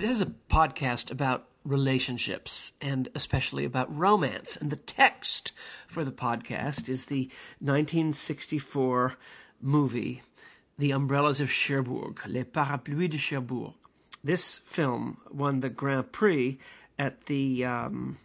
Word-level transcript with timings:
This 0.00 0.12
is 0.12 0.22
a 0.22 0.32
podcast 0.48 1.10
about 1.10 1.46
relationships 1.62 2.72
and 2.80 3.10
especially 3.14 3.66
about 3.66 3.94
romance. 3.94 4.56
And 4.56 4.70
the 4.70 4.76
text 4.76 5.52
for 5.86 6.06
the 6.06 6.10
podcast 6.10 6.88
is 6.88 7.04
the 7.04 7.30
1964 7.58 9.16
movie, 9.60 10.22
The 10.78 10.92
Umbrellas 10.92 11.42
of 11.42 11.50
Cherbourg, 11.50 12.18
Les 12.26 12.44
Parapluies 12.44 13.10
de 13.10 13.18
Cherbourg. 13.18 13.74
This 14.24 14.56
film 14.56 15.18
won 15.30 15.60
the 15.60 15.68
Grand 15.68 16.10
Prix 16.12 16.58
at 16.98 17.26
the 17.26 17.66
um, 17.66 18.16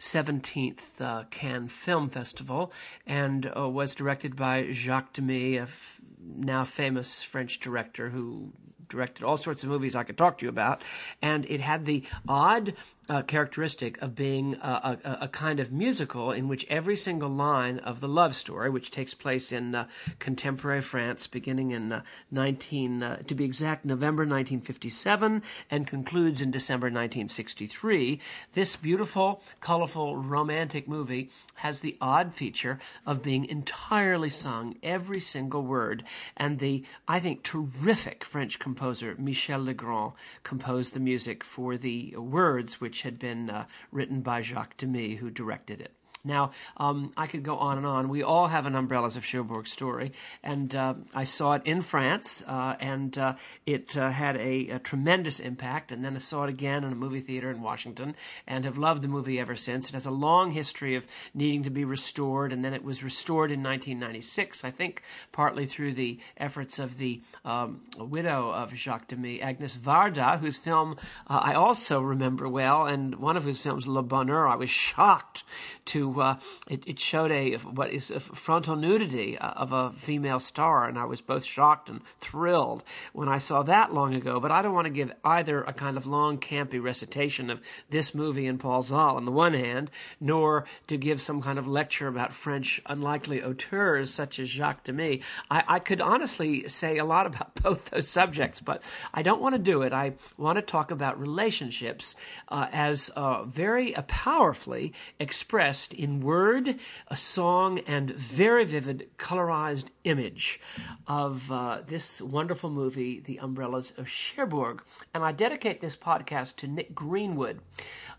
17th 0.00 1.00
uh, 1.00 1.24
Cannes 1.30 1.68
Film 1.68 2.10
Festival 2.10 2.72
and 3.06 3.52
uh, 3.56 3.68
was 3.68 3.94
directed 3.94 4.34
by 4.34 4.72
Jacques 4.72 5.12
Demy, 5.12 5.58
a 5.58 5.62
f- 5.62 6.00
now 6.20 6.64
famous 6.64 7.22
French 7.22 7.60
director 7.60 8.08
who 8.08 8.52
directed 8.90 9.24
all 9.24 9.36
sorts 9.36 9.62
of 9.64 9.70
movies 9.70 9.96
I 9.96 10.02
could 10.02 10.18
talk 10.18 10.38
to 10.38 10.46
you 10.46 10.50
about, 10.50 10.82
and 11.22 11.46
it 11.46 11.60
had 11.60 11.86
the 11.86 12.04
odd 12.28 12.74
uh, 13.10 13.22
characteristic 13.22 14.00
of 14.00 14.14
being 14.14 14.54
a, 14.62 14.98
a, 15.04 15.18
a, 15.22 15.28
kind 15.28 15.58
of 15.58 15.72
musical 15.72 16.30
in 16.30 16.46
which 16.46 16.64
every 16.68 16.94
single 16.94 17.28
line 17.28 17.80
of 17.80 18.00
the 18.00 18.06
love 18.06 18.36
story, 18.36 18.70
which 18.70 18.92
takes 18.92 19.14
place 19.14 19.50
in 19.50 19.74
uh, 19.74 19.88
contemporary 20.20 20.80
France, 20.80 21.26
beginning 21.26 21.72
in 21.72 21.90
uh, 21.90 22.02
19, 22.30 23.02
uh, 23.02 23.16
to 23.26 23.34
be 23.34 23.44
exact, 23.44 23.84
November 23.84 24.22
1957, 24.22 25.42
and 25.72 25.86
concludes 25.88 26.40
in 26.40 26.52
December 26.52 26.86
1963, 26.86 28.20
this 28.52 28.76
beautiful, 28.76 29.42
colorful, 29.60 30.16
romantic 30.16 30.86
movie 30.86 31.30
has 31.56 31.80
the 31.80 31.96
odd 32.00 32.32
feature 32.32 32.78
of 33.04 33.22
being 33.22 33.44
entirely 33.44 34.30
sung, 34.30 34.76
every 34.84 35.20
single 35.20 35.62
word, 35.62 36.04
and 36.36 36.60
the, 36.60 36.84
I 37.08 37.18
think, 37.18 37.42
terrific 37.42 38.24
French 38.24 38.60
composer 38.60 38.79
composer 38.80 39.14
Michel 39.18 39.62
Legrand 39.62 40.12
composed 40.42 40.94
the 40.94 41.00
music 41.00 41.44
for 41.44 41.76
the 41.76 42.16
words, 42.16 42.80
which 42.80 43.02
had 43.02 43.18
been 43.18 43.50
uh, 43.50 43.66
written 43.92 44.22
by 44.22 44.40
Jacques 44.40 44.78
Demy, 44.78 45.16
who 45.16 45.28
directed 45.28 45.82
it. 45.82 45.92
Now, 46.24 46.52
um, 46.76 47.12
I 47.16 47.26
could 47.26 47.42
go 47.42 47.56
on 47.56 47.78
and 47.78 47.86
on. 47.86 48.08
We 48.08 48.22
all 48.22 48.48
have 48.48 48.66
an 48.66 48.74
Umbrellas 48.74 49.16
of 49.16 49.24
Cherbourg 49.24 49.66
story, 49.66 50.12
and 50.42 50.74
uh, 50.74 50.94
I 51.14 51.24
saw 51.24 51.52
it 51.52 51.62
in 51.64 51.82
France, 51.82 52.42
uh, 52.46 52.76
and 52.80 53.16
uh, 53.16 53.36
it 53.66 53.96
uh, 53.96 54.10
had 54.10 54.36
a, 54.36 54.68
a, 54.68 54.78
tremendous 54.78 55.40
impact. 55.40 55.92
And 55.92 56.04
then 56.04 56.14
I 56.14 56.18
saw 56.18 56.44
it 56.44 56.50
again 56.50 56.84
in 56.84 56.92
a 56.92 56.96
movie 56.96 57.20
theater 57.20 57.50
in 57.50 57.62
Washington, 57.62 58.14
and 58.46 58.64
have 58.64 58.78
loved 58.78 59.02
the 59.02 59.08
movie 59.08 59.38
ever 59.38 59.56
since. 59.56 59.88
It 59.88 59.94
has 59.94 60.06
a 60.06 60.10
long 60.10 60.52
history 60.52 60.94
of 60.94 61.06
needing 61.32 61.62
to 61.62 61.70
be 61.70 61.84
restored, 61.84 62.52
and 62.52 62.64
then 62.64 62.74
it 62.74 62.84
was 62.84 63.02
restored 63.02 63.50
in 63.50 63.62
1996, 63.62 64.64
I 64.64 64.70
think, 64.70 65.02
partly 65.32 65.66
through 65.66 65.92
the 65.92 66.18
efforts 66.36 66.78
of 66.78 66.98
the 66.98 67.22
um, 67.44 67.80
widow 67.98 68.50
of 68.50 68.74
Jacques 68.74 69.08
Demy, 69.08 69.40
Agnes 69.40 69.76
Varda, 69.76 70.38
whose 70.38 70.58
film 70.58 70.96
uh, 71.26 71.40
I 71.42 71.54
also 71.54 72.00
remember 72.00 72.48
well, 72.48 72.86
and 72.86 73.14
one 73.14 73.36
of 73.36 73.44
whose 73.44 73.60
films, 73.60 73.86
Le 73.86 74.02
Bonheur, 74.02 74.46
I 74.46 74.56
was 74.56 74.70
shocked 74.70 75.44
to 75.86 76.09
uh, 76.18 76.38
it, 76.68 76.82
it, 76.86 76.98
showed 76.98 77.30
a 77.30 77.56
what 77.56 77.90
is 77.90 78.10
a 78.10 78.20
frontal 78.20 78.76
nudity 78.76 79.38
uh, 79.38 79.50
of 79.50 79.72
a 79.72 79.92
female 79.92 80.40
star, 80.40 80.88
and 80.88 80.98
I 80.98 81.04
was 81.04 81.20
both 81.20 81.44
shocked 81.44 81.88
and 81.88 82.00
thrilled 82.18 82.82
when 83.12 83.28
I 83.28 83.38
saw 83.38 83.62
that 83.62 83.92
long 83.92 84.14
ago. 84.14 84.40
But 84.40 84.50
I 84.50 84.62
don't 84.62 84.74
want 84.74 84.86
to 84.86 84.92
give 84.92 85.12
either 85.24 85.62
a 85.62 85.72
kind 85.72 85.96
of 85.96 86.06
long, 86.06 86.38
campy 86.38 86.82
recitation 86.82 87.50
of 87.50 87.60
this 87.90 88.14
movie 88.14 88.46
and 88.46 88.58
Paul 88.58 88.82
Zahl 88.82 89.16
on 89.16 89.24
the 89.24 89.32
one 89.32 89.54
hand, 89.54 89.90
nor 90.20 90.64
to 90.86 90.96
give 90.96 91.20
some 91.20 91.42
kind 91.42 91.58
of 91.58 91.66
lecture 91.66 92.08
about 92.08 92.32
French 92.32 92.80
unlikely 92.86 93.42
auteurs 93.42 94.12
such 94.12 94.38
as 94.38 94.48
Jacques 94.48 94.84
Demy. 94.84 95.20
I, 95.50 95.64
I 95.66 95.78
could 95.78 96.00
honestly 96.00 96.68
say 96.68 96.98
a 96.98 97.04
lot 97.04 97.26
about 97.26 97.54
both 97.62 97.90
those 97.90 98.08
subjects, 98.08 98.60
but 98.60 98.82
I 99.12 99.22
don't 99.22 99.40
want 99.40 99.54
to 99.54 99.58
do 99.58 99.82
it. 99.82 99.92
I 99.92 100.14
want 100.36 100.56
to 100.56 100.62
talk 100.62 100.90
about 100.90 101.20
relationships 101.20 102.16
uh, 102.48 102.66
as 102.72 103.10
uh, 103.10 103.44
very 103.44 103.92
powerfully 104.06 104.92
expressed 105.18 105.94
in 106.00 106.20
word, 106.22 106.76
a 107.08 107.16
song, 107.16 107.78
and 107.80 108.10
very 108.10 108.64
vivid 108.64 109.06
colorized 109.18 109.88
image 110.04 110.58
of 111.06 111.52
uh, 111.52 111.82
this 111.86 112.22
wonderful 112.22 112.70
movie, 112.70 113.20
The 113.20 113.38
Umbrellas 113.38 113.92
of 113.98 114.08
Cherbourg. 114.08 114.82
And 115.12 115.22
I 115.22 115.32
dedicate 115.32 115.82
this 115.82 115.96
podcast 115.96 116.56
to 116.56 116.66
Nick 116.66 116.94
Greenwood, 116.94 117.60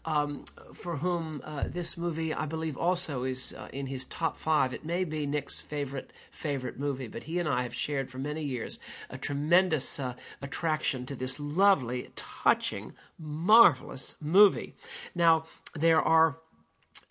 um, 0.06 0.46
for 0.76 0.98
whom 0.98 1.42
uh, 1.44 1.64
this 1.68 1.98
movie, 1.98 2.32
I 2.32 2.46
believe, 2.46 2.78
also 2.78 3.24
is 3.24 3.52
uh, 3.58 3.68
in 3.74 3.88
his 3.88 4.06
top 4.06 4.38
five. 4.38 4.76
It 4.76 4.86
may 4.86 5.04
be 5.04 5.26
Nick's 5.26 5.60
favorite 5.60 6.14
favorite 6.30 6.78
movie, 6.78 7.08
but 7.08 7.24
he 7.24 7.40
and 7.40 7.50
I 7.50 7.64
have 7.64 7.74
shared 7.74 8.12
for 8.12 8.20
many 8.20 8.44
years 8.44 8.78
a 9.10 9.18
tremendous 9.18 10.00
uh, 10.00 10.14
attraction 10.40 11.08
to 11.08 11.16
this 11.16 11.40
lovely, 11.40 12.12
touching, 12.16 12.94
marvelous 13.18 14.16
movie. 14.22 14.76
Now, 15.16 15.46
there 15.74 16.02
are 16.02 16.36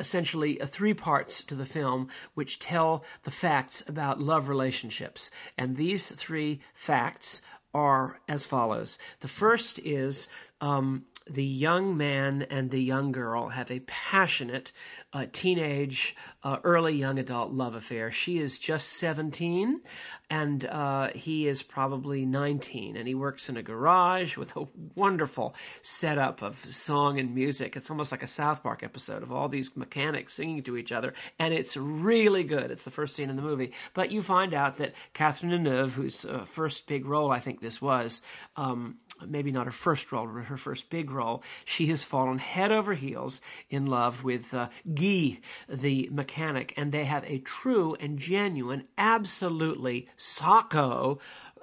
essentially 0.00 0.56
three 0.64 0.94
parts 0.94 1.42
to 1.42 1.54
the 1.54 1.66
film 1.66 2.08
which 2.34 2.58
tell 2.58 3.04
the 3.22 3.30
facts 3.30 3.84
about 3.86 4.20
love 4.20 4.48
relationships. 4.48 5.30
And 5.56 5.76
these 5.76 6.10
three 6.10 6.60
facts 6.74 7.42
are 7.72 8.18
as 8.28 8.46
follows. 8.46 8.98
The 9.20 9.28
first 9.28 9.78
is 9.80 10.28
um, 10.60 11.04
the 11.30 11.44
young 11.44 11.96
man 11.96 12.42
and 12.50 12.70
the 12.70 12.82
young 12.82 13.12
girl 13.12 13.48
have 13.48 13.70
a 13.70 13.80
passionate 13.80 14.72
uh, 15.12 15.26
teenage, 15.32 16.16
uh, 16.42 16.58
early 16.64 16.94
young 16.94 17.18
adult 17.18 17.52
love 17.52 17.74
affair. 17.74 18.10
She 18.10 18.38
is 18.38 18.58
just 18.58 18.88
17 18.94 19.80
and 20.28 20.64
uh, 20.64 21.10
he 21.14 21.46
is 21.46 21.62
probably 21.62 22.26
19 22.26 22.96
and 22.96 23.06
he 23.06 23.14
works 23.14 23.48
in 23.48 23.56
a 23.56 23.62
garage 23.62 24.36
with 24.36 24.56
a 24.56 24.66
wonderful 24.94 25.54
setup 25.82 26.42
of 26.42 26.56
song 26.56 27.18
and 27.18 27.34
music. 27.34 27.76
It's 27.76 27.90
almost 27.90 28.12
like 28.12 28.22
a 28.22 28.28
South 28.28 28.62
Park 28.62 28.82
episode 28.82 29.22
of 29.22 29.30
all 29.32 29.48
these 29.48 29.76
mechanics 29.76 30.34
singing 30.34 30.62
to 30.64 30.76
each 30.76 30.90
other 30.90 31.14
and 31.38 31.54
it's 31.54 31.76
really 31.76 32.44
good. 32.44 32.70
It's 32.70 32.84
the 32.84 32.90
first 32.90 33.14
scene 33.14 33.30
in 33.30 33.36
the 33.36 33.42
movie. 33.42 33.72
But 33.94 34.10
you 34.10 34.22
find 34.22 34.52
out 34.52 34.78
that 34.78 34.94
Catherine 35.14 35.52
Deneuve, 35.52 35.92
whose 35.92 36.24
uh, 36.24 36.44
first 36.44 36.88
big 36.88 37.06
role 37.06 37.30
I 37.30 37.38
think 37.38 37.60
this 37.60 37.80
was, 37.80 38.22
um, 38.56 38.96
maybe 39.26 39.50
not 39.52 39.66
her 39.66 39.72
first 39.72 40.12
role, 40.12 40.26
but 40.26 40.44
her 40.44 40.56
first 40.56 40.90
big 40.90 41.10
role, 41.10 41.42
she 41.64 41.86
has 41.86 42.04
fallen 42.04 42.38
head 42.38 42.72
over 42.72 42.94
heels 42.94 43.40
in 43.68 43.86
love 43.86 44.24
with 44.24 44.52
uh, 44.54 44.68
Guy, 44.94 45.40
the 45.68 46.08
mechanic, 46.12 46.74
and 46.76 46.92
they 46.92 47.04
have 47.04 47.24
a 47.24 47.38
true 47.38 47.96
and 48.00 48.18
genuine, 48.18 48.84
absolutely 48.98 50.08
sacco 50.16 51.18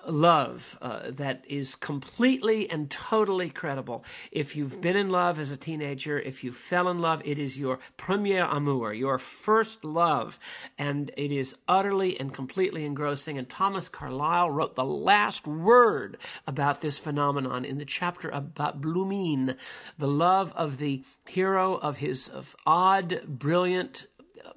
love 0.07 0.77
uh, 0.81 1.11
that 1.11 1.43
is 1.47 1.75
completely 1.75 2.69
and 2.69 2.89
totally 2.89 3.49
credible. 3.49 4.03
If 4.31 4.55
you've 4.55 4.81
been 4.81 4.95
in 4.95 5.09
love 5.09 5.39
as 5.39 5.51
a 5.51 5.57
teenager, 5.57 6.19
if 6.19 6.43
you 6.43 6.51
fell 6.51 6.89
in 6.89 6.99
love, 6.99 7.21
it 7.25 7.37
is 7.37 7.59
your 7.59 7.79
premier 7.97 8.45
amour, 8.45 8.93
your 8.93 9.17
first 9.17 9.83
love, 9.83 10.39
and 10.77 11.11
it 11.17 11.31
is 11.31 11.55
utterly 11.67 12.19
and 12.19 12.33
completely 12.33 12.85
engrossing. 12.85 13.37
And 13.37 13.49
Thomas 13.49 13.89
Carlyle 13.89 14.49
wrote 14.49 14.75
the 14.75 14.85
last 14.85 15.47
word 15.47 16.17
about 16.45 16.81
this 16.81 16.97
phenomenon 16.97 17.65
in 17.65 17.77
the 17.77 17.85
chapter 17.85 18.29
about 18.29 18.81
Blumine, 18.81 19.55
the 19.97 20.07
love 20.07 20.53
of 20.55 20.77
the 20.77 21.03
hero 21.27 21.75
of 21.75 21.97
his 21.97 22.29
of 22.29 22.55
odd, 22.65 23.21
brilliant, 23.27 24.07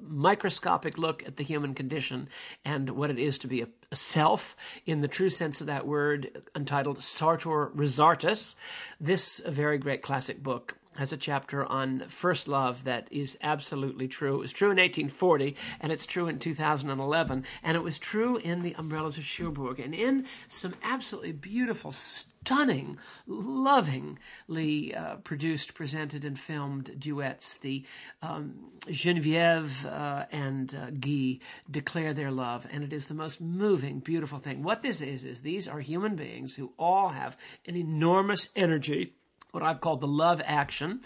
microscopic 0.01 0.99
look 0.99 1.27
at 1.27 1.37
the 1.37 1.45
human 1.45 1.75
condition 1.75 2.29
and 2.65 2.91
what 2.91 3.11
it 3.11 3.19
is 3.19 3.39
to 3.39 3.47
be 3.47 3.63
a, 3.63 3.69
a 3.91 3.97
self 3.97 4.57
in 4.87 5.01
the 5.01 5.09
true 5.09 5.29
sense 5.29 5.61
of 5.61 5.67
that 5.67 5.87
word, 5.87 6.43
entitled 6.55 7.03
Sartor 7.03 7.71
Resartus. 7.75 8.55
This 9.01 9.41
very 9.47 9.79
great 9.79 10.03
classic 10.03 10.43
book 10.43 10.77
has 10.97 11.13
a 11.13 11.17
chapter 11.17 11.65
on 11.65 12.01
first 12.09 12.49
love 12.49 12.85
that 12.85 13.09
is 13.11 13.39
absolutely 13.43 14.09
true. 14.09 14.35
It 14.35 14.41
was 14.41 14.53
true 14.53 14.71
in 14.71 14.77
1840, 14.77 15.57
and 15.81 15.93
it's 15.93 16.05
true 16.05 16.29
in 16.29 16.39
2011, 16.39 17.45
and 17.63 17.77
it 17.77 17.83
was 17.83 17.99
true 17.99 18.37
in 18.37 18.63
The 18.63 18.75
Umbrellas 18.77 19.17
of 19.17 19.25
Cherbourg, 19.25 19.79
and 19.79 19.95
in 19.95 20.27
some 20.49 20.75
absolutely 20.83 21.33
beautiful, 21.33 21.93
stunning, 22.45 22.99
lovingly 23.27 24.95
uh, 24.95 25.17
produced, 25.17 25.75
presented, 25.75 26.25
and 26.25 26.39
filmed 26.39 26.99
duets. 26.99 27.59
The 27.59 27.85
um, 28.23 28.55
Genevieve 28.91 29.85
uh, 29.87 30.25
and 30.33 30.75
uh, 30.75 30.91
Guy 30.91 31.41
declare 31.71 32.15
their 32.15 32.31
love, 32.31 32.67
and 32.73 32.83
it 32.83 32.93
is 32.93 33.07
the 33.07 33.15
most 33.15 33.41
moving, 33.41 34.01
beautiful 34.01 34.39
thing. 34.39 34.63
What 34.63 34.83
this 34.83 35.01
is, 35.01 35.25
is 35.25 35.43
these 35.43 35.69
are 35.69 35.81
human 35.81 36.17
beings 36.17 36.57
who 36.57 36.73
all 36.79 37.11
have 37.11 37.37
an 37.67 37.77
enormous 37.77 38.49
energy 38.57 39.15
what 39.53 39.65
I've 39.65 39.81
called 39.81 40.01
the 40.01 40.07
love 40.07 40.41
action. 40.45 41.01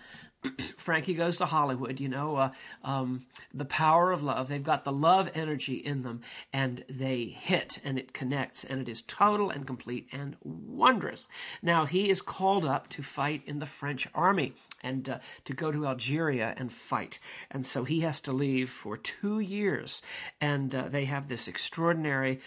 Frankie 0.77 1.15
goes 1.15 1.39
to 1.39 1.47
Hollywood, 1.47 2.01
you 2.01 2.09
know, 2.09 2.37
uh, 2.37 2.51
um, 2.83 3.23
the 3.53 3.65
power 3.65 4.13
of 4.13 4.23
love. 4.23 4.49
They've 4.49 4.63
got 4.63 4.85
the 4.85 4.93
love 4.93 5.31
energy 5.35 5.75
in 5.75 6.03
them, 6.03 6.21
and 6.53 6.85
they 6.89 7.25
hit, 7.25 7.79
and 7.85 7.99
it 7.99 8.13
connects, 8.13 8.65
and 8.65 8.81
it 8.81 8.89
is 8.89 9.03
total 9.03 9.51
and 9.51 9.67
complete 9.67 10.09
and 10.13 10.37
wondrous. 10.43 11.27
Now, 11.63 11.87
he 11.87 12.11
is 12.11 12.21
called 12.21 12.65
up 12.65 12.89
to 12.91 13.03
fight 13.03 13.43
in 13.47 13.59
the 13.59 13.67
French 13.67 14.07
army 14.15 14.53
and 14.83 15.09
uh, 15.09 15.19
to 15.47 15.55
go 15.55 15.73
to 15.73 15.87
Algeria 15.87 16.55
and 16.57 16.73
fight. 16.73 17.19
And 17.51 17.65
so 17.65 17.85
he 17.85 18.01
has 18.01 18.21
to 18.23 18.33
leave 18.33 18.69
for 18.69 18.97
two 18.97 19.41
years, 19.41 20.03
and 20.41 20.75
uh, 20.75 20.89
they 20.89 21.07
have 21.07 21.29
this 21.29 21.49
extraordinary 21.49 22.41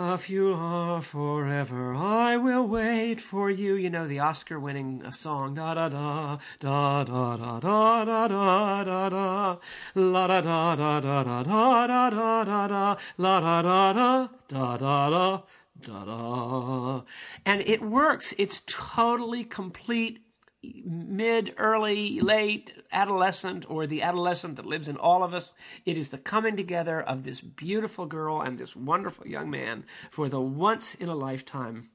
If 0.00 0.30
you 0.30 0.52
are 0.54 1.02
forever, 1.02 1.92
I 1.92 2.36
will 2.36 2.64
wait 2.68 3.20
for 3.20 3.50
you. 3.50 3.74
You 3.74 3.90
know 3.90 4.06
the 4.06 4.20
Oscar-winning 4.20 5.10
song, 5.10 5.54
da 5.54 5.74
da 5.74 5.88
da 5.88 6.38
da 6.60 7.02
da 7.02 7.36
da 7.36 7.58
da 7.58 8.04
da 8.04 8.28
da 8.28 8.84
da 8.84 9.08
da, 9.08 9.56
la 9.96 10.26
da 10.28 10.40
da 10.40 10.76
da 10.76 11.00
da 11.00 11.22
da 11.24 11.42
da 11.42 11.86
da 11.88 12.10
da 12.10 12.44
da 12.44 12.66
da, 12.68 12.96
la 13.18 13.40
da 13.40 13.62
da 13.62 13.92
da 13.92 14.28
da 14.48 14.76
da 14.76 15.08
da 15.08 15.42
da 15.82 16.04
da, 16.04 17.02
and 17.44 17.62
it 17.62 17.82
works. 17.82 18.32
It's 18.38 18.62
totally 18.68 19.42
complete 19.42 20.20
mid, 20.62 21.54
early, 21.56 22.20
late 22.20 22.72
adolescent, 22.92 23.68
or 23.70 23.86
the 23.86 24.02
adolescent 24.02 24.56
that 24.56 24.66
lives 24.66 24.88
in 24.88 24.96
all 24.96 25.22
of 25.22 25.34
us. 25.34 25.54
It 25.84 25.96
is 25.96 26.10
the 26.10 26.18
coming 26.18 26.56
together 26.56 27.00
of 27.00 27.22
this 27.22 27.40
beautiful 27.40 28.06
girl 28.06 28.40
and 28.40 28.58
this 28.58 28.74
wonderful 28.74 29.26
young 29.26 29.50
man 29.50 29.84
for 30.10 30.28
the 30.28 30.40
once 30.40 30.94
in 30.94 31.08
a 31.08 31.14
lifetime 31.14 31.90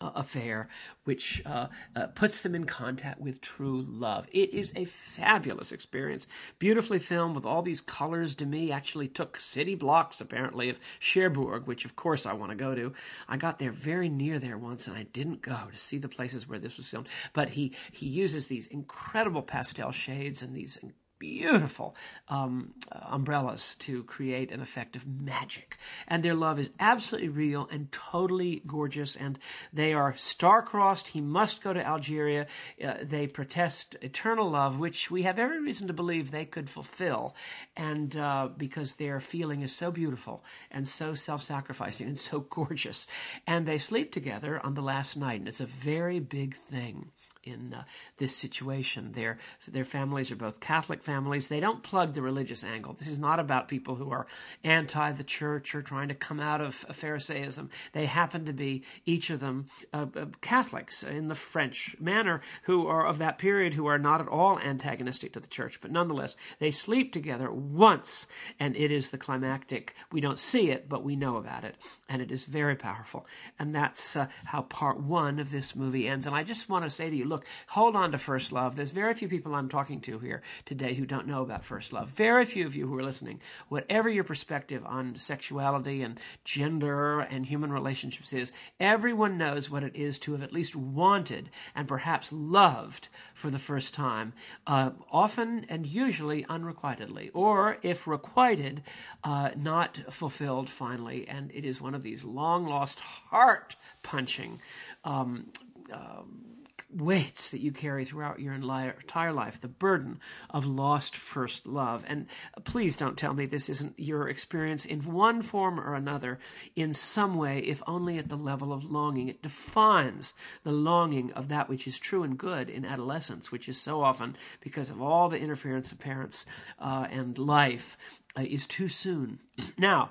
uh, 0.00 0.12
affair, 0.14 0.68
which 1.04 1.42
uh, 1.46 1.68
uh, 1.96 2.06
puts 2.08 2.42
them 2.42 2.54
in 2.54 2.64
contact 2.64 3.20
with 3.20 3.40
true 3.40 3.82
love. 3.82 4.26
It 4.32 4.54
is 4.54 4.72
a 4.76 4.84
fabulous 4.84 5.72
experience, 5.72 6.26
beautifully 6.58 6.98
filmed 6.98 7.34
with 7.34 7.46
all 7.46 7.62
these 7.62 7.80
colors. 7.80 8.34
To 8.36 8.46
me, 8.46 8.70
actually 8.70 9.08
took 9.08 9.38
city 9.38 9.74
blocks 9.74 10.20
apparently 10.20 10.68
of 10.68 10.80
Cherbourg, 11.00 11.66
which 11.66 11.84
of 11.84 11.96
course 11.96 12.26
I 12.26 12.32
want 12.32 12.50
to 12.50 12.56
go 12.56 12.74
to. 12.74 12.92
I 13.28 13.36
got 13.36 13.58
there 13.58 13.72
very 13.72 14.08
near 14.08 14.38
there 14.38 14.58
once, 14.58 14.86
and 14.86 14.96
I 14.96 15.04
didn't 15.04 15.42
go 15.42 15.58
to 15.70 15.76
see 15.76 15.98
the 15.98 16.08
places 16.08 16.48
where 16.48 16.58
this 16.58 16.76
was 16.76 16.86
filmed. 16.86 17.08
But 17.32 17.50
he 17.50 17.74
he 17.92 18.06
uses 18.06 18.46
these 18.46 18.66
incredible 18.66 19.42
pastel 19.42 19.92
shades 19.92 20.42
and 20.42 20.54
these 20.54 20.78
beautiful 21.18 21.96
um, 22.28 22.74
umbrellas 22.92 23.74
to 23.80 24.02
create 24.04 24.50
an 24.50 24.60
effect 24.60 24.96
of 24.96 25.06
magic. 25.06 25.76
And 26.06 26.22
their 26.22 26.34
love 26.34 26.58
is 26.58 26.70
absolutely 26.78 27.28
real 27.28 27.68
and 27.70 27.90
totally 27.92 28.62
gorgeous. 28.66 29.16
And 29.16 29.38
they 29.72 29.92
are 29.92 30.14
star-crossed. 30.14 31.08
He 31.08 31.20
must 31.20 31.62
go 31.62 31.72
to 31.72 31.86
Algeria. 31.86 32.46
Uh, 32.82 32.94
they 33.02 33.26
protest 33.26 33.96
eternal 34.02 34.50
love, 34.50 34.78
which 34.78 35.10
we 35.10 35.22
have 35.22 35.38
every 35.38 35.60
reason 35.60 35.86
to 35.88 35.92
believe 35.92 36.30
they 36.30 36.44
could 36.44 36.70
fulfill. 36.70 37.34
And 37.76 38.16
uh, 38.16 38.48
because 38.56 38.94
their 38.94 39.20
feeling 39.20 39.62
is 39.62 39.72
so 39.72 39.90
beautiful 39.90 40.44
and 40.70 40.86
so 40.86 41.14
self-sacrificing 41.14 42.06
and 42.06 42.18
so 42.18 42.40
gorgeous. 42.40 43.06
And 43.46 43.66
they 43.66 43.78
sleep 43.78 44.12
together 44.12 44.64
on 44.64 44.74
the 44.74 44.82
last 44.82 45.16
night. 45.16 45.40
And 45.40 45.48
it's 45.48 45.60
a 45.60 45.66
very 45.66 46.20
big 46.20 46.54
thing 46.54 47.10
in 47.48 47.74
uh, 47.74 47.84
this 48.16 48.34
situation. 48.34 49.12
Their 49.12 49.38
their 49.66 49.84
families 49.84 50.30
are 50.30 50.36
both 50.36 50.60
Catholic 50.60 51.02
families. 51.02 51.48
They 51.48 51.60
don't 51.60 51.82
plug 51.82 52.14
the 52.14 52.22
religious 52.22 52.64
angle. 52.64 52.94
This 52.94 53.08
is 53.08 53.18
not 53.18 53.40
about 53.40 53.68
people 53.68 53.94
who 53.94 54.10
are 54.10 54.26
anti 54.64 55.12
the 55.12 55.24
church 55.24 55.74
or 55.74 55.82
trying 55.82 56.08
to 56.08 56.14
come 56.14 56.40
out 56.40 56.60
of 56.60 56.74
Pharisaism. 56.74 57.70
They 57.92 58.06
happen 58.06 58.44
to 58.46 58.52
be 58.52 58.84
each 59.04 59.30
of 59.30 59.40
them 59.40 59.66
uh, 59.92 60.06
uh, 60.16 60.26
Catholics 60.40 61.02
in 61.02 61.28
the 61.28 61.34
French 61.34 61.96
manner 62.00 62.40
who 62.62 62.86
are 62.86 63.06
of 63.06 63.18
that 63.18 63.38
period 63.38 63.74
who 63.74 63.86
are 63.86 63.98
not 63.98 64.20
at 64.20 64.28
all 64.28 64.58
antagonistic 64.58 65.32
to 65.32 65.40
the 65.40 65.46
church, 65.48 65.80
but 65.80 65.90
nonetheless 65.90 66.36
they 66.58 66.70
sleep 66.70 67.12
together 67.12 67.50
once, 67.50 68.26
and 68.58 68.76
it 68.76 68.90
is 68.90 69.10
the 69.10 69.18
climactic. 69.18 69.94
We 70.12 70.20
don't 70.20 70.38
see 70.38 70.70
it, 70.70 70.88
but 70.88 71.04
we 71.04 71.16
know 71.16 71.36
about 71.36 71.64
it, 71.64 71.76
and 72.08 72.22
it 72.22 72.30
is 72.30 72.44
very 72.44 72.76
powerful. 72.76 73.26
And 73.58 73.74
that's 73.74 74.16
uh, 74.16 74.28
how 74.44 74.62
part 74.62 75.00
one 75.00 75.38
of 75.38 75.50
this 75.50 75.74
movie 75.74 76.08
ends. 76.08 76.26
And 76.26 76.34
I 76.34 76.42
just 76.42 76.68
want 76.68 76.84
to 76.84 76.90
say 76.90 77.10
to 77.10 77.16
you, 77.16 77.24
look, 77.24 77.37
hold 77.68 77.96
on 77.96 78.12
to 78.12 78.18
first 78.18 78.52
love. 78.52 78.76
There's 78.76 78.92
very 78.92 79.14
few 79.14 79.28
people 79.28 79.54
I'm 79.54 79.68
talking 79.68 80.00
to 80.02 80.18
here 80.18 80.42
today 80.64 80.94
who 80.94 81.06
don't 81.06 81.26
know 81.26 81.42
about 81.42 81.64
first 81.64 81.92
love. 81.92 82.10
Very 82.10 82.44
few 82.44 82.66
of 82.66 82.76
you 82.76 82.86
who 82.86 82.98
are 82.98 83.02
listening, 83.02 83.40
whatever 83.68 84.08
your 84.08 84.24
perspective 84.24 84.84
on 84.86 85.16
sexuality 85.16 86.02
and 86.02 86.18
gender 86.44 87.20
and 87.20 87.44
human 87.44 87.72
relationships 87.72 88.32
is, 88.32 88.52
everyone 88.80 89.38
knows 89.38 89.70
what 89.70 89.82
it 89.82 89.96
is 89.96 90.18
to 90.20 90.32
have 90.32 90.42
at 90.42 90.52
least 90.52 90.76
wanted 90.76 91.50
and 91.74 91.88
perhaps 91.88 92.32
loved 92.32 93.08
for 93.34 93.50
the 93.50 93.58
first 93.58 93.94
time, 93.94 94.32
uh, 94.66 94.90
often 95.10 95.64
and 95.68 95.86
usually 95.86 96.44
unrequitedly, 96.48 97.30
or 97.34 97.78
if 97.82 98.06
requited, 98.06 98.82
uh, 99.24 99.50
not 99.56 100.00
fulfilled 100.10 100.68
finally. 100.68 101.26
And 101.28 101.50
it 101.52 101.64
is 101.64 101.80
one 101.80 101.94
of 101.94 102.02
these 102.02 102.24
long 102.24 102.66
lost, 102.66 102.98
heart 103.00 103.76
punching. 104.02 104.60
Um, 105.04 105.46
um, 105.92 106.57
weights 106.90 107.50
that 107.50 107.60
you 107.60 107.70
carry 107.70 108.04
throughout 108.04 108.40
your 108.40 108.54
entire 108.54 109.32
life, 109.32 109.60
the 109.60 109.68
burden 109.68 110.18
of 110.48 110.64
lost 110.64 111.14
first 111.14 111.66
love. 111.66 112.04
And 112.08 112.26
please 112.64 112.96
don't 112.96 113.18
tell 113.18 113.34
me 113.34 113.44
this 113.44 113.68
isn't 113.68 113.94
your 113.98 114.28
experience 114.28 114.86
in 114.86 115.00
one 115.00 115.42
form 115.42 115.78
or 115.78 115.94
another, 115.94 116.38
in 116.74 116.94
some 116.94 117.36
way, 117.36 117.58
if 117.58 117.82
only 117.86 118.16
at 118.18 118.28
the 118.28 118.36
level 118.36 118.72
of 118.72 118.90
longing. 118.90 119.28
It 119.28 119.42
defines 119.42 120.32
the 120.62 120.72
longing 120.72 121.32
of 121.32 121.48
that 121.48 121.68
which 121.68 121.86
is 121.86 121.98
true 121.98 122.22
and 122.22 122.38
good 122.38 122.70
in 122.70 122.86
adolescence, 122.86 123.52
which 123.52 123.68
is 123.68 123.78
so 123.78 124.02
often, 124.02 124.36
because 124.60 124.88
of 124.88 125.02
all 125.02 125.28
the 125.28 125.40
interference 125.40 125.92
of 125.92 126.00
parents 126.00 126.46
uh, 126.78 127.06
and 127.10 127.38
life, 127.38 127.98
uh, 128.36 128.42
is 128.42 128.66
too 128.66 128.88
soon. 128.88 129.40
now, 129.78 130.10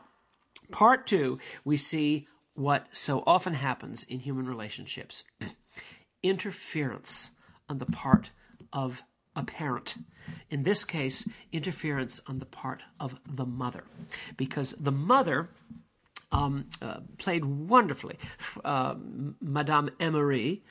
part 0.72 1.08
two, 1.08 1.40
we 1.66 1.78
see 1.78 2.28
what 2.54 2.88
so 2.92 3.24
often 3.26 3.54
happens 3.54 4.04
in 4.04 4.20
human 4.20 4.48
relationships 4.48 5.24
interference 6.24 7.32
on 7.70 7.78
the 7.80 7.86
part 7.86 8.32
of 8.74 9.04
a 9.36 9.44
parent. 9.44 9.96
In 10.50 10.64
this 10.64 10.84
case, 10.84 11.28
interference 11.52 12.20
on 12.28 12.40
the 12.40 12.46
part 12.46 12.82
of 13.00 13.20
the 13.26 13.46
mother, 13.46 13.84
because 14.36 14.76
the 14.80 14.92
mother 14.92 15.50
um, 16.32 16.66
uh, 16.82 17.00
played 17.18 17.46
wonderfully, 17.46 18.18
uh, 18.66 18.96
Madame 19.42 19.90
Emery. 20.00 20.64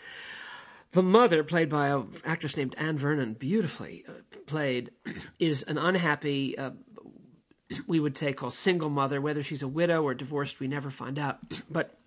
The 0.93 1.03
mother, 1.03 1.45
played 1.45 1.69
by 1.69 1.89
an 1.89 2.09
actress 2.25 2.57
named 2.57 2.75
Anne 2.79 2.97
Vernon, 2.97 3.35
beautifully 3.35 4.05
uh, 4.09 4.13
played, 4.47 4.91
is 5.39 5.63
an 5.65 5.79
unhappy, 5.79 6.57
uh, 6.59 6.71
we 7.87 8.01
would 8.01 8.17
say, 8.17 8.33
called 8.33 8.55
single 8.55 8.91
mother. 8.91 9.21
Whether 9.21 9.43
she's 9.43 9.63
a 9.63 9.69
widow 9.69 10.03
or 10.03 10.15
divorced, 10.15 10.61
we 10.61 10.69
never 10.69 10.91
find 10.91 11.19
out. 11.19 11.39
But 11.71 11.99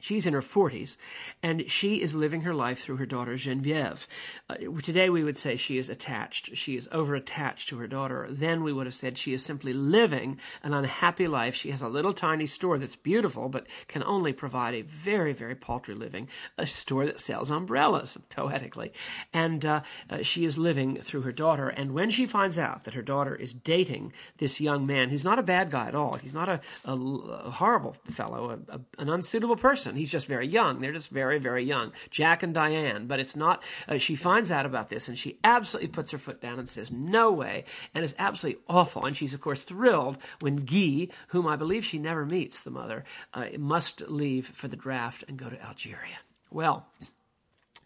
She's 0.00 0.26
in 0.26 0.34
her 0.34 0.40
40s, 0.40 0.96
and 1.42 1.68
she 1.68 2.00
is 2.00 2.14
living 2.14 2.42
her 2.42 2.54
life 2.54 2.78
through 2.78 2.96
her 2.96 3.06
daughter 3.06 3.36
Genevieve. 3.36 4.06
Uh, 4.48 4.56
today, 4.82 5.10
we 5.10 5.24
would 5.24 5.38
say 5.38 5.56
she 5.56 5.76
is 5.76 5.90
attached. 5.90 6.56
She 6.56 6.76
is 6.76 6.88
over 6.92 7.14
attached 7.14 7.68
to 7.68 7.78
her 7.78 7.86
daughter. 7.86 8.26
Then 8.30 8.62
we 8.62 8.72
would 8.72 8.86
have 8.86 8.94
said 8.94 9.18
she 9.18 9.32
is 9.32 9.44
simply 9.44 9.72
living 9.72 10.38
an 10.62 10.74
unhappy 10.74 11.26
life. 11.26 11.54
She 11.54 11.70
has 11.70 11.82
a 11.82 11.88
little 11.88 12.12
tiny 12.12 12.46
store 12.46 12.78
that's 12.78 12.96
beautiful, 12.96 13.48
but 13.48 13.66
can 13.88 14.02
only 14.04 14.32
provide 14.32 14.74
a 14.74 14.82
very, 14.82 15.32
very 15.32 15.54
paltry 15.54 15.94
living, 15.94 16.28
a 16.56 16.66
store 16.66 17.06
that 17.06 17.20
sells 17.20 17.50
umbrellas, 17.50 18.16
poetically. 18.28 18.92
And 19.32 19.64
uh, 19.66 19.82
uh, 20.10 20.22
she 20.22 20.44
is 20.44 20.58
living 20.58 20.96
through 20.96 21.22
her 21.22 21.32
daughter. 21.32 21.68
And 21.68 21.92
when 21.92 22.10
she 22.10 22.26
finds 22.26 22.58
out 22.58 22.84
that 22.84 22.94
her 22.94 23.02
daughter 23.02 23.34
is 23.34 23.52
dating 23.52 24.12
this 24.38 24.60
young 24.60 24.86
man, 24.86 25.08
who's 25.08 25.24
not 25.24 25.38
a 25.38 25.42
bad 25.42 25.70
guy 25.70 25.88
at 25.88 25.94
all, 25.94 26.14
he's 26.14 26.34
not 26.34 26.48
a, 26.48 26.60
a, 26.84 26.94
a 26.94 27.50
horrible 27.50 27.96
fellow, 28.04 28.60
a, 28.68 28.80
an 29.00 29.08
unsuitable 29.08 29.56
person 29.56 29.77
person. 29.78 29.94
He's 29.94 30.10
just 30.10 30.26
very 30.26 30.48
young. 30.48 30.80
They're 30.80 30.92
just 30.92 31.10
very, 31.10 31.38
very 31.38 31.64
young. 31.64 31.92
Jack 32.10 32.42
and 32.42 32.52
Diane. 32.52 33.06
But 33.06 33.20
it's 33.20 33.36
not, 33.36 33.62
uh, 33.86 33.98
she 33.98 34.16
finds 34.16 34.50
out 34.50 34.66
about 34.66 34.88
this 34.88 35.08
and 35.08 35.16
she 35.16 35.38
absolutely 35.44 35.88
puts 35.88 36.10
her 36.10 36.18
foot 36.18 36.40
down 36.40 36.58
and 36.58 36.68
says, 36.68 36.90
no 36.90 37.30
way. 37.30 37.64
And 37.94 38.02
it's 38.02 38.14
absolutely 38.18 38.60
awful. 38.68 39.04
And 39.04 39.16
she's, 39.16 39.34
of 39.34 39.40
course, 39.40 39.62
thrilled 39.62 40.18
when 40.40 40.56
Guy, 40.56 41.08
whom 41.28 41.46
I 41.46 41.54
believe 41.54 41.84
she 41.84 41.98
never 42.00 42.26
meets, 42.26 42.62
the 42.62 42.72
mother, 42.72 43.04
uh, 43.34 43.46
must 43.56 44.02
leave 44.08 44.48
for 44.48 44.66
the 44.66 44.76
draft 44.76 45.24
and 45.28 45.38
go 45.38 45.48
to 45.48 45.64
Algeria. 45.64 46.18
Well, 46.50 46.88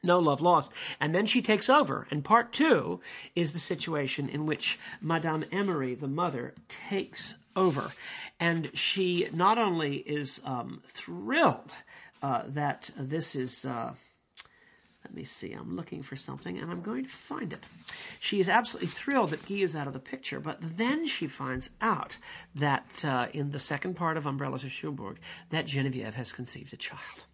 no 0.03 0.19
love 0.19 0.41
lost. 0.41 0.73
And 0.99 1.15
then 1.15 1.27
she 1.27 1.43
takes 1.43 1.69
over. 1.69 2.07
And 2.11 2.25
part 2.25 2.53
two 2.53 3.01
is 3.37 3.53
the 3.53 3.59
situation 3.59 4.31
in 4.31 4.47
which 4.47 4.79
Madame 5.03 5.45
Emery, 5.53 5.95
the 5.95 6.09
mother, 6.09 6.55
takes 6.69 7.37
over. 7.55 7.93
And 8.43 8.77
she 8.77 9.29
not 9.33 9.57
only 9.57 9.99
is 9.99 10.41
um, 10.45 10.83
thrilled 10.85 11.77
uh, 12.25 12.43
that 12.49 12.91
this 12.97 13.37
is. 13.37 13.65
Uh, 13.65 13.95
let 15.05 15.15
me 15.15 15.23
see, 15.25 15.53
I'm 15.53 15.77
looking 15.77 16.03
for 16.03 16.17
something 16.17 16.59
and 16.59 16.71
I'm 16.71 16.81
going 16.81 17.05
to 17.05 17.11
find 17.11 17.53
it. 17.53 17.65
She 18.19 18.41
is 18.41 18.49
absolutely 18.49 18.89
thrilled 18.89 19.31
that 19.31 19.47
Guy 19.49 19.57
is 19.57 19.77
out 19.77 19.87
of 19.87 19.93
the 19.93 19.99
picture, 19.99 20.41
but 20.41 20.59
then 20.61 21.07
she 21.07 21.27
finds 21.27 21.71
out 21.81 22.19
that 22.55 23.05
uh, 23.05 23.27
in 23.33 23.51
the 23.51 23.59
second 23.59 23.95
part 23.95 24.17
of 24.17 24.27
Umbrellas 24.27 24.65
of 24.65 24.71
Cherbourg, 24.71 25.19
that 25.51 25.67
Genevieve 25.67 26.15
has 26.15 26.33
conceived 26.33 26.73
a 26.73 26.77
child. 26.77 27.27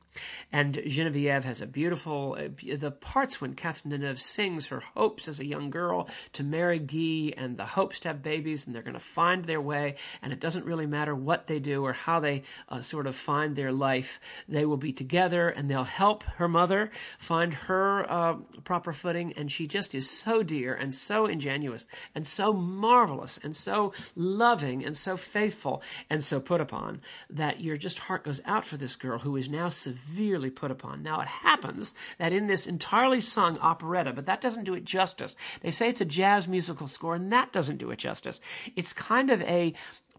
And 0.50 0.80
Genevieve 0.86 1.44
has 1.44 1.60
a 1.60 1.66
beautiful, 1.66 2.36
uh, 2.38 2.76
the 2.76 2.90
parts 2.90 3.40
when 3.40 3.54
Catherine 3.54 3.92
Deneuve 3.92 4.18
sings 4.18 4.66
her 4.66 4.80
hopes 4.80 5.28
as 5.28 5.40
a 5.40 5.44
young 5.44 5.70
girl 5.70 6.08
to 6.32 6.42
marry 6.42 6.78
Guy 6.78 7.34
and 7.36 7.56
the 7.56 7.66
hopes 7.66 8.00
to 8.00 8.08
have 8.08 8.22
babies 8.22 8.66
and 8.66 8.74
they're 8.74 8.82
going 8.82 8.94
to 8.94 9.00
find 9.00 9.44
their 9.44 9.60
way 9.60 9.96
and 10.22 10.32
it 10.32 10.40
doesn't 10.40 10.64
really 10.64 10.86
matter 10.86 11.14
what 11.14 11.46
they 11.46 11.58
do 11.58 11.84
or 11.84 11.92
how 11.92 12.20
they 12.20 12.42
uh, 12.68 12.80
sort 12.80 13.06
of 13.06 13.14
find 13.14 13.54
their 13.54 13.72
life. 13.72 14.20
They 14.48 14.64
will 14.64 14.78
be 14.78 14.92
together 14.92 15.50
and 15.50 15.70
they'll 15.70 15.84
help 15.84 16.22
her 16.24 16.48
mother 16.48 16.90
find 17.18 17.52
her 17.52 18.10
uh, 18.10 18.34
proper 18.64 18.92
footing 18.92 19.34
and 19.34 19.52
she 19.52 19.66
just 19.66 19.94
is 19.94 20.08
so 20.08 20.42
dear 20.42 20.74
and 20.74 20.94
so 20.94 21.26
ingenuous 21.26 21.86
and 22.14 22.26
so 22.26 22.52
marvelous 22.52 23.38
and 23.42 23.54
so 23.54 23.92
loving 24.16 24.84
and 24.84 24.96
so 24.96 25.16
faithful 25.16 25.82
and 26.08 26.24
so 26.24 26.40
put 26.40 26.60
upon 26.60 27.02
that 27.28 27.60
your 27.60 27.76
just 27.76 27.98
heart 27.98 28.24
goes 28.24 28.40
out 28.46 28.64
for 28.64 28.76
this 28.76 28.96
girl 28.96 29.18
who 29.18 29.36
is 29.36 29.48
now 29.48 29.68
severely 29.98 30.50
put 30.50 30.70
upon. 30.70 31.02
Now, 31.02 31.20
it 31.20 31.28
happens 31.28 31.94
that 32.18 32.32
in 32.32 32.46
this 32.46 32.66
entirely 32.66 33.20
sung 33.20 33.58
operetta, 33.58 34.12
but 34.12 34.26
that 34.26 34.40
doesn't 34.40 34.64
do 34.64 34.74
it 34.74 34.84
justice. 34.84 35.36
They 35.62 35.70
say 35.70 35.88
it's 35.88 36.00
a 36.00 36.04
jazz 36.04 36.48
musical 36.48 36.88
score, 36.88 37.14
and 37.14 37.32
that 37.32 37.52
doesn't 37.52 37.78
do 37.78 37.90
it 37.90 37.98
justice. 37.98 38.40
It's 38.76 38.92
kind 38.92 39.30
of 39.30 39.42
a 39.42 39.74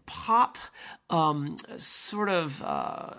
pop 0.06 0.58
um, 1.08 1.56
sort 1.76 2.28
of 2.28 2.62
uh, 2.62 3.14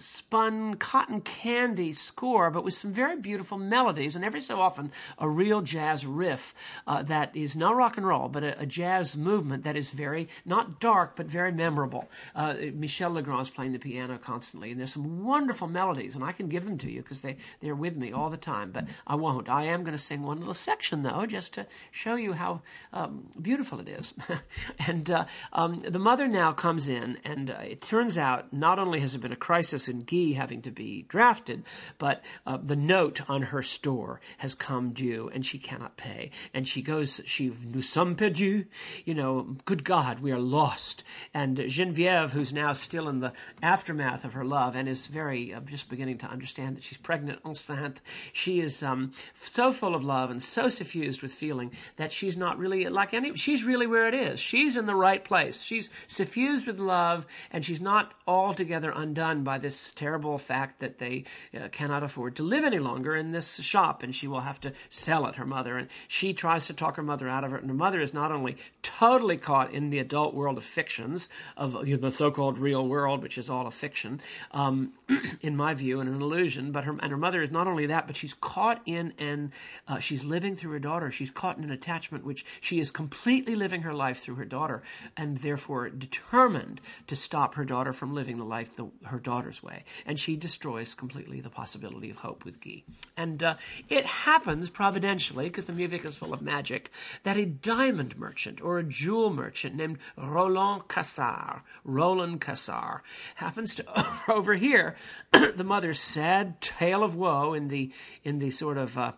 spun 0.00 0.74
cotton 0.74 1.20
candy 1.20 1.92
score, 1.92 2.50
but 2.50 2.64
with 2.64 2.74
some 2.74 2.92
very 2.92 3.16
beautiful 3.16 3.58
melodies, 3.58 4.16
and 4.16 4.24
every 4.24 4.40
so 4.40 4.60
often 4.60 4.90
a 5.18 5.28
real 5.28 5.60
jazz 5.60 6.06
riff 6.06 6.54
uh, 6.86 7.02
that 7.02 7.34
is 7.36 7.54
not 7.54 7.76
rock 7.76 7.96
and 7.96 8.06
roll, 8.06 8.28
but 8.28 8.42
a, 8.42 8.60
a, 8.60 8.66
jazz 8.66 9.16
movement 9.16 9.64
that 9.64 9.76
is 9.76 9.90
very, 9.90 10.28
not 10.44 10.80
dark, 10.80 11.16
but 11.16 11.26
very 11.26 11.52
memorable. 11.52 12.08
Uh, 12.34 12.54
Michel 12.74 13.10
Legrand 13.10 13.42
is 13.42 13.50
playing 13.50 13.72
the 13.72 13.78
piano 13.78 14.18
constantly, 14.18 14.70
and 14.70 14.80
there's 14.80 14.92
some 14.92 15.24
wonderful 15.24 15.68
melodies, 15.68 16.14
and 16.14 16.24
I 16.24 16.32
can 16.32 16.48
give 16.48 16.64
them 16.64 16.78
to 16.78 16.90
you 16.90 17.02
because 17.02 17.20
they, 17.20 17.36
they're 17.60 17.74
with 17.74 17.96
me 17.96 18.12
all 18.12 18.30
the 18.30 18.36
time, 18.36 18.70
but 18.70 18.86
I 19.06 19.16
won't. 19.16 19.48
I 19.48 19.64
am 19.64 19.82
going 19.82 19.96
to 19.96 19.98
sing 19.98 20.22
one 20.22 20.38
little 20.38 20.54
section, 20.54 21.02
though, 21.02 21.26
just 21.26 21.54
to 21.54 21.66
show 21.90 22.14
you 22.14 22.32
how 22.32 22.62
um, 22.92 23.26
beautiful 23.40 23.80
it 23.80 23.88
is. 23.88 24.14
and 24.86 25.10
uh, 25.10 25.26
um, 25.52 25.78
the 25.78 25.98
mother 25.98 26.28
now 26.28 26.52
comes 26.52 26.88
in, 26.88 27.18
and 27.24 27.50
uh, 27.50 27.58
it 27.62 27.80
turns 27.80 28.16
out 28.16 28.52
not 28.52 28.78
only 28.78 29.00
has 29.00 29.12
there 29.12 29.20
been 29.20 29.32
a 29.32 29.36
crisis 29.36 29.88
and 29.90 30.06
Guy 30.06 30.32
having 30.32 30.62
to 30.62 30.70
be 30.70 31.02
drafted, 31.02 31.64
but 31.98 32.22
uh, 32.46 32.58
the 32.62 32.76
note 32.76 33.28
on 33.28 33.42
her 33.42 33.62
store 33.62 34.20
has 34.38 34.54
come 34.54 34.92
due 34.92 35.30
and 35.34 35.44
she 35.44 35.58
cannot 35.58 35.96
pay. 35.96 36.30
And 36.54 36.66
she 36.66 36.80
goes, 36.80 37.20
she, 37.26 37.52
nous 37.64 37.88
sommes 37.88 38.16
perdus, 38.16 38.66
you 39.04 39.14
know, 39.14 39.56
good 39.64 39.84
God, 39.84 40.20
we 40.20 40.32
are 40.32 40.38
lost. 40.38 41.04
And 41.34 41.56
Genevieve, 41.68 42.32
who's 42.32 42.52
now 42.52 42.72
still 42.72 43.08
in 43.08 43.20
the 43.20 43.32
aftermath 43.62 44.24
of 44.24 44.32
her 44.34 44.44
love 44.44 44.76
and 44.76 44.88
is 44.88 45.06
very, 45.06 45.52
uh, 45.52 45.60
just 45.60 45.90
beginning 45.90 46.18
to 46.18 46.26
understand 46.26 46.76
that 46.76 46.82
she's 46.82 46.98
pregnant, 46.98 47.42
enceinte, 47.44 48.00
she 48.32 48.60
is 48.60 48.82
um, 48.82 49.12
so 49.34 49.72
full 49.72 49.94
of 49.94 50.04
love 50.04 50.30
and 50.30 50.42
so 50.42 50.68
suffused 50.68 51.22
with 51.22 51.32
feeling 51.32 51.72
that 51.96 52.12
she's 52.12 52.36
not 52.36 52.58
really 52.58 52.86
like 52.86 53.12
any, 53.12 53.34
she's 53.36 53.64
really 53.64 53.86
where 53.86 54.08
it 54.08 54.14
is. 54.14 54.38
She's 54.38 54.76
in 54.76 54.86
the 54.86 54.94
right 54.94 55.24
place. 55.24 55.62
She's 55.62 55.90
suffused 56.06 56.66
with 56.66 56.78
love 56.78 57.26
and 57.50 57.64
she's 57.64 57.80
not 57.80 58.14
altogether 58.26 58.92
undone 58.94 59.42
by 59.42 59.58
this 59.58 59.69
this 59.70 59.92
terrible 59.92 60.36
fact 60.36 60.80
that 60.80 60.98
they 60.98 61.22
uh, 61.54 61.68
cannot 61.68 62.02
afford 62.02 62.34
to 62.34 62.42
live 62.42 62.64
any 62.64 62.80
longer 62.80 63.14
in 63.14 63.30
this 63.30 63.60
shop 63.60 64.02
and 64.02 64.12
she 64.12 64.26
will 64.26 64.40
have 64.40 64.60
to 64.60 64.72
sell 64.88 65.26
it, 65.26 65.36
her 65.36 65.46
mother. 65.46 65.78
And 65.78 65.86
she 66.08 66.34
tries 66.34 66.66
to 66.66 66.74
talk 66.74 66.96
her 66.96 67.04
mother 67.04 67.28
out 67.28 67.44
of 67.44 67.52
it. 67.54 67.60
And 67.60 67.70
her 67.70 67.76
mother 67.76 68.00
is 68.00 68.12
not 68.12 68.32
only 68.32 68.56
totally 68.82 69.36
caught 69.36 69.72
in 69.72 69.90
the 69.90 70.00
adult 70.00 70.34
world 70.34 70.56
of 70.56 70.64
fictions, 70.64 71.28
of 71.56 71.86
you 71.86 71.94
know, 71.94 72.00
the 72.00 72.10
so 72.10 72.32
called 72.32 72.58
real 72.58 72.88
world, 72.88 73.22
which 73.22 73.38
is 73.38 73.48
all 73.48 73.68
a 73.68 73.70
fiction, 73.70 74.20
um, 74.50 74.92
in 75.40 75.56
my 75.56 75.72
view, 75.72 76.00
and 76.00 76.10
an 76.10 76.20
illusion, 76.20 76.72
but 76.72 76.82
her, 76.82 76.96
and 77.00 77.12
her 77.12 77.16
mother 77.16 77.40
is 77.40 77.52
not 77.52 77.68
only 77.68 77.86
that, 77.86 78.08
but 78.08 78.16
she's 78.16 78.34
caught 78.34 78.82
in 78.86 79.14
and 79.20 79.52
uh, 79.86 80.00
she's 80.00 80.24
living 80.24 80.56
through 80.56 80.72
her 80.72 80.80
daughter. 80.80 81.12
She's 81.12 81.30
caught 81.30 81.58
in 81.58 81.62
an 81.62 81.70
attachment 81.70 82.24
which 82.24 82.44
she 82.60 82.80
is 82.80 82.90
completely 82.90 83.54
living 83.54 83.82
her 83.82 83.94
life 83.94 84.18
through 84.18 84.34
her 84.34 84.44
daughter 84.44 84.82
and 85.16 85.38
therefore 85.38 85.90
determined 85.90 86.80
to 87.06 87.14
stop 87.14 87.54
her 87.54 87.64
daughter 87.64 87.92
from 87.92 88.14
living 88.14 88.36
the 88.36 88.44
life 88.44 88.74
the, 88.74 88.88
her 89.04 89.20
daughter's 89.20 89.59
way 89.62 89.84
and 90.06 90.18
she 90.18 90.36
destroys 90.36 90.94
completely 90.94 91.40
the 91.40 91.50
possibility 91.50 92.10
of 92.10 92.18
hope 92.18 92.44
with 92.44 92.60
Guy. 92.60 92.82
And 93.16 93.42
uh, 93.42 93.56
it 93.88 94.06
happens 94.06 94.70
providentially, 94.70 95.44
because 95.44 95.66
the 95.66 95.72
music 95.72 96.04
is 96.04 96.16
full 96.16 96.32
of 96.32 96.42
magic, 96.42 96.90
that 97.22 97.36
a 97.36 97.46
diamond 97.46 98.18
merchant 98.18 98.60
or 98.60 98.78
a 98.78 98.84
jewel 98.84 99.30
merchant 99.30 99.76
named 99.76 99.98
Roland 100.16 100.88
Cassard, 100.88 101.62
Roland 101.84 102.40
Cassard, 102.40 103.00
happens 103.36 103.74
to 103.76 103.84
overhear 104.28 104.96
the 105.32 105.64
mother's 105.64 106.00
sad 106.00 106.60
tale 106.60 107.02
of 107.02 107.14
woe 107.14 107.52
in 107.52 107.68
the 107.68 107.92
in 108.24 108.38
the 108.38 108.50
sort 108.50 108.78
of 108.78 108.96
uh, 108.96 109.12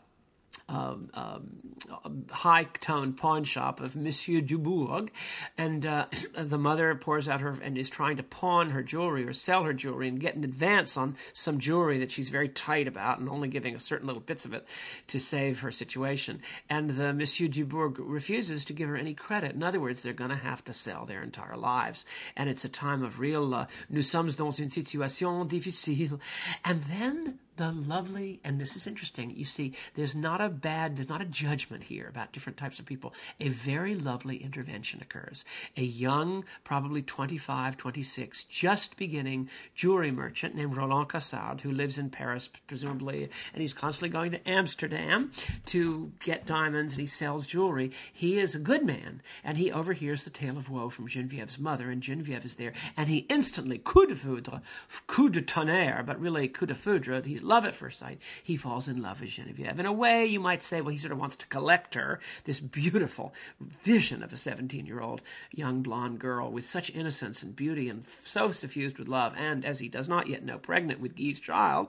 um, 0.69 1.11
um, 1.14 2.25
high 2.31 2.64
tone 2.64 3.12
pawn 3.12 3.45
shop 3.45 3.81
of 3.81 3.97
Monsieur 3.97 4.40
Dubourg, 4.40 5.11
and 5.59 5.85
uh, 5.85 6.07
the 6.35 6.59
mother 6.59 6.95
pours 6.95 7.28
out 7.28 7.40
her 7.40 7.57
and 7.62 7.76
is 7.76 7.90
trying 7.90 8.16
to 8.16 8.23
pawn 8.23 8.71
her 8.71 8.83
jewelry 8.83 9.25
or 9.26 9.33
sell 9.33 9.64
her 9.64 9.73
jewelry 9.73 10.09
and 10.09 10.21
get 10.21 10.35
an 10.37 10.45
advance 10.45 10.97
on 10.97 11.16
some 11.33 11.59
jewelry 11.59 11.99
that 11.99 12.11
she's 12.11 12.31
very 12.31 12.49
tight 12.49 12.88
about 12.88 13.19
and 13.19 13.28
only 13.28 13.49
giving 13.49 13.75
a 13.75 13.81
certain 13.81 14.07
little 14.07 14.23
bits 14.23 14.45
of 14.45 14.52
it 14.52 14.66
to 15.09 15.19
save 15.19 15.61
her 15.61 15.71
situation. 15.71 16.40
And 16.69 16.90
the 16.90 17.12
Monsieur 17.12 17.49
Dubourg 17.49 17.97
refuses 17.99 18.64
to 18.66 18.73
give 18.73 18.88
her 18.88 18.97
any 18.97 19.14
credit. 19.14 19.54
In 19.54 19.62
other 19.62 19.81
words, 19.81 20.02
they're 20.02 20.12
going 20.12 20.31
to 20.31 20.37
have 20.37 20.64
to 20.64 20.73
sell 20.73 21.04
their 21.04 21.23
entire 21.23 21.57
lives, 21.57 22.07
and 22.37 22.49
it's 22.49 22.64
a 22.64 22.69
time 22.69 23.02
of 23.02 23.21
real 23.21 23.54
uh, 23.54 23.66
nous 23.90 24.02
sommes 24.09 24.37
dans 24.37 24.59
une 24.59 24.71
situation 24.71 25.47
difficile. 25.47 26.21
And 26.64 26.83
then 26.85 27.38
the 27.56 27.71
lovely, 27.71 28.40
and 28.44 28.61
this 28.61 28.76
is 28.76 28.87
interesting, 28.87 29.32
you 29.37 29.44
see, 29.44 29.75
there's 29.94 30.14
not 30.14 30.40
a 30.40 30.49
bad, 30.49 30.97
there's 30.97 31.09
not 31.09 31.21
a 31.21 31.26
judgment 31.26 31.85
here 31.85 32.09
about 32.09 32.32
different 32.32 32.56
types 32.56 32.78
of 32.78 32.87
people. 32.87 33.14
A 33.40 33.49
very 33.49 33.94
lovely 33.94 34.37
intervention 34.37 35.00
occurs. 35.02 35.44
A 35.76 35.82
young, 35.82 36.44
probably 36.64 37.02
25, 37.02 37.76
26, 37.76 38.44
just 38.44 38.97
beginning 38.97 39.50
jewelry 39.75 40.11
merchant 40.11 40.54
named 40.54 40.76
Roland 40.76 41.09
Cassard, 41.09 41.61
who 41.61 41.71
lives 41.71 41.99
in 41.99 42.11
Paris, 42.11 42.49
presumably, 42.66 43.28
and 43.52 43.61
he's 43.61 43.75
constantly 43.75 44.09
going 44.09 44.30
to 44.30 44.49
Amsterdam 44.49 45.30
to 45.66 46.12
get 46.25 46.47
diamonds 46.47 46.94
and 46.94 47.00
he 47.00 47.06
sells 47.06 47.47
jewelry. 47.47 47.92
He 48.12 48.38
is 48.38 48.54
a 48.54 48.59
good 48.59 48.85
man, 48.85 49.23
and 49.44 49.59
he 49.59 49.71
overhears 49.71 50.25
the 50.25 50.30
tale 50.30 50.56
of 50.56 50.71
woe 50.71 50.88
from 50.88 51.06
Genevieve's 51.06 51.59
mother, 51.59 51.90
and 51.90 52.02
Genevieve 52.02 52.44
is 52.44 52.54
there, 52.54 52.73
and 52.97 53.09
he 53.09 53.18
instantly, 53.28 53.78
coup 53.78 54.06
de 54.06 54.14
foudre, 54.14 54.61
coup 55.06 55.28
de 55.28 55.42
tonnerre, 55.42 56.02
but 56.02 56.21
really 56.21 56.49
coup 56.49 56.66
de 56.66 56.75
foudre, 56.75 57.23
he's 57.25 57.42
love 57.52 57.66
at 57.66 57.75
first 57.75 57.99
sight, 57.99 58.18
he 58.42 58.56
falls 58.56 58.88
in 58.88 59.02
love 59.02 59.21
with 59.21 59.28
Genevieve. 59.28 59.78
In 59.78 59.85
a 59.85 59.92
way, 59.92 60.25
you 60.25 60.40
might 60.40 60.62
say, 60.62 60.80
well, 60.80 60.90
he 60.90 60.97
sort 60.97 61.12
of 61.12 61.18
wants 61.18 61.37
to 61.37 61.47
collect 61.49 61.94
her, 61.97 62.18
this 62.44 62.61
beautiful 62.61 63.35
vision 63.61 64.23
of 64.23 64.32
a 64.32 64.38
17 64.38 64.87
year 64.87 65.00
old 65.00 65.21
young 65.54 65.82
blonde 65.82 66.18
girl 66.18 66.50
with 66.50 66.64
such 66.64 66.90
innocence 66.94 67.42
and 67.42 67.54
beauty 67.54 67.90
and 67.90 68.06
so 68.06 68.50
suffused 68.50 68.99
with 68.99 69.06
love, 69.06 69.35
and 69.37 69.66
as 69.66 69.80
he 69.80 69.88
does 69.88 70.09
not 70.09 70.28
yet 70.28 70.42
know, 70.42 70.56
pregnant 70.56 71.00
with 71.00 71.14
Guy's 71.14 71.40
child. 71.40 71.88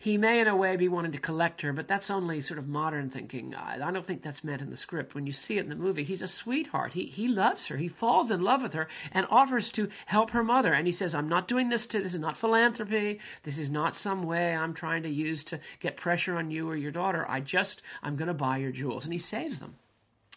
He 0.00 0.16
may, 0.16 0.40
in 0.40 0.48
a 0.48 0.56
way, 0.56 0.76
be 0.76 0.88
wanting 0.88 1.12
to 1.12 1.18
collect 1.18 1.60
her, 1.60 1.74
but 1.74 1.86
that's 1.86 2.08
only 2.08 2.40
sort 2.40 2.56
of 2.56 2.66
modern 2.66 3.10
thinking. 3.10 3.54
I, 3.54 3.86
I 3.86 3.90
don't 3.90 4.02
think 4.02 4.22
that's 4.22 4.42
meant 4.42 4.62
in 4.62 4.70
the 4.70 4.76
script. 4.76 5.14
When 5.14 5.26
you 5.26 5.32
see 5.32 5.58
it 5.58 5.64
in 5.64 5.68
the 5.68 5.76
movie, 5.76 6.04
he's 6.04 6.22
a 6.22 6.26
sweetheart. 6.26 6.94
He 6.94 7.04
he 7.04 7.28
loves 7.28 7.66
her. 7.66 7.76
He 7.76 7.86
falls 7.86 8.30
in 8.30 8.40
love 8.40 8.62
with 8.62 8.72
her 8.72 8.88
and 9.12 9.26
offers 9.28 9.70
to 9.72 9.90
help 10.06 10.30
her 10.30 10.42
mother. 10.42 10.72
And 10.72 10.86
he 10.86 10.92
says, 10.92 11.14
"I'm 11.14 11.28
not 11.28 11.48
doing 11.48 11.68
this 11.68 11.86
to. 11.88 12.00
This 12.00 12.14
is 12.14 12.20
not 12.20 12.38
philanthropy. 12.38 13.20
This 13.42 13.58
is 13.58 13.70
not 13.70 13.94
some 13.94 14.22
way 14.22 14.56
I'm 14.56 14.72
trying 14.72 15.02
to 15.02 15.10
use 15.10 15.44
to 15.44 15.60
get 15.80 15.98
pressure 15.98 16.38
on 16.38 16.50
you 16.50 16.66
or 16.70 16.76
your 16.76 16.92
daughter. 16.92 17.26
I 17.28 17.40
just 17.40 17.82
I'm 18.02 18.16
going 18.16 18.28
to 18.28 18.34
buy 18.34 18.56
your 18.56 18.72
jewels." 18.72 19.04
And 19.04 19.12
he 19.12 19.18
saves 19.18 19.60
them. 19.60 19.76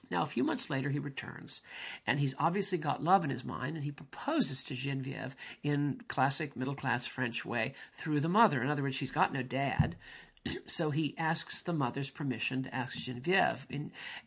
Now, 0.10 0.22
a 0.22 0.28
few 0.28 0.44
months 0.44 0.70
later, 0.70 0.90
he 0.90 1.00
returns, 1.00 1.62
and 2.06 2.20
he's 2.20 2.36
obviously 2.38 2.78
got 2.78 3.04
love 3.04 3.24
in 3.24 3.30
his 3.30 3.46
mind, 3.46 3.76
and 3.76 3.84
he 3.84 3.92
proposes 3.92 4.64
to 4.66 4.76
Genevieve 4.76 5.36
in 5.64 6.02
classic 6.08 6.56
middle 6.56 6.76
class 6.76 7.08
French 7.08 7.46
way 7.46 7.74
through 7.92 8.20
the 8.20 8.30
mother. 8.30 8.62
In 8.62 8.70
other 8.70 8.84
words, 8.84 8.96
she's 8.96 9.12
got 9.12 9.34
no 9.34 9.42
dad, 9.42 9.96
so 10.66 10.90
he 10.90 11.16
asks 11.18 11.62
the 11.62 11.74
mother's 11.74 12.10
permission 12.10 12.64
to 12.64 12.76
ask 12.76 12.98
Genevieve, 12.98 13.68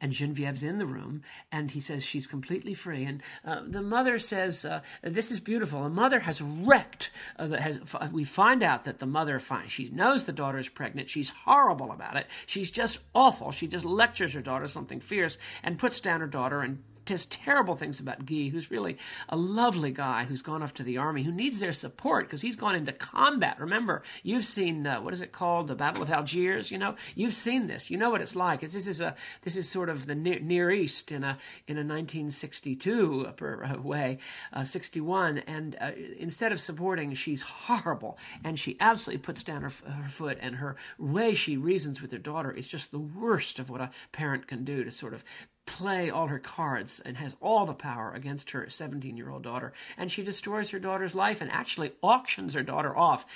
and 0.00 0.12
Genevieve's 0.12 0.62
in 0.62 0.78
the 0.78 0.86
room, 0.86 1.22
and 1.52 1.70
he 1.70 1.80
says 1.80 2.04
she's 2.04 2.26
completely 2.26 2.74
free. 2.74 3.04
And 3.04 3.22
uh, 3.44 3.62
the 3.66 3.82
mother 3.82 4.18
says, 4.18 4.64
uh, 4.64 4.80
"This 5.02 5.30
is 5.30 5.40
beautiful." 5.40 5.82
The 5.82 5.88
mother 5.88 6.20
has 6.20 6.40
wrecked. 6.40 7.10
Uh, 7.38 7.48
has, 7.50 7.80
we 8.12 8.24
find 8.24 8.62
out 8.62 8.84
that 8.84 8.98
the 8.98 9.06
mother 9.06 9.38
finds 9.38 9.72
she 9.72 9.88
knows 9.90 10.24
the 10.24 10.32
daughter 10.32 10.58
is 10.58 10.68
pregnant. 10.68 11.08
She's 11.08 11.30
horrible 11.30 11.92
about 11.92 12.16
it. 12.16 12.26
She's 12.46 12.70
just 12.70 13.00
awful. 13.14 13.52
She 13.52 13.68
just 13.68 13.84
lectures 13.84 14.34
her 14.34 14.42
daughter 14.42 14.68
something 14.68 15.00
fierce 15.00 15.38
and 15.62 15.78
puts 15.78 16.00
down 16.00 16.20
her 16.20 16.26
daughter 16.26 16.60
and 16.60 16.82
says 17.08 17.26
terrible 17.26 17.76
things 17.76 18.00
about 18.00 18.26
Guy, 18.26 18.48
who's 18.48 18.70
really 18.70 18.96
a 19.28 19.36
lovely 19.36 19.90
guy 19.90 20.24
who's 20.24 20.42
gone 20.42 20.62
off 20.62 20.74
to 20.74 20.82
the 20.82 20.98
army, 20.98 21.22
who 21.22 21.32
needs 21.32 21.60
their 21.60 21.72
support 21.72 22.26
because 22.26 22.42
he's 22.42 22.56
gone 22.56 22.74
into 22.74 22.92
combat. 22.92 23.60
Remember, 23.60 24.02
you've 24.22 24.44
seen 24.44 24.86
uh, 24.86 25.00
what 25.00 25.14
is 25.14 25.22
it 25.22 25.32
called, 25.32 25.68
the 25.68 25.74
Battle 25.74 26.02
of 26.02 26.10
Algiers? 26.10 26.70
You 26.70 26.78
know, 26.78 26.94
you've 27.14 27.34
seen 27.34 27.66
this. 27.66 27.90
You 27.90 27.98
know 27.98 28.10
what 28.10 28.20
it's 28.20 28.36
like. 28.36 28.62
It's, 28.62 28.74
this 28.74 28.86
is 28.86 29.00
a 29.00 29.14
this 29.42 29.56
is 29.56 29.68
sort 29.68 29.88
of 29.88 30.06
the 30.06 30.14
near, 30.14 30.40
near 30.40 30.70
East 30.70 31.12
in 31.12 31.24
a 31.24 31.38
in 31.66 31.76
a 31.76 31.84
1962 31.84 33.28
uh, 33.40 33.80
way, 33.80 34.18
uh, 34.52 34.64
61, 34.64 35.38
and 35.38 35.76
uh, 35.80 35.92
instead 36.18 36.52
of 36.52 36.60
supporting, 36.60 37.12
she's 37.14 37.42
horrible, 37.42 38.18
and 38.44 38.58
she 38.58 38.76
absolutely 38.80 39.22
puts 39.22 39.42
down 39.42 39.62
her, 39.62 39.72
her 39.88 40.08
foot, 40.08 40.38
and 40.40 40.56
her 40.56 40.76
way 40.98 41.34
she 41.34 41.56
reasons 41.56 42.02
with 42.02 42.12
her 42.12 42.18
daughter 42.18 42.50
is 42.50 42.68
just 42.68 42.90
the 42.90 42.98
worst 42.98 43.58
of 43.58 43.70
what 43.70 43.80
a 43.80 43.90
parent 44.12 44.46
can 44.46 44.64
do 44.64 44.84
to 44.84 44.90
sort 44.90 45.14
of 45.14 45.24
play 45.66 46.10
all 46.10 46.28
her 46.28 46.38
cards 46.38 47.00
and 47.00 47.16
has 47.16 47.36
all 47.40 47.66
the 47.66 47.74
power 47.74 48.12
against 48.14 48.52
her 48.52 48.68
17 48.68 49.16
year 49.16 49.30
old 49.30 49.42
daughter. 49.42 49.72
And 49.98 50.10
she 50.10 50.22
destroys 50.22 50.70
her 50.70 50.78
daughter's 50.78 51.14
life 51.14 51.40
and 51.40 51.50
actually 51.50 51.92
auctions 52.02 52.54
her 52.54 52.62
daughter 52.62 52.96
off 52.96 53.26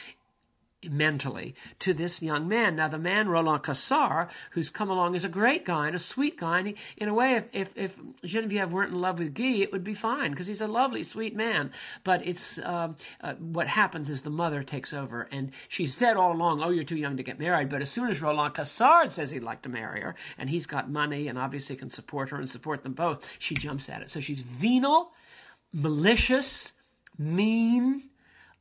mentally 0.88 1.54
to 1.80 1.92
this 1.92 2.22
young 2.22 2.48
man. 2.48 2.76
Now, 2.76 2.88
the 2.88 2.98
man, 2.98 3.28
Roland 3.28 3.62
Cassard, 3.62 4.28
who's 4.52 4.70
come 4.70 4.90
along, 4.90 5.14
is 5.14 5.24
a 5.24 5.28
great 5.28 5.64
guy 5.64 5.86
and 5.86 5.96
a 5.96 6.00
sweet 6.00 6.38
guy. 6.38 6.58
And 6.58 6.68
he, 6.68 6.76
in 6.96 7.08
a 7.08 7.14
way, 7.14 7.34
if, 7.34 7.48
if, 7.52 7.76
if, 7.76 8.00
Genevieve 8.24 8.72
weren't 8.72 8.92
in 8.92 9.00
love 9.00 9.18
with 9.18 9.34
Guy, 9.34 9.58
it 9.58 9.72
would 9.72 9.84
be 9.84 9.94
fine 9.94 10.30
because 10.30 10.46
he's 10.46 10.60
a 10.60 10.68
lovely, 10.68 11.02
sweet 11.02 11.36
man. 11.36 11.70
But 12.04 12.26
it's 12.26 12.58
uh, 12.58 12.92
uh, 13.20 13.34
what 13.34 13.66
happens 13.66 14.08
is 14.08 14.22
the 14.22 14.30
mother 14.30 14.62
takes 14.62 14.92
over. 14.92 15.28
And 15.30 15.52
she 15.68 15.86
said 15.86 16.16
all 16.16 16.32
along, 16.32 16.62
Oh, 16.62 16.70
you're 16.70 16.84
too 16.84 16.96
young 16.96 17.16
to 17.16 17.22
get 17.22 17.38
married. 17.38 17.68
But 17.68 17.82
as 17.82 17.90
soon 17.90 18.10
as 18.10 18.22
Roland 18.22 18.54
Cassard 18.54 19.12
says 19.12 19.30
he'd 19.30 19.42
like 19.42 19.62
to 19.62 19.68
marry 19.68 20.00
her, 20.00 20.14
and 20.38 20.48
he's 20.48 20.66
got 20.66 20.90
money 20.90 21.28
and 21.28 21.38
obviously 21.38 21.76
can 21.76 21.90
support 21.90 22.30
her 22.30 22.36
and 22.36 22.48
support 22.48 22.82
them 22.82 22.94
both, 22.94 23.30
she 23.38 23.54
jumps 23.54 23.88
at 23.88 24.02
it. 24.02 24.10
So 24.10 24.20
she's 24.20 24.40
venal, 24.40 25.12
malicious, 25.72 26.72
mean, 27.18 28.09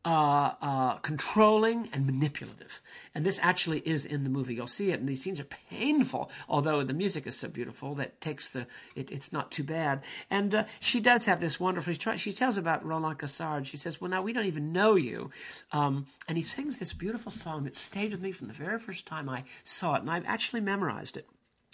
uh, 0.06 0.54
uh, 0.62 0.96
controlling 0.98 1.90
and 1.92 2.06
manipulative. 2.06 2.82
And 3.14 3.26
this 3.26 3.40
actually 3.42 3.80
is 3.80 4.06
in 4.06 4.24
the 4.24 4.30
movie. 4.30 4.56
You'll 4.56 4.68
see 4.68 4.92
it, 4.92 5.00
and 5.00 5.10
these 5.10 5.22
scenes 5.22 5.40
are 5.40 5.46
painful, 5.70 6.32
although 6.48 6.84
the 6.84 6.94
music 6.94 7.28
is 7.28 7.38
so 7.38 7.50
beautiful 7.50 7.96
that 7.96 8.22
takes 8.22 8.50
the, 8.50 8.66
it, 8.96 9.12
it's 9.12 9.34
not 9.34 9.52
too 9.52 9.64
bad. 9.64 10.02
And 10.30 10.56
uh, 10.56 10.64
she 10.80 11.00
does 11.00 11.26
have 11.26 11.42
this 11.42 11.60
wonderful, 11.60 11.94
she 12.16 12.32
tells 12.32 12.58
about 12.58 12.86
Roland 12.86 13.20
Cassard. 13.20 13.66
She 13.66 13.78
says, 13.78 14.00
Well, 14.00 14.10
now 14.10 14.22
we 14.22 14.34
don't 14.34 14.46
even 14.46 14.72
know 14.72 14.96
you. 14.96 15.32
Um, 15.72 16.06
and 16.28 16.38
he 16.38 16.44
sings 16.44 16.80
this 16.80 16.94
beautiful 16.94 17.32
song 17.32 17.66
that 17.66 17.76
stayed 17.76 18.12
with 18.12 18.22
me 18.22 18.32
from 18.32 18.48
the 18.48 18.54
very 18.54 18.80
first 18.80 19.06
time 19.06 19.28
I 19.28 19.44
saw 19.64 19.96
it, 19.96 20.02
and 20.02 20.10
I've 20.10 20.26
actually 20.26 20.62
memorized 20.62 21.18
it. 21.18 21.28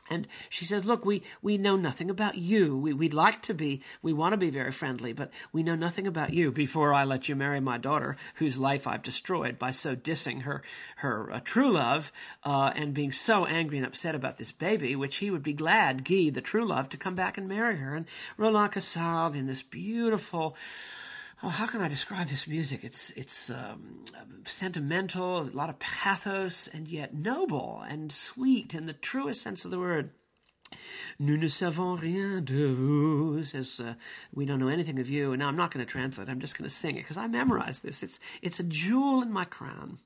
And 0.10 0.28
she 0.50 0.66
says, 0.66 0.86
Look, 0.86 1.04
we, 1.04 1.24
we 1.42 1.58
know 1.58 1.76
nothing 1.76 2.12
about 2.12 2.36
you. 2.38 2.78
We, 2.78 2.94
we'd 2.94 3.14
like 3.14 3.42
to 3.44 3.54
be, 3.54 3.82
we 4.04 4.14
want 4.14 4.34
to 4.34 4.38
be 4.38 4.52
very 4.52 4.72
friendly, 4.72 5.14
but 5.14 5.32
we 5.52 5.64
know 5.64 5.76
nothing 5.76 6.06
about 6.06 6.32
you 6.32 6.52
before 6.52 6.94
I 6.94 7.06
let 7.06 7.28
you 7.28 7.36
marry 7.36 7.60
my 7.60 7.78
daughter, 7.80 8.16
whose 8.36 8.60
life 8.60 8.86
I've 8.86 9.02
destroyed 9.02 9.58
by 9.58 9.72
so 9.72 9.96
dissing 9.96 10.44
her, 10.44 10.62
her 10.98 11.32
uh, 11.32 11.40
true 11.44 11.72
love 11.72 12.12
uh, 12.44 12.72
and 12.76 12.94
being 12.94 13.12
so 13.12 13.46
angry 13.46 13.78
and 13.78 13.88
upset 13.88 14.14
about 14.14 14.38
this 14.38 14.52
baby, 14.52 14.96
which 14.96 15.18
he 15.18 15.32
would 15.32 15.44
be 15.44 15.54
glad, 15.54 16.06
Guy, 16.06 16.30
the 16.30 16.42
true 16.42 16.66
love, 16.66 16.90
to 16.90 16.98
come 16.98 17.16
back 17.16 17.38
and 17.38 17.48
marry 17.48 17.78
her. 17.78 17.96
And 17.96 18.06
Roland 18.38 18.74
Cassard 18.74 19.36
in 19.36 19.48
this 19.48 19.64
beautiful, 19.64 20.56
oh, 21.44 21.50
how 21.50 21.68
can 21.68 21.82
I 21.82 21.88
describe 21.88 22.28
this 22.28 22.48
music? 22.48 22.84
It's 22.84 23.12
it's 23.12 23.50
um, 23.50 24.04
sentimental, 24.46 25.42
a 25.42 25.56
lot 25.56 25.70
of 25.70 25.80
pathos, 25.80 26.68
and 26.74 26.88
yet 26.88 27.14
noble 27.14 27.84
and 27.88 28.12
sweet 28.12 28.74
in 28.74 28.86
the 28.86 28.94
truest 28.94 29.42
sense 29.42 29.66
of 29.66 29.72
the 29.72 29.80
word. 29.80 30.12
Nous 31.20 31.38
ne 31.38 31.48
savons 31.48 32.00
rien 32.02 32.44
de 32.44 32.74
vous, 32.74 33.44
says, 33.44 33.80
uh, 33.80 33.94
we 34.34 34.46
don't 34.46 34.60
know 34.60 34.68
anything 34.68 35.00
of 35.00 35.10
you. 35.10 35.32
And 35.32 35.40
now 35.40 35.48
I'm 35.48 35.56
not 35.56 35.72
going 35.72 35.86
to 35.86 35.90
translate, 35.90 36.28
I'm 36.28 36.42
just 36.42 36.58
going 36.58 36.68
to 36.68 36.74
sing 36.74 36.96
it 36.96 37.04
because 37.04 37.18
I 37.18 37.28
memorized 37.28 37.84
this. 37.84 38.04
It's, 38.04 38.20
it's 38.42 38.60
a 38.60 38.64
jewel 38.64 39.22
in 39.22 39.32
my 39.32 39.46
crown. 39.46 40.00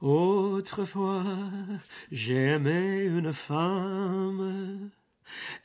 Autrefois, 0.00 1.80
j'aimais 2.12 3.06
une 3.06 3.32
femme, 3.32 4.92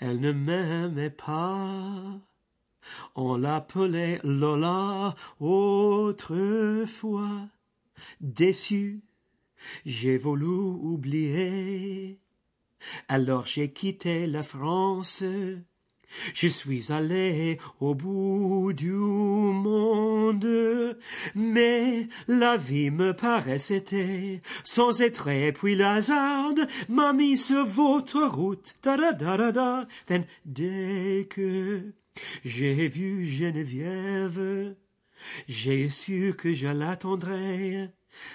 elle 0.01 0.19
ne 0.19 0.33
m'aimait 0.33 1.15
pas. 1.15 2.19
On 3.15 3.37
l'appelait 3.37 4.19
Lola 4.23 5.15
autrefois. 5.39 7.47
Déçu, 8.21 9.01
j'ai 9.85 10.17
voulu 10.17 10.45
oublier. 10.45 12.19
Alors 13.07 13.45
j'ai 13.45 13.71
quitté 13.71 14.27
la 14.27 14.43
France. 14.43 15.23
Je 16.33 16.47
suis 16.47 16.91
allé 16.91 17.59
au 17.79 17.95
bout 17.95 18.73
du 18.73 18.91
monde, 18.91 20.97
mais 21.35 22.07
la 22.27 22.57
vie 22.57 22.91
me 22.91 23.13
paraissait 23.13 24.41
sans 24.63 25.01
être 25.01 25.29
puis 25.53 25.75
le 25.75 25.85
hasard 25.85 26.51
m'a 26.89 27.13
mis 27.13 27.37
sur 27.37 27.65
votre 27.65 28.23
route, 28.23 28.75
j'ai 32.43 32.87
vu 32.87 33.25
Geneviève, 33.25 34.75
j'ai 35.47 35.89
su 35.89 36.33
que 36.33 36.53
je 36.53 36.67
l'attendrai. 36.67 37.89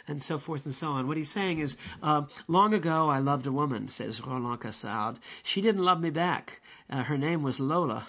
And 0.08 0.20
so 0.20 0.38
forth 0.38 0.66
and 0.66 0.75
so 0.75 0.88
on. 0.88 1.06
What 1.06 1.16
he's 1.16 1.30
saying 1.30 1.58
is, 1.58 1.76
uh, 2.02 2.23
long 2.49 2.75
ago 2.75 3.08
I 3.08 3.20
loved 3.20 3.47
a 3.47 3.52
woman, 3.52 3.87
says 3.87 4.20
Roland 4.20 4.61
Cassard. 4.61 5.18
She 5.44 5.61
didn't 5.61 5.85
love 5.85 6.00
me 6.00 6.11
back. 6.11 6.61
Uh, 6.90 7.04
her 7.04 7.16
name 7.16 7.42
was 7.42 7.61
Lola. 7.61 8.05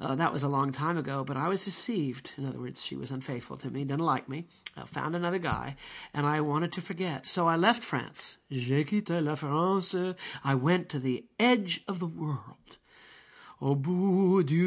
Uh, 0.00 0.14
that 0.14 0.32
was 0.32 0.42
a 0.42 0.48
long 0.48 0.70
time 0.70 0.96
ago, 0.96 1.24
but 1.24 1.36
I 1.36 1.48
was 1.48 1.64
deceived. 1.64 2.32
In 2.36 2.46
other 2.46 2.60
words, 2.60 2.84
she 2.84 2.96
was 2.96 3.10
unfaithful 3.10 3.56
to 3.58 3.70
me, 3.70 3.84
didn't 3.84 4.04
like 4.04 4.28
me, 4.28 4.46
uh, 4.76 4.84
found 4.84 5.16
another 5.16 5.38
guy, 5.38 5.76
and 6.14 6.26
I 6.26 6.40
wanted 6.40 6.72
to 6.72 6.80
forget. 6.80 7.26
So 7.26 7.48
I 7.48 7.56
left 7.56 7.82
France. 7.82 8.38
J'ai 8.50 8.84
quitté 8.84 9.22
la 9.22 9.34
France. 9.34 9.96
I 10.44 10.54
went 10.54 10.88
to 10.90 10.98
the 10.98 11.24
edge 11.38 11.82
of 11.88 11.98
the 11.98 12.06
world 12.06 12.78
au 13.60 13.74
bout 13.74 14.42
du 14.42 14.64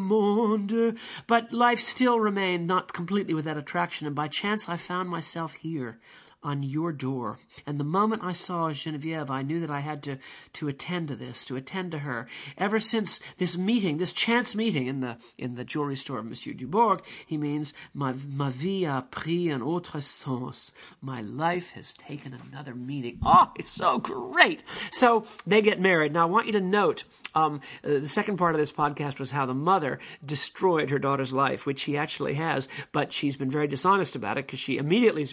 monde. 0.00 0.96
But 1.26 1.52
life 1.52 1.80
still 1.80 2.20
remained 2.20 2.66
not 2.66 2.92
completely 2.92 3.34
without 3.34 3.56
attraction, 3.56 4.06
and 4.06 4.14
by 4.14 4.28
chance 4.28 4.68
I 4.68 4.76
found 4.76 5.08
myself 5.08 5.54
here 5.54 5.98
on 6.44 6.62
your 6.62 6.92
door. 6.92 7.38
And 7.66 7.80
the 7.80 7.84
moment 7.84 8.22
I 8.22 8.32
saw 8.32 8.70
Genevieve, 8.70 9.30
I 9.30 9.42
knew 9.42 9.60
that 9.60 9.70
I 9.70 9.80
had 9.80 10.02
to, 10.04 10.18
to 10.54 10.68
attend 10.68 11.08
to 11.08 11.16
this, 11.16 11.44
to 11.46 11.56
attend 11.56 11.90
to 11.92 12.00
her. 12.00 12.28
Ever 12.58 12.78
since 12.78 13.18
this 13.38 13.56
meeting, 13.56 13.96
this 13.96 14.12
chance 14.12 14.54
meeting 14.54 14.86
in 14.86 15.00
the, 15.00 15.16
in 15.38 15.54
the 15.54 15.64
jewelry 15.64 15.96
store 15.96 16.18
of 16.18 16.26
Monsieur 16.26 16.52
Dubourg, 16.52 17.00
he 17.26 17.36
means, 17.36 17.72
ma, 17.94 18.12
ma 18.34 18.50
vie 18.50 18.84
a 18.84 19.02
pris 19.10 19.50
un 19.50 19.62
autre 19.62 20.00
sens. 20.00 20.72
My 21.00 21.22
life 21.22 21.72
has 21.72 21.94
taken 21.94 22.38
another 22.50 22.74
meaning. 22.74 23.18
Oh, 23.24 23.50
it's 23.56 23.72
so 23.72 23.98
great. 23.98 24.62
So 24.90 25.24
they 25.46 25.62
get 25.62 25.80
married. 25.80 26.12
Now 26.12 26.22
I 26.22 26.30
want 26.30 26.46
you 26.46 26.52
to 26.52 26.60
note, 26.60 27.04
um, 27.34 27.60
uh, 27.82 27.88
the 27.88 28.06
second 28.06 28.36
part 28.36 28.54
of 28.54 28.60
this 28.60 28.72
podcast 28.72 29.18
was 29.18 29.30
how 29.30 29.46
the 29.46 29.54
mother 29.54 29.98
destroyed 30.24 30.90
her 30.90 30.98
daughter's 30.98 31.32
life, 31.32 31.66
which 31.66 31.80
she 31.80 31.96
actually 31.96 32.34
has, 32.34 32.68
but 32.92 33.12
she's 33.12 33.36
been 33.36 33.50
very 33.50 33.66
dishonest 33.66 34.14
about 34.14 34.38
it 34.38 34.46
because 34.46 34.60
she 34.60 34.76
immediately 34.76 35.24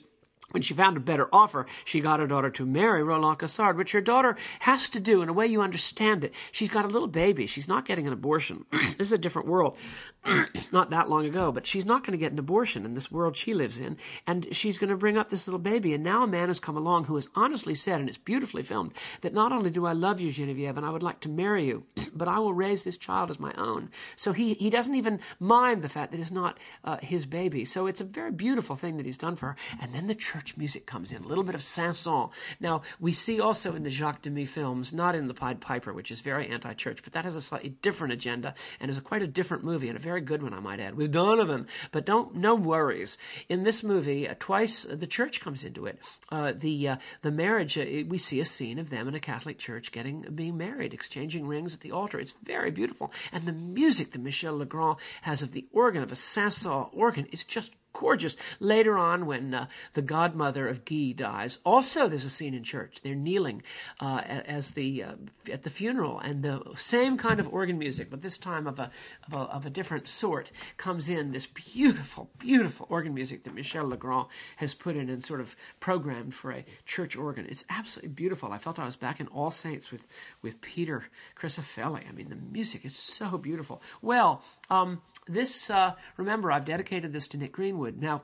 when 0.51 0.61
she 0.61 0.73
found 0.73 0.97
a 0.97 0.99
better 0.99 1.27
offer, 1.33 1.65
she 1.85 1.99
got 1.99 2.19
her 2.19 2.27
daughter 2.27 2.49
to 2.51 2.65
marry 2.65 3.03
Roland 3.03 3.39
Cassard, 3.39 3.77
which 3.77 3.91
her 3.91 4.01
daughter 4.01 4.37
has 4.59 4.89
to 4.89 4.99
do 4.99 5.21
in 5.21 5.29
a 5.29 5.33
way 5.33 5.47
you 5.47 5.61
understand 5.61 6.23
it. 6.23 6.33
She's 6.51 6.69
got 6.69 6.85
a 6.85 6.89
little 6.89 7.07
baby. 7.07 7.47
She's 7.47 7.67
not 7.67 7.85
getting 7.85 8.07
an 8.07 8.13
abortion. 8.13 8.65
this 8.71 9.07
is 9.07 9.13
a 9.13 9.17
different 9.17 9.47
world. 9.47 9.77
not 10.71 10.91
that 10.91 11.09
long 11.09 11.25
ago, 11.25 11.51
but 11.51 11.65
she's 11.65 11.85
not 11.85 12.03
going 12.03 12.11
to 12.11 12.17
get 12.17 12.31
an 12.31 12.39
abortion 12.39 12.85
in 12.85 12.93
this 12.93 13.11
world 13.11 13.35
she 13.35 13.53
lives 13.53 13.79
in. 13.79 13.97
And 14.27 14.47
she's 14.55 14.77
going 14.77 14.89
to 14.89 14.97
bring 14.97 15.17
up 15.17 15.29
this 15.29 15.47
little 15.47 15.59
baby. 15.59 15.93
And 15.93 16.03
now 16.03 16.23
a 16.23 16.27
man 16.27 16.47
has 16.47 16.59
come 16.59 16.77
along 16.77 17.05
who 17.05 17.15
has 17.15 17.27
honestly 17.35 17.73
said, 17.75 17.99
and 17.99 18.07
it's 18.07 18.17
beautifully 18.17 18.61
filmed, 18.61 18.93
that 19.21 19.33
not 19.33 19.51
only 19.51 19.71
do 19.71 19.85
I 19.85 19.93
love 19.93 20.21
you, 20.21 20.31
Genevieve, 20.31 20.77
and 20.77 20.85
I 20.85 20.89
would 20.89 21.03
like 21.03 21.21
to 21.21 21.29
marry 21.29 21.65
you, 21.65 21.83
but 22.13 22.27
I 22.27 22.39
will 22.39 22.53
raise 22.53 22.83
this 22.83 22.97
child 22.97 23.29
as 23.29 23.39
my 23.39 23.53
own. 23.57 23.89
So 24.15 24.31
he, 24.31 24.53
he 24.53 24.69
doesn't 24.69 24.95
even 24.95 25.19
mind 25.39 25.81
the 25.81 25.89
fact 25.89 26.11
that 26.11 26.19
it's 26.19 26.31
not 26.31 26.59
uh, 26.83 26.97
his 26.97 27.25
baby. 27.25 27.65
So 27.65 27.87
it's 27.87 28.01
a 28.01 28.05
very 28.05 28.31
beautiful 28.31 28.75
thing 28.75 28.97
that 28.97 29.05
he's 29.05 29.17
done 29.17 29.35
for 29.35 29.47
her. 29.47 29.55
And 29.81 29.93
then 29.93 30.07
the 30.07 30.15
church 30.15 30.55
music 30.55 30.85
comes 30.85 31.11
in, 31.11 31.23
a 31.23 31.27
little 31.27 31.43
bit 31.43 31.55
of 31.55 31.61
Saint-Saëns. 31.61 32.31
Now, 32.59 32.81
we 32.99 33.13
see 33.13 33.39
also 33.39 33.75
in 33.75 33.83
the 33.83 33.89
Jacques 33.89 34.21
Demy 34.21 34.45
films, 34.45 34.93
not 34.93 35.15
in 35.15 35.27
The 35.27 35.33
Pied 35.33 35.61
Piper, 35.61 35.93
which 35.93 36.11
is 36.11 36.21
very 36.21 36.47
anti 36.47 36.73
church, 36.73 37.03
but 37.03 37.13
that 37.13 37.25
has 37.25 37.35
a 37.35 37.41
slightly 37.41 37.69
different 37.81 38.13
agenda 38.13 38.53
and 38.79 38.89
is 38.89 38.97
a 38.97 39.01
quite 39.01 39.21
a 39.21 39.27
different 39.27 39.63
movie 39.63 39.87
and 39.87 39.97
a 39.97 40.01
very 40.01 40.10
good 40.19 40.43
one, 40.43 40.53
I 40.53 40.59
might 40.59 40.81
add, 40.81 40.95
with 40.95 41.13
Donovan. 41.13 41.67
But 41.93 42.05
don't, 42.05 42.35
no 42.35 42.55
worries. 42.55 43.17
In 43.47 43.63
this 43.63 43.83
movie, 43.83 44.27
uh, 44.27 44.35
twice 44.39 44.83
the 44.83 45.07
church 45.07 45.39
comes 45.39 45.63
into 45.63 45.85
it. 45.85 45.99
Uh, 46.29 46.51
the 46.55 46.89
uh, 46.89 46.95
the 47.21 47.31
marriage, 47.31 47.77
we 47.77 48.17
see 48.17 48.39
a 48.41 48.45
scene 48.45 48.79
of 48.79 48.89
them 48.89 49.07
in 49.07 49.15
a 49.15 49.19
Catholic 49.19 49.57
church 49.57 49.93
getting 49.93 50.23
being 50.35 50.57
married, 50.57 50.93
exchanging 50.93 51.47
rings 51.47 51.73
at 51.73 51.79
the 51.79 51.91
altar. 51.91 52.19
It's 52.19 52.35
very 52.43 52.71
beautiful, 52.71 53.13
and 53.31 53.45
the 53.45 53.53
music 53.53 54.11
that 54.11 54.21
Michel 54.21 54.57
Legrand 54.57 54.97
has 55.21 55.41
of 55.41 55.53
the 55.53 55.67
organ 55.71 56.03
of 56.03 56.11
a 56.11 56.15
Saint-Saëns 56.15 56.89
organ 56.93 57.27
is 57.27 57.43
just 57.43 57.75
gorgeous. 57.93 58.37
Later 58.59 58.97
on, 58.97 59.25
when 59.25 59.53
uh, 59.53 59.67
the 59.93 60.01
godmother 60.01 60.67
of 60.67 60.85
Guy 60.85 61.13
dies, 61.15 61.59
also 61.65 62.07
there's 62.07 62.25
a 62.25 62.29
scene 62.29 62.53
in 62.53 62.63
church. 62.63 63.01
They're 63.01 63.15
kneeling 63.15 63.63
uh, 63.99 64.21
as 64.25 64.71
the 64.71 65.03
uh, 65.03 65.13
at 65.51 65.63
the 65.63 65.69
funeral, 65.69 66.19
and 66.19 66.43
the 66.43 66.61
same 66.75 67.17
kind 67.17 67.39
of 67.39 67.51
organ 67.53 67.77
music, 67.77 68.09
but 68.09 68.21
this 68.21 68.37
time 68.37 68.67
of 68.67 68.79
a, 68.79 68.91
of 69.27 69.33
a, 69.33 69.37
of 69.37 69.65
a 69.65 69.69
different 69.69 70.07
sort, 70.07 70.51
comes 70.77 71.09
in. 71.09 71.31
This 71.31 71.47
beautiful, 71.47 72.29
beautiful 72.39 72.87
organ 72.89 73.13
music 73.13 73.43
that 73.43 73.53
Michel 73.53 73.87
Legrand 73.87 74.27
has 74.57 74.73
put 74.73 74.95
in 74.95 75.09
and 75.09 75.23
sort 75.23 75.41
of 75.41 75.55
programmed 75.79 76.33
for 76.33 76.51
a 76.51 76.65
church 76.85 77.15
organ. 77.15 77.45
It's 77.49 77.65
absolutely 77.69 78.13
beautiful. 78.13 78.51
I 78.51 78.57
felt 78.57 78.79
I 78.79 78.85
was 78.85 78.95
back 78.95 79.19
in 79.19 79.27
All 79.27 79.51
Saints 79.51 79.91
with 79.91 80.07
with 80.41 80.61
Peter 80.61 81.05
Crisofelli. 81.35 82.07
I 82.07 82.11
mean, 82.11 82.29
the 82.29 82.35
music 82.35 82.85
is 82.85 82.95
so 82.95 83.37
beautiful. 83.37 83.81
Well. 84.01 84.43
Um, 84.69 85.01
this, 85.27 85.69
uh, 85.69 85.93
remember, 86.17 86.51
I've 86.51 86.65
dedicated 86.65 87.13
this 87.13 87.27
to 87.29 87.37
Nick 87.37 87.51
Greenwood. 87.51 87.80
Now, 87.89 88.23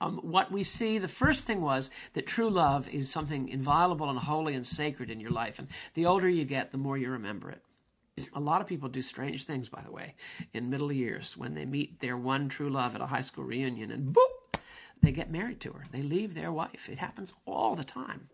um, 0.00 0.18
what 0.18 0.52
we 0.52 0.64
see, 0.64 0.98
the 0.98 1.08
first 1.08 1.44
thing 1.44 1.60
was 1.60 1.90
that 2.12 2.26
true 2.26 2.50
love 2.50 2.88
is 2.88 3.10
something 3.10 3.48
inviolable 3.48 4.10
and 4.10 4.18
holy 4.18 4.54
and 4.54 4.66
sacred 4.66 5.10
in 5.10 5.20
your 5.20 5.30
life. 5.30 5.58
And 5.58 5.68
the 5.94 6.06
older 6.06 6.28
you 6.28 6.44
get, 6.44 6.72
the 6.72 6.78
more 6.78 6.98
you 6.98 7.10
remember 7.10 7.50
it. 7.50 7.62
A 8.34 8.40
lot 8.40 8.60
of 8.60 8.66
people 8.66 8.88
do 8.88 9.00
strange 9.00 9.44
things, 9.44 9.68
by 9.68 9.80
the 9.80 9.92
way, 9.92 10.14
in 10.52 10.70
middle 10.70 10.90
years 10.90 11.36
when 11.36 11.54
they 11.54 11.64
meet 11.64 12.00
their 12.00 12.16
one 12.16 12.48
true 12.48 12.68
love 12.68 12.94
at 12.94 13.00
a 13.00 13.06
high 13.06 13.20
school 13.20 13.44
reunion 13.44 13.92
and 13.92 14.12
boop, 14.12 14.37
they 15.02 15.12
get 15.12 15.30
married 15.30 15.60
to 15.60 15.72
her. 15.72 15.84
They 15.92 16.02
leave 16.02 16.34
their 16.34 16.50
wife. 16.50 16.88
It 16.88 16.98
happens 16.98 17.32
all 17.46 17.76
the 17.76 17.84
time. 17.84 18.28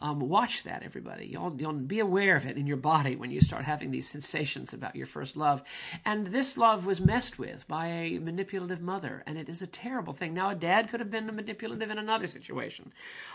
Um, 0.00 0.20
watch 0.20 0.64
that, 0.64 0.82
everybody. 0.82 1.26
You'll, 1.26 1.56
you'll 1.58 1.72
be 1.72 2.00
aware 2.00 2.36
of 2.36 2.46
it 2.46 2.56
in 2.56 2.66
your 2.66 2.76
body 2.76 3.16
when 3.16 3.30
you 3.30 3.40
start 3.40 3.64
having 3.64 3.90
these 3.90 4.08
sensations 4.08 4.74
about 4.74 4.96
your 4.96 5.06
first 5.06 5.36
love. 5.36 5.62
And 6.04 6.26
this 6.26 6.58
love 6.58 6.86
was 6.86 7.00
messed 7.00 7.38
with 7.38 7.66
by 7.68 7.86
a 7.86 8.18
manipulative 8.18 8.82
mother, 8.82 9.22
and 9.26 9.38
it 9.38 9.48
is 9.48 9.62
a 9.62 9.66
terrible 9.66 10.12
thing. 10.12 10.34
Now, 10.34 10.50
a 10.50 10.54
dad 10.54 10.88
could 10.88 11.00
have 11.00 11.10
been 11.10 11.26
manipulative 11.34 11.90
in 11.90 11.98
another 11.98 12.26
situation. 12.26 12.92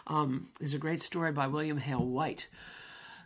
Um, 0.08 0.48
there's 0.60 0.74
a 0.74 0.80
great 0.80 1.02
story 1.02 1.32
by 1.32 1.48
William 1.48 1.78
Hale 1.78 2.06
White 2.06 2.48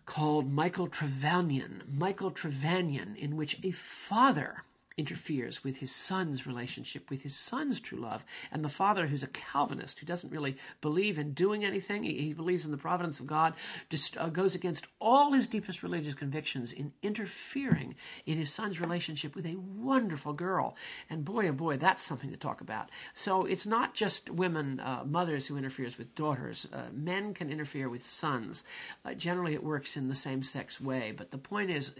called 0.06 0.50
Michael 0.50 0.88
Trevanion. 0.88 1.82
Michael 1.88 2.32
Trevanion, 2.32 3.16
in 3.16 3.36
which 3.36 3.58
a 3.64 3.72
father 3.72 4.64
interferes 5.00 5.64
with 5.64 5.78
his 5.78 5.96
son's 5.96 6.46
relationship, 6.46 7.10
with 7.10 7.24
his 7.24 7.34
son's 7.34 7.80
true 7.80 8.00
love. 8.00 8.26
And 8.52 8.64
the 8.64 8.70
father, 8.70 9.08
who's 9.08 9.24
a 9.24 9.28
Calvinist, 9.28 10.00
who 10.00 10.06
doesn't 10.06 10.30
really 10.30 10.58
believe 10.82 11.18
in 11.18 11.32
doing 11.32 11.64
anything, 11.64 12.04
he, 12.04 12.14
he 12.16 12.34
believes 12.34 12.66
in 12.66 12.72
the 12.72 12.78
providence 12.78 13.22
of 13.22 13.26
God, 13.26 13.54
just 13.90 14.18
uh, 14.18 14.28
goes 14.28 14.56
against 14.56 14.88
all 15.00 15.32
his 15.32 15.48
deepest 15.48 15.84
religious 15.84 16.14
convictions 16.14 16.74
in 16.74 16.92
interfering 17.02 17.96
in 18.26 18.38
his 18.38 18.52
son's 18.52 18.82
relationship 18.82 19.36
with 19.36 19.46
a 19.46 19.56
wonderful 19.56 20.34
girl. 20.34 20.76
And 21.10 21.24
boy, 21.24 21.48
oh 21.48 21.54
boy, 21.54 21.78
that's 21.78 22.04
something 22.04 22.32
to 22.32 22.38
talk 22.38 22.60
about. 22.60 22.92
So 23.14 23.46
it's 23.46 23.66
not 23.66 23.94
just 23.94 24.30
women, 24.30 24.82
uh, 24.82 25.04
mothers, 25.06 25.48
who 25.48 25.56
interferes 25.56 25.98
with 25.98 26.14
daughters. 26.14 26.68
Uh, 26.74 26.90
men 26.92 27.34
can 27.34 27.50
interfere 27.50 27.88
with 27.88 28.04
sons. 28.04 28.66
Uh, 29.06 29.14
generally, 29.14 29.54
it 29.54 29.64
works 29.64 29.96
in 29.96 30.10
the 30.10 30.16
same 30.16 30.44
sex 30.44 30.82
way. 30.82 31.14
But 31.16 31.32
the 31.32 31.38
point 31.38 31.70
is, 31.70 31.94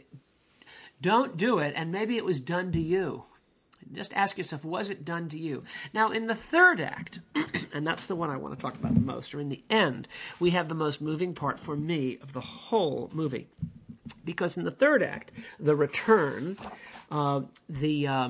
don't 1.02 1.38
do 1.38 1.60
it, 1.60 1.74
and 1.76 1.92
maybe 1.92 2.18
it 2.18 2.26
was 2.26 2.40
done 2.40 2.72
to 2.74 2.80
you. 2.80 3.24
Just 3.92 4.14
ask 4.14 4.38
yourself, 4.38 4.64
was 4.64 4.92
it 4.92 5.04
done 5.04 5.28
to 5.30 5.38
you? 5.38 5.64
Now, 5.94 6.12
in 6.12 6.28
the 6.28 6.36
third 6.36 6.80
act, 6.80 7.20
and 7.74 7.88
that's 7.88 8.06
the 8.06 8.16
one 8.16 8.30
I 8.30 8.38
want 8.38 8.56
to 8.56 8.62
talk 8.62 8.76
about 8.76 8.94
the 8.94 9.00
most, 9.00 9.34
or 9.34 9.40
in 9.40 9.50
the 9.50 9.64
end, 9.70 10.08
we 10.40 10.52
have 10.52 10.70
the 10.70 10.76
most 10.76 11.02
moving 11.02 11.34
part 11.34 11.60
for 11.60 11.76
me 11.76 12.20
of 12.22 12.34
the 12.34 12.42
whole 12.42 13.10
movie. 13.14 13.48
Because 14.24 14.58
in 14.58 14.64
the 14.64 14.72
third 14.72 15.02
act, 15.02 15.32
the 15.60 15.76
return, 15.76 16.56
uh, 17.12 17.42
the. 17.68 18.08
Uh, 18.08 18.30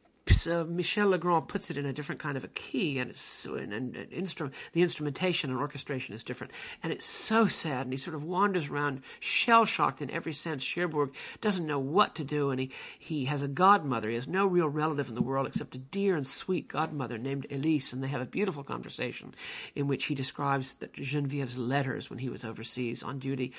uh, 0.48 0.64
Michel 0.64 1.10
Legrand 1.10 1.48
puts 1.48 1.70
it 1.70 1.78
in 1.78 1.86
a 1.86 1.94
different 1.94 2.20
kind 2.20 2.38
of 2.38 2.44
a 2.44 2.50
key, 2.50 3.00
and 3.00 3.10
it's 3.10 3.46
and, 3.46 3.74
and, 3.74 3.96
and 3.96 4.52
the 4.74 4.82
instrumentation 4.82 5.52
and 5.52 5.60
orchestration 5.60 6.16
is 6.16 6.24
different, 6.24 6.52
and 6.82 6.92
it's 6.92 7.06
so 7.06 7.46
sad. 7.48 7.86
And 7.86 7.94
he 7.94 7.98
sort 7.98 8.16
of 8.16 8.24
wanders 8.24 8.70
around, 8.70 9.02
shell 9.20 9.66
shocked 9.66 10.02
in 10.02 10.10
every 10.10 10.34
sense. 10.34 10.64
Cherbourg 10.64 11.14
doesn't 11.42 11.68
know 11.68 11.80
what 11.80 12.16
to 12.16 12.24
do, 12.24 12.50
and 12.50 12.60
he 12.60 12.72
he 12.98 13.26
has 13.26 13.44
a 13.44 13.48
godmother. 13.48 14.10
He 14.10 14.16
has 14.16 14.28
no 14.28 14.48
real 14.48 14.68
relative 14.68 15.10
in 15.10 15.16
the 15.16 15.22
world 15.22 15.48
except 15.48 15.76
a 15.76 15.80
dear 15.80 16.16
and 16.16 16.26
sweet 16.26 16.68
godmother 16.68 17.18
named 17.20 17.46
Elise, 17.52 17.94
and 17.94 18.04
they 18.04 18.08
have 18.08 18.22
a 18.22 18.26
beautiful 18.26 18.64
conversation 18.64 19.36
in 19.76 19.88
which 19.88 20.06
he 20.06 20.16
describes 20.16 20.74
that 20.76 20.94
Genevieve's 20.94 21.58
letters 21.58 22.10
when 22.10 22.20
he 22.20 22.30
was 22.30 22.44
overseas 22.44 23.04
on 23.04 23.20
duty 23.20 23.54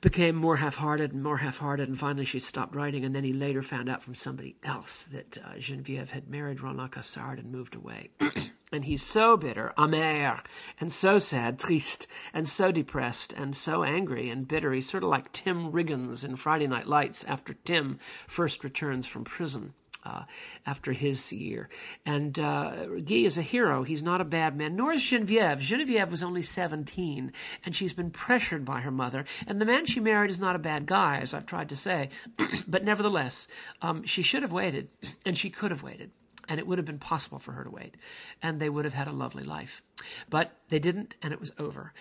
became 0.00 0.36
more 0.36 0.56
half-hearted 0.56 1.12
and 1.12 1.22
more 1.22 1.38
half-hearted, 1.38 1.88
and 1.88 1.98
finally 1.98 2.24
she 2.24 2.38
stopped 2.38 2.74
writing. 2.74 3.04
And 3.04 3.14
then 3.14 3.24
he 3.24 3.32
later 3.32 3.62
found 3.62 3.88
out 3.88 4.02
from 4.02 4.14
somebody 4.14 4.56
else 4.62 5.04
that 5.04 5.38
uh, 5.38 5.56
Genevieve 5.58 5.93
Genevieve 5.94 6.10
had 6.10 6.28
married 6.28 6.60
Roland 6.60 6.90
Cassard 6.90 7.38
and 7.38 7.52
moved 7.52 7.76
away. 7.76 8.10
and 8.72 8.84
he's 8.84 9.00
so 9.00 9.36
bitter, 9.36 9.72
amer, 9.78 10.42
and 10.80 10.92
so 10.92 11.20
sad, 11.20 11.56
triste, 11.56 12.08
and 12.32 12.48
so 12.48 12.72
depressed, 12.72 13.32
and 13.32 13.56
so 13.56 13.84
angry 13.84 14.28
and 14.28 14.48
bitter. 14.48 14.72
He's 14.72 14.90
sort 14.90 15.04
of 15.04 15.10
like 15.10 15.30
Tim 15.30 15.70
Riggins 15.70 16.24
in 16.24 16.34
Friday 16.34 16.66
Night 16.66 16.88
Lights 16.88 17.22
after 17.22 17.54
Tim 17.64 18.00
first 18.26 18.64
returns 18.64 19.06
from 19.06 19.22
prison. 19.22 19.74
Uh, 20.04 20.24
after 20.66 20.92
his 20.92 21.32
year. 21.32 21.70
And 22.04 22.38
uh, 22.38 22.86
Guy 23.06 23.24
is 23.24 23.38
a 23.38 23.42
hero. 23.42 23.84
He's 23.84 24.02
not 24.02 24.20
a 24.20 24.24
bad 24.24 24.54
man, 24.54 24.76
nor 24.76 24.92
is 24.92 25.02
Genevieve. 25.02 25.60
Genevieve 25.60 26.10
was 26.10 26.22
only 26.22 26.42
17, 26.42 27.32
and 27.64 27.74
she's 27.74 27.94
been 27.94 28.10
pressured 28.10 28.66
by 28.66 28.80
her 28.80 28.90
mother. 28.90 29.24
And 29.46 29.58
the 29.58 29.64
man 29.64 29.86
she 29.86 30.00
married 30.00 30.30
is 30.30 30.38
not 30.38 30.56
a 30.56 30.58
bad 30.58 30.84
guy, 30.84 31.20
as 31.22 31.32
I've 31.32 31.46
tried 31.46 31.70
to 31.70 31.76
say. 31.76 32.10
but 32.68 32.84
nevertheless, 32.84 33.48
um, 33.80 34.04
she 34.04 34.20
should 34.20 34.42
have 34.42 34.52
waited, 34.52 34.90
and 35.24 35.38
she 35.38 35.48
could 35.48 35.70
have 35.70 35.82
waited. 35.82 36.10
And 36.48 36.60
it 36.60 36.66
would 36.66 36.76
have 36.76 36.86
been 36.86 36.98
possible 36.98 37.38
for 37.38 37.52
her 37.52 37.64
to 37.64 37.70
wait. 37.70 37.96
And 38.42 38.60
they 38.60 38.68
would 38.68 38.84
have 38.84 38.92
had 38.92 39.08
a 39.08 39.12
lovely 39.12 39.44
life. 39.44 39.82
But 40.28 40.52
they 40.68 40.78
didn't, 40.78 41.14
and 41.22 41.32
it 41.32 41.40
was 41.40 41.52
over. 41.58 41.94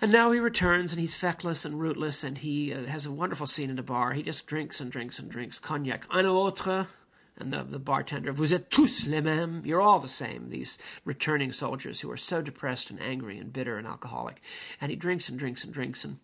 And 0.00 0.12
now 0.12 0.30
he 0.30 0.38
returns 0.38 0.92
and 0.92 1.00
he's 1.00 1.16
feckless 1.16 1.64
and 1.64 1.78
rootless 1.78 2.22
and 2.22 2.38
he 2.38 2.72
uh, 2.72 2.84
has 2.84 3.04
a 3.04 3.10
wonderful 3.10 3.48
scene 3.48 3.68
in 3.68 3.80
a 3.80 3.82
bar. 3.82 4.12
He 4.12 4.22
just 4.22 4.46
drinks 4.46 4.80
and 4.80 4.92
drinks 4.92 5.18
and 5.18 5.28
drinks 5.28 5.58
cognac. 5.58 6.06
Un 6.10 6.24
autre, 6.24 6.86
and 7.38 7.52
the, 7.52 7.62
the 7.62 7.78
bartender, 7.78 8.32
vous 8.32 8.52
êtes 8.52 8.68
tous 8.70 9.06
les 9.06 9.20
mêmes. 9.20 9.64
You're 9.64 9.80
all 9.80 10.00
the 10.00 10.08
same, 10.08 10.50
these 10.50 10.78
returning 11.04 11.52
soldiers 11.52 12.00
who 12.00 12.10
are 12.10 12.16
so 12.16 12.42
depressed 12.42 12.90
and 12.90 13.00
angry 13.00 13.38
and 13.38 13.52
bitter 13.52 13.78
and 13.78 13.86
alcoholic. 13.86 14.42
And 14.80 14.90
he 14.90 14.96
drinks 14.96 15.28
and 15.28 15.38
drinks 15.38 15.64
and 15.64 15.72
drinks 15.72 16.04
and 16.04 16.18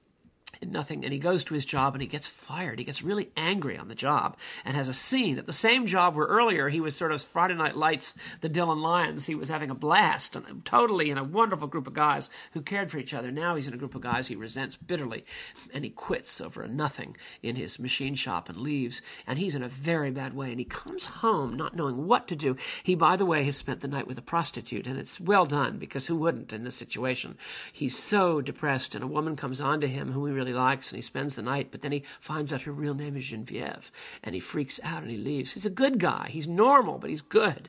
nothing 0.71 1.05
and 1.05 1.13
he 1.13 1.19
goes 1.19 1.45
to 1.45 1.55
his 1.55 1.65
job 1.65 1.95
and 1.95 2.03
he 2.03 2.09
gets 2.09 2.29
fired. 2.29 2.79
He 2.79 2.85
gets 2.85 3.03
really 3.03 3.31
angry 3.37 3.77
on 3.77 3.89
the 3.89 3.95
job 3.95 4.37
and 4.65 4.77
has 4.77 4.89
a 4.89 4.95
scene. 4.95 5.39
At 5.39 5.47
the 5.47 5.53
same 5.53 5.87
job 5.87 6.15
where 6.15 6.27
earlier 6.27 6.69
he 6.69 6.81
was 6.81 6.97
sort 6.97 7.13
of 7.13 7.23
friday 7.23 7.55
night 7.55 7.77
lights 7.77 8.15
the 8.41 8.49
Dillon 8.49 8.81
Lions 8.81 9.27
he 9.27 9.35
was 9.35 9.49
having 9.49 9.71
a 9.71 9.75
blast 9.75 10.37
and 10.37 10.65
totally 10.65 11.11
in 11.11 11.19
a 11.19 11.25
wonderful 11.25 11.69
group 11.69 11.87
of 11.87 11.95
guys 11.95 12.31
who 12.53 12.63
cared 12.63 12.91
for 12.91 12.99
each 12.99 13.15
other. 13.15 13.31
Now 13.31 13.57
he's 13.57 13.69
in 13.69 13.75
a 13.75 13.79
group 13.79 13.95
of 13.95 14.01
guys 14.01 14.29
he 14.29 14.37
resents 14.37 14.77
bitterly 14.77 15.25
and 15.73 15.85
he 15.85 15.91
quits 15.91 16.41
over 16.41 16.63
a 16.63 16.69
nothing 16.69 17.17
in 17.43 17.57
his 17.57 17.79
machine 17.79 18.15
shop 18.15 18.49
and 18.49 18.59
leaves 18.59 19.03
and 19.27 19.39
he's 19.39 19.55
in 19.55 19.63
a 19.63 19.69
very 19.69 20.11
bad 20.11 20.35
way 20.35 20.51
and 20.51 20.59
he 20.59 20.65
comes 20.65 21.07
home 21.07 21.57
not 21.57 21.77
knowing 21.77 22.07
what 22.07 22.27
to 22.29 22.37
do. 22.37 22.57
He 22.83 22.95
by 22.95 23.17
the 23.17 23.27
way 23.27 23.45
has 23.45 23.57
spent 23.57 23.81
the 23.81 23.89
night 23.89 24.07
with 24.07 24.19
a 24.19 24.23
prostitute 24.23 24.87
and 24.87 24.99
it's 24.99 25.21
well 25.21 25.47
done 25.47 25.79
because 25.79 26.07
who 26.07 26.17
wouldn't 26.17 26.53
in 26.53 26.65
this 26.65 26.75
situation? 26.75 27.37
He's 27.73 27.97
so 27.97 28.41
depressed 28.41 28.95
and 28.95 29.05
a 29.05 29.09
woman 29.09 29.37
comes 29.37 29.61
on 29.61 29.81
to 29.81 29.89
him 29.89 30.13
who 30.13 30.25
he 30.27 30.33
really 30.33 30.53
likes 30.55 30.91
and 30.91 30.97
he 30.97 31.03
spends 31.03 31.37
the 31.37 31.43
night, 31.43 31.69
but 31.71 31.83
then 31.83 31.93
he 31.93 32.05
finds 32.21 32.53
out 32.53 32.63
her 32.63 32.73
real 32.73 32.95
name 32.95 33.17
is 33.17 33.27
Genevieve 33.27 33.91
and 34.23 34.35
he 34.35 34.41
freaks 34.41 34.81
out 34.83 35.03
and 35.03 35.11
he 35.11 35.19
leaves. 35.19 35.53
He's 35.53 35.67
a 35.67 35.71
good 35.71 35.99
guy. 35.99 36.29
He's 36.31 36.49
normal, 36.49 36.99
but 36.99 37.11
he's 37.11 37.23
good. 37.23 37.69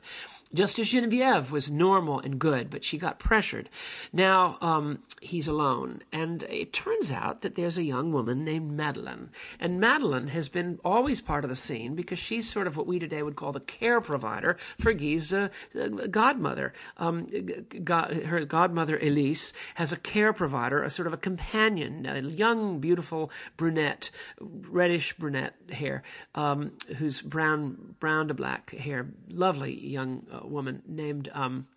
Just 0.55 0.79
as 0.79 0.89
Genevieve 0.89 1.51
was 1.51 1.69
normal 1.69 2.19
and 2.19 2.39
good, 2.39 2.69
but 2.69 2.83
she 2.83 2.97
got 2.97 3.19
pressured. 3.19 3.69
Now 4.11 4.57
um, 4.61 4.99
he's 5.21 5.47
alone, 5.47 6.01
and 6.11 6.43
it 6.43 6.73
turns 6.73 7.11
out 7.11 7.41
that 7.41 7.55
there's 7.55 7.77
a 7.77 7.83
young 7.83 8.11
woman 8.11 8.43
named 8.43 8.71
Madeline, 8.71 9.29
and 9.59 9.79
Madeline 9.79 10.27
has 10.27 10.49
been 10.49 10.79
always 10.83 11.21
part 11.21 11.43
of 11.43 11.49
the 11.49 11.55
scene 11.55 11.95
because 11.95 12.19
she's 12.19 12.49
sort 12.49 12.67
of 12.67 12.77
what 12.77 12.87
we 12.87 12.99
today 12.99 13.21
would 13.21 13.35
call 13.35 13.51
the 13.51 13.59
care 13.59 14.01
provider 14.01 14.57
for 14.79 14.93
Guy's 14.93 15.33
uh, 15.33 15.49
godmother. 16.09 16.73
Um, 16.97 17.27
her 17.87 18.45
godmother 18.45 18.97
Elise 18.97 19.53
has 19.75 19.91
a 19.91 19.97
care 19.97 20.33
provider, 20.33 20.83
a 20.83 20.89
sort 20.89 21.07
of 21.07 21.13
a 21.13 21.17
companion, 21.17 22.05
a 22.05 22.21
young, 22.21 22.79
beautiful 22.79 23.31
brunette, 23.57 24.11
reddish 24.39 25.13
brunette 25.17 25.55
hair, 25.71 26.03
um, 26.35 26.71
who's 26.97 27.21
brown, 27.21 27.95
brown 27.99 28.27
to 28.27 28.33
black 28.33 28.71
hair, 28.71 29.07
lovely 29.29 29.73
young 29.87 30.25
uh, 30.31 30.44
woman 30.49 30.81
named 30.88 31.29
um, 31.34 31.67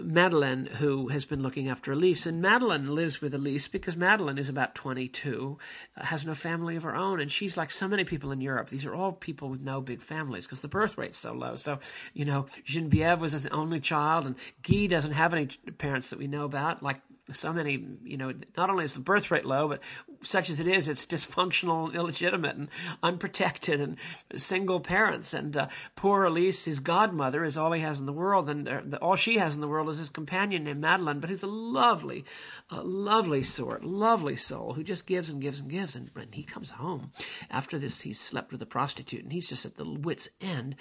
Madeline, 0.00 0.66
who 0.66 1.08
has 1.08 1.24
been 1.24 1.42
looking 1.42 1.68
after 1.68 1.92
Elise. 1.92 2.26
And 2.26 2.40
Madeline 2.40 2.94
lives 2.94 3.20
with 3.20 3.34
Elise 3.34 3.68
because 3.68 3.96
Madeline 3.96 4.38
is 4.38 4.48
about 4.48 4.74
22, 4.74 5.58
uh, 5.96 6.04
has 6.04 6.26
no 6.26 6.34
family 6.34 6.76
of 6.76 6.82
her 6.82 6.96
own. 6.96 7.20
And 7.20 7.30
she's 7.30 7.56
like 7.56 7.70
so 7.70 7.86
many 7.86 8.04
people 8.04 8.32
in 8.32 8.40
Europe. 8.40 8.68
These 8.68 8.84
are 8.84 8.94
all 8.94 9.12
people 9.12 9.48
with 9.48 9.62
no 9.62 9.80
big 9.80 10.00
families 10.00 10.46
because 10.46 10.62
the 10.62 10.68
birth 10.68 10.98
rate's 10.98 11.18
so 11.18 11.32
low. 11.32 11.56
So, 11.56 11.78
you 12.14 12.24
know, 12.24 12.46
Genevieve 12.64 13.20
was 13.20 13.34
an 13.44 13.52
only 13.52 13.80
child, 13.80 14.26
and 14.26 14.36
Guy 14.62 14.86
doesn't 14.86 15.12
have 15.12 15.34
any 15.34 15.46
parents 15.78 16.10
that 16.10 16.18
we 16.18 16.26
know 16.26 16.44
about, 16.44 16.82
like 16.82 17.00
so 17.32 17.52
many, 17.52 17.84
you 18.04 18.16
know, 18.16 18.32
not 18.56 18.70
only 18.70 18.84
is 18.84 18.94
the 18.94 19.00
birth 19.00 19.30
rate 19.30 19.44
low, 19.44 19.68
but 19.68 19.82
such 20.22 20.48
as 20.48 20.60
it 20.60 20.66
is, 20.66 20.88
it's 20.88 21.06
dysfunctional, 21.06 21.92
illegitimate, 21.92 22.56
and 22.56 22.68
unprotected, 23.02 23.80
and 23.80 23.96
single 24.34 24.80
parents. 24.80 25.34
And 25.34 25.56
uh, 25.56 25.68
poor 25.96 26.24
Elise, 26.24 26.64
his 26.64 26.78
godmother, 26.78 27.44
is 27.44 27.58
all 27.58 27.72
he 27.72 27.80
has 27.80 27.98
in 27.98 28.06
the 28.06 28.12
world, 28.12 28.48
and 28.48 28.68
uh, 28.68 28.98
all 29.02 29.16
she 29.16 29.38
has 29.38 29.56
in 29.56 29.60
the 29.60 29.68
world 29.68 29.88
is 29.88 29.98
his 29.98 30.08
companion 30.08 30.64
named 30.64 30.80
Madeline. 30.80 31.20
But 31.20 31.30
he's 31.30 31.42
a 31.42 31.48
lovely, 31.48 32.24
lovely 32.70 33.42
sort, 33.42 33.84
lovely 33.84 34.36
soul 34.36 34.74
who 34.74 34.84
just 34.84 35.06
gives 35.06 35.28
and 35.28 35.42
gives 35.42 35.60
and 35.60 35.70
gives. 35.70 35.96
And 35.96 36.10
when 36.12 36.30
he 36.32 36.44
comes 36.44 36.70
home 36.70 37.10
after 37.50 37.78
this, 37.78 38.02
he's 38.02 38.20
slept 38.20 38.52
with 38.52 38.62
a 38.62 38.66
prostitute, 38.66 39.22
and 39.22 39.32
he's 39.32 39.48
just 39.48 39.66
at 39.66 39.76
the 39.76 39.88
wit's 39.88 40.28
end. 40.40 40.76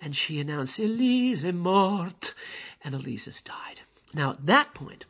And 0.00 0.16
she 0.16 0.40
announced, 0.40 0.78
"Elise 0.78 1.44
est 1.44 1.54
morte," 1.54 2.32
and 2.82 2.94
Elise 2.94 3.26
has 3.26 3.42
died. 3.42 3.80
Now 4.14 4.30
at 4.30 4.46
that 4.46 4.74
point 4.74 5.04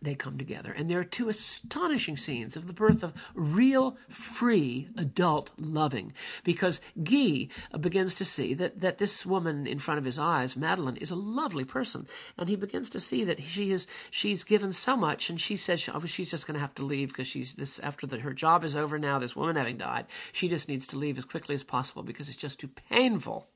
they 0.00 0.14
come 0.14 0.38
together. 0.38 0.72
And 0.72 0.88
there 0.88 0.98
are 0.98 1.04
two 1.04 1.28
astonishing 1.28 2.16
scenes 2.16 2.56
of 2.56 2.66
the 2.66 2.72
birth 2.72 3.02
of 3.02 3.12
real, 3.34 3.96
free, 4.08 4.88
adult 4.96 5.50
loving. 5.58 6.12
Because 6.44 6.80
Guy 7.02 7.48
begins 7.80 8.14
to 8.16 8.24
see 8.24 8.54
that, 8.54 8.80
that 8.80 8.98
this 8.98 9.26
woman 9.26 9.66
in 9.66 9.78
front 9.78 9.98
of 9.98 10.04
his 10.04 10.18
eyes, 10.18 10.56
Madeline, 10.56 10.96
is 10.96 11.10
a 11.10 11.16
lovely 11.16 11.64
person. 11.64 12.06
And 12.38 12.48
he 12.48 12.56
begins 12.56 12.90
to 12.90 13.00
see 13.00 13.24
that 13.24 13.42
she 13.42 13.72
is, 13.72 13.86
she's 14.10 14.44
given 14.44 14.72
so 14.72 14.96
much. 14.96 15.30
And 15.30 15.40
she 15.40 15.56
says 15.56 15.80
she, 15.80 15.90
oh, 15.90 16.00
she's 16.00 16.30
just 16.30 16.46
going 16.46 16.54
to 16.54 16.60
have 16.60 16.74
to 16.76 16.84
leave 16.84 17.08
because 17.08 17.26
she's 17.26 17.54
this, 17.54 17.78
after 17.80 18.06
the, 18.06 18.18
her 18.18 18.32
job 18.32 18.64
is 18.64 18.76
over 18.76 18.98
now, 18.98 19.18
this 19.18 19.36
woman 19.36 19.56
having 19.56 19.78
died, 19.78 20.06
she 20.32 20.48
just 20.48 20.68
needs 20.68 20.86
to 20.88 20.98
leave 20.98 21.18
as 21.18 21.24
quickly 21.24 21.54
as 21.54 21.64
possible 21.64 22.02
because 22.02 22.28
it's 22.28 22.36
just 22.36 22.60
too 22.60 22.68
painful 22.68 23.48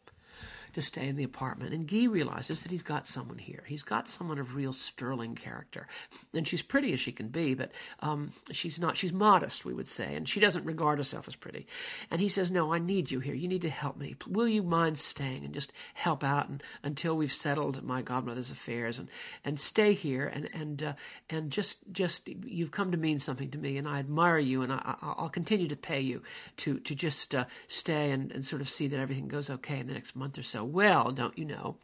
to 0.76 0.82
stay 0.82 1.08
in 1.08 1.16
the 1.16 1.24
apartment. 1.24 1.72
And 1.72 1.88
Guy 1.88 2.04
realizes 2.04 2.62
that 2.62 2.70
he's 2.70 2.82
got 2.82 3.06
someone 3.06 3.38
here. 3.38 3.64
He's 3.66 3.82
got 3.82 4.08
someone 4.08 4.38
of 4.38 4.54
real 4.54 4.74
sterling 4.74 5.34
character. 5.34 5.88
And 6.34 6.46
she's 6.46 6.60
pretty 6.60 6.92
as 6.92 7.00
she 7.00 7.12
can 7.12 7.28
be, 7.28 7.54
but 7.54 7.72
um, 8.00 8.30
she's 8.52 8.78
not, 8.78 8.94
she's 8.94 9.10
modest, 9.10 9.64
we 9.64 9.72
would 9.72 9.88
say, 9.88 10.14
and 10.14 10.28
she 10.28 10.38
doesn't 10.38 10.66
regard 10.66 10.98
herself 10.98 11.28
as 11.28 11.34
pretty. 11.34 11.66
And 12.10 12.20
he 12.20 12.28
says, 12.28 12.50
No, 12.50 12.74
I 12.74 12.78
need 12.78 13.10
you 13.10 13.20
here. 13.20 13.32
You 13.32 13.48
need 13.48 13.62
to 13.62 13.70
help 13.70 13.96
me. 13.96 14.16
Will 14.28 14.48
you 14.48 14.62
mind 14.62 14.98
staying 14.98 15.46
and 15.46 15.54
just 15.54 15.72
help 15.94 16.22
out 16.22 16.50
and, 16.50 16.62
until 16.82 17.16
we've 17.16 17.32
settled 17.32 17.82
my 17.82 18.02
godmother's 18.02 18.50
affairs 18.50 18.98
and, 18.98 19.08
and 19.46 19.58
stay 19.58 19.94
here 19.94 20.26
and, 20.26 20.50
and, 20.52 20.82
uh, 20.82 20.92
and 21.30 21.50
just, 21.50 21.90
just, 21.90 22.28
you've 22.28 22.70
come 22.70 22.90
to 22.90 22.98
mean 22.98 23.18
something 23.18 23.50
to 23.52 23.56
me 23.56 23.78
and 23.78 23.88
I 23.88 23.98
admire 23.98 24.38
you 24.38 24.60
and 24.60 24.70
I, 24.70 24.94
will 25.18 25.30
continue 25.30 25.68
to 25.68 25.76
pay 25.76 26.00
you 26.00 26.22
to, 26.58 26.80
to 26.80 26.94
just 26.94 27.34
uh, 27.34 27.46
stay 27.66 28.10
and, 28.10 28.30
and 28.30 28.44
sort 28.44 28.60
of 28.60 28.68
see 28.68 28.88
that 28.88 29.00
everything 29.00 29.26
goes 29.26 29.48
okay 29.48 29.80
in 29.80 29.86
the 29.86 29.94
next 29.94 30.14
month 30.14 30.36
or 30.36 30.42
so 30.42 30.65
well, 30.66 31.12
don't 31.12 31.38
you 31.38 31.44
know? 31.44 31.78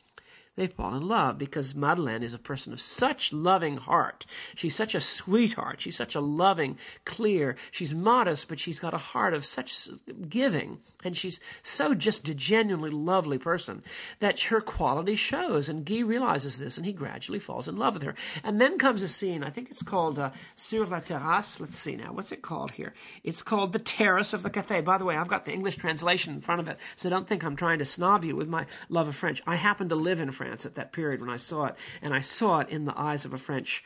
They 0.55 0.67
fall 0.67 0.95
in 0.95 1.09
love 1.09 1.39
because 1.39 1.75
Madeleine 1.75 2.23
is 2.23 2.35
a 2.35 2.39
person 2.39 2.75
of 2.75 2.81
such 2.81 3.33
loving 3.33 3.79
heart. 3.79 4.27
She's 4.55 4.75
such 4.75 4.95
a 4.95 5.01
sweetheart. 5.01 5.81
She's 5.81 5.97
such 5.97 6.15
a 6.15 6.21
loving, 6.21 6.77
clear. 7.07 7.57
She's 7.71 7.95
modest, 7.95 8.49
but 8.49 8.61
she's 8.61 8.79
got 8.79 8.93
a 8.93 8.99
heart 8.99 9.33
of 9.33 9.47
such 9.47 9.89
giving. 10.29 10.81
And 11.03 11.17
she's 11.17 11.41
so 11.63 11.95
just 11.95 12.29
a 12.29 12.35
genuinely 12.35 12.91
lovely 12.91 13.39
person 13.39 13.83
that 14.19 14.39
her 14.41 14.61
quality 14.61 15.15
shows. 15.15 15.71
And 15.71 15.87
Guy 15.87 16.01
realizes 16.01 16.59
this 16.59 16.77
and 16.77 16.85
he 16.85 16.93
gradually 16.93 17.39
falls 17.39 17.67
in 17.67 17.79
love 17.79 17.95
with 17.95 18.03
her. 18.03 18.15
And 18.45 18.61
then 18.61 18.77
comes 18.77 19.03
a 19.03 19.09
scene, 19.09 19.43
I 19.43 19.49
think 19.49 19.71
it's 19.71 19.83
called 19.83 20.19
uh, 20.19 20.33
Sur 20.55 20.85
la 20.85 21.01
terrasse. 21.01 21.61
Let's 21.61 21.79
see 21.79 21.97
now. 21.97 22.13
What's 22.13 22.31
it 22.31 22.43
called 22.43 22.73
here? 22.73 22.93
It's 23.25 23.43
called 23.43 23.73
The 23.73 23.79
Terrace 23.79 24.35
of 24.35 24.43
the 24.43 24.51
Cafe. 24.51 24.83
By 24.83 24.99
the 24.99 25.07
way, 25.07 25.17
I've 25.17 25.29
got 25.29 25.47
the 25.47 25.53
English 25.53 25.77
translation 25.77 26.35
in 26.35 26.43
front 26.43 26.61
of 26.61 26.69
it, 26.69 26.77
so 26.95 27.09
don't 27.09 27.27
think 27.27 27.43
I'm 27.43 27.57
trying 27.57 27.79
to 27.79 27.87
snob 27.87 28.23
you 28.23 28.37
with 28.37 28.49
my 28.49 28.67
love 28.91 29.09
of 29.09 29.17
French. 29.17 29.41
I 29.47 29.57
happen 29.57 29.89
to 29.89 29.95
live 29.95 30.21
in 30.21 30.31
France. 30.31 30.42
France 30.43 30.67
at 30.67 30.75
that 30.75 30.93
period 30.93 31.21
when 31.21 31.31
I 31.31 31.37
saw 31.37 31.67
it, 31.67 31.77
and 32.03 32.13
I 32.13 32.21
saw 32.21 32.59
it 32.59 32.69
in 32.69 32.85
the 32.85 32.99
eyes 32.99 33.25
of 33.25 33.33
a 33.33 33.39
French 33.39 33.85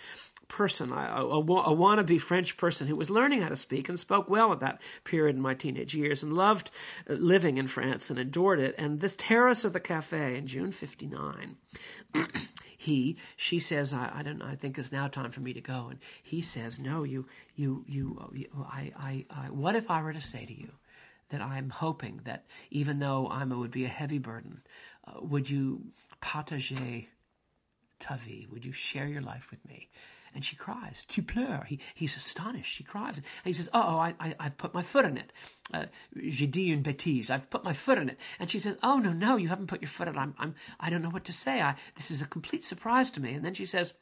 person, 0.48 0.90
a, 0.90 0.94
a, 0.94 1.38
a, 1.38 1.76
wannabe 1.76 2.20
French 2.20 2.56
person 2.56 2.86
who 2.86 2.96
was 2.96 3.10
learning 3.10 3.42
how 3.42 3.48
to 3.48 3.56
speak 3.56 3.88
and 3.88 3.98
spoke 3.98 4.30
well 4.30 4.52
at 4.52 4.60
that 4.60 4.80
period 5.04 5.36
in 5.36 5.42
my 5.42 5.54
teenage 5.54 5.94
years 5.94 6.22
and 6.22 6.32
loved 6.32 6.70
uh, 7.10 7.14
living 7.14 7.58
in 7.58 7.66
France 7.66 8.10
and 8.10 8.18
adored 8.18 8.60
it. 8.60 8.74
And 8.78 9.00
this 9.00 9.16
terrace 9.18 9.64
of 9.64 9.72
the 9.72 9.80
cafe 9.80 10.36
in 10.36 10.46
June 10.46 10.72
59, 10.72 11.56
he, 12.78 13.16
she 13.36 13.58
says, 13.58 13.92
I, 13.92 14.10
I 14.14 14.22
don't 14.22 14.38
know, 14.38 14.46
I 14.46 14.54
think 14.54 14.78
it's 14.78 14.92
now 14.92 15.08
time 15.08 15.32
for 15.32 15.40
me 15.40 15.52
to 15.52 15.60
go. 15.60 15.88
And 15.90 15.98
he 16.22 16.40
says, 16.40 16.78
no, 16.78 17.04
you, 17.04 17.26
you, 17.56 17.84
you, 17.86 18.16
I, 18.70 18.92
I, 18.96 19.24
I, 19.30 19.50
what 19.50 19.76
if 19.76 19.90
I 19.90 20.00
were 20.00 20.12
to 20.12 20.20
say 20.20 20.46
to 20.46 20.58
you 20.58 20.70
that 21.30 21.42
I'm 21.42 21.70
hoping 21.70 22.20
that 22.24 22.44
even 22.70 22.98
though 22.98 23.28
I'm, 23.28 23.50
would 23.50 23.72
be 23.72 23.84
a 23.84 23.88
heavy 23.88 24.18
burden, 24.18 24.60
uh, 25.06 25.20
would 25.20 25.48
you 25.50 25.82
partager 26.20 27.06
ta 27.98 28.16
vie? 28.16 28.46
Would 28.50 28.64
you 28.64 28.72
share 28.72 29.06
your 29.06 29.22
life 29.22 29.50
with 29.50 29.64
me? 29.66 29.90
And 30.34 30.44
she 30.44 30.54
cries. 30.54 31.06
Tu 31.08 31.22
pleures. 31.22 31.66
He, 31.66 31.80
he's 31.94 32.14
astonished. 32.14 32.70
She 32.70 32.84
cries. 32.84 33.16
And 33.16 33.26
he 33.44 33.54
says, 33.54 33.70
oh, 33.72 33.96
I, 33.96 34.14
I, 34.20 34.34
I've 34.38 34.58
put 34.58 34.74
my 34.74 34.82
foot 34.82 35.06
in 35.06 35.16
it. 35.16 35.32
Uh, 35.72 35.86
J'ai 36.14 36.46
dit 36.46 36.70
une 36.72 36.82
bêtise. 36.82 37.30
I've 37.30 37.48
put 37.48 37.64
my 37.64 37.72
foot 37.72 37.96
in 37.96 38.10
it. 38.10 38.18
And 38.38 38.50
she 38.50 38.58
says, 38.58 38.76
oh, 38.82 38.98
no, 38.98 39.14
no, 39.14 39.36
you 39.38 39.48
haven't 39.48 39.68
put 39.68 39.80
your 39.80 39.88
foot 39.88 40.08
in 40.08 40.14
it. 40.14 40.18
I'm, 40.18 40.34
I'm, 40.38 40.54
I 40.78 40.90
don't 40.90 41.00
know 41.00 41.08
what 41.08 41.24
to 41.24 41.32
say. 41.32 41.62
I, 41.62 41.74
this 41.94 42.10
is 42.10 42.20
a 42.20 42.26
complete 42.26 42.64
surprise 42.64 43.10
to 43.12 43.20
me. 43.20 43.32
And 43.32 43.42
then 43.42 43.54
she 43.54 43.64
says, 43.64 43.94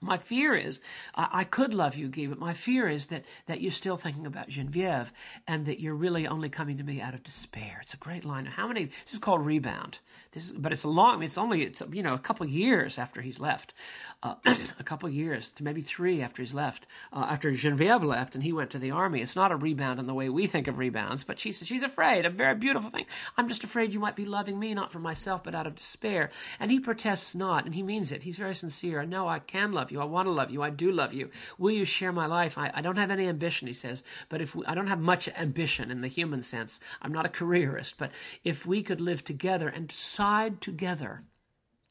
my 0.00 0.16
fear 0.16 0.54
is, 0.54 0.80
I, 1.14 1.28
I, 1.32 1.44
could 1.44 1.74
love 1.74 1.94
you, 1.94 2.08
Guy, 2.08 2.26
but 2.26 2.38
my 2.38 2.54
fear 2.54 2.88
is 2.88 3.06
that, 3.06 3.24
that 3.46 3.60
you're 3.60 3.70
still 3.70 3.96
thinking 3.96 4.26
about 4.26 4.48
Genevieve 4.48 5.12
and 5.46 5.66
that 5.66 5.80
you're 5.80 5.94
really 5.94 6.26
only 6.26 6.48
coming 6.48 6.78
to 6.78 6.84
me 6.84 7.00
out 7.00 7.14
of 7.14 7.22
despair. 7.22 7.78
It's 7.82 7.94
a 7.94 7.98
great 7.98 8.24
line. 8.24 8.46
How 8.46 8.66
many, 8.66 8.86
this 8.86 9.12
is 9.12 9.18
called 9.18 9.44
Rebound. 9.44 9.98
This 10.32 10.46
is, 10.46 10.52
but 10.52 10.72
it's 10.72 10.84
a 10.84 10.88
long, 10.88 11.22
it's 11.22 11.36
only, 11.36 11.62
it's, 11.62 11.82
you 11.92 12.02
know, 12.02 12.14
a 12.14 12.18
couple 12.18 12.46
years 12.46 12.98
after 12.98 13.20
he's 13.20 13.40
left. 13.40 13.74
Uh, 14.22 14.36
a 14.78 14.84
couple 14.84 15.08
years, 15.08 15.50
to 15.50 15.64
maybe 15.64 15.80
three 15.80 16.22
after 16.22 16.40
he's 16.40 16.54
left, 16.54 16.86
uh, 17.12 17.26
after 17.28 17.50
Genevieve 17.50 18.04
left 18.04 18.34
and 18.34 18.44
he 18.44 18.52
went 18.52 18.70
to 18.70 18.78
the 18.78 18.92
army. 18.92 19.20
It's 19.20 19.34
not 19.34 19.50
a 19.50 19.56
rebound 19.56 19.98
in 19.98 20.06
the 20.06 20.14
way 20.14 20.28
we 20.28 20.46
think 20.46 20.68
of 20.68 20.78
rebounds, 20.78 21.24
but 21.24 21.38
she's, 21.38 21.66
she's 21.66 21.82
afraid, 21.82 22.26
a 22.26 22.30
very 22.30 22.54
beautiful 22.54 22.90
thing. 22.90 23.06
I'm 23.36 23.48
just 23.48 23.64
afraid 23.64 23.92
you 23.92 24.00
might 24.00 24.16
be 24.16 24.24
loving 24.24 24.58
me, 24.58 24.72
not 24.72 24.92
for 24.92 24.98
myself, 24.98 25.42
but 25.42 25.54
out 25.54 25.66
of 25.66 25.74
despair. 25.74 26.30
And 26.60 26.70
he 26.70 26.80
protests 26.80 27.34
not, 27.34 27.64
and 27.64 27.74
he 27.74 27.82
means 27.82 28.12
it. 28.12 28.22
He's 28.22 28.38
very 28.38 28.54
sincere. 28.54 29.04
No, 29.04 29.26
I 29.26 29.40
can 29.40 29.72
love 29.72 29.89
you. 29.90 30.00
I 30.00 30.04
want 30.04 30.26
to 30.26 30.32
love 30.32 30.50
you. 30.50 30.62
I 30.62 30.70
do 30.70 30.92
love 30.92 31.12
you. 31.12 31.30
Will 31.58 31.72
you 31.72 31.84
share 31.84 32.12
my 32.12 32.26
life? 32.26 32.56
I, 32.58 32.70
I 32.74 32.82
don't 32.82 32.96
have 32.96 33.10
any 33.10 33.26
ambition, 33.26 33.66
he 33.66 33.72
says, 33.72 34.02
but 34.28 34.40
if 34.40 34.54
we, 34.54 34.64
I 34.66 34.74
don't 34.74 34.86
have 34.86 35.00
much 35.00 35.28
ambition 35.28 35.90
in 35.90 36.00
the 36.00 36.08
human 36.08 36.42
sense, 36.42 36.80
I'm 37.02 37.12
not 37.12 37.26
a 37.26 37.30
careerist, 37.30 37.98
but 37.98 38.12
if 38.44 38.66
we 38.66 38.82
could 38.82 39.00
live 39.00 39.24
together 39.24 39.68
and 39.68 39.88
decide 39.88 40.60
together 40.60 41.22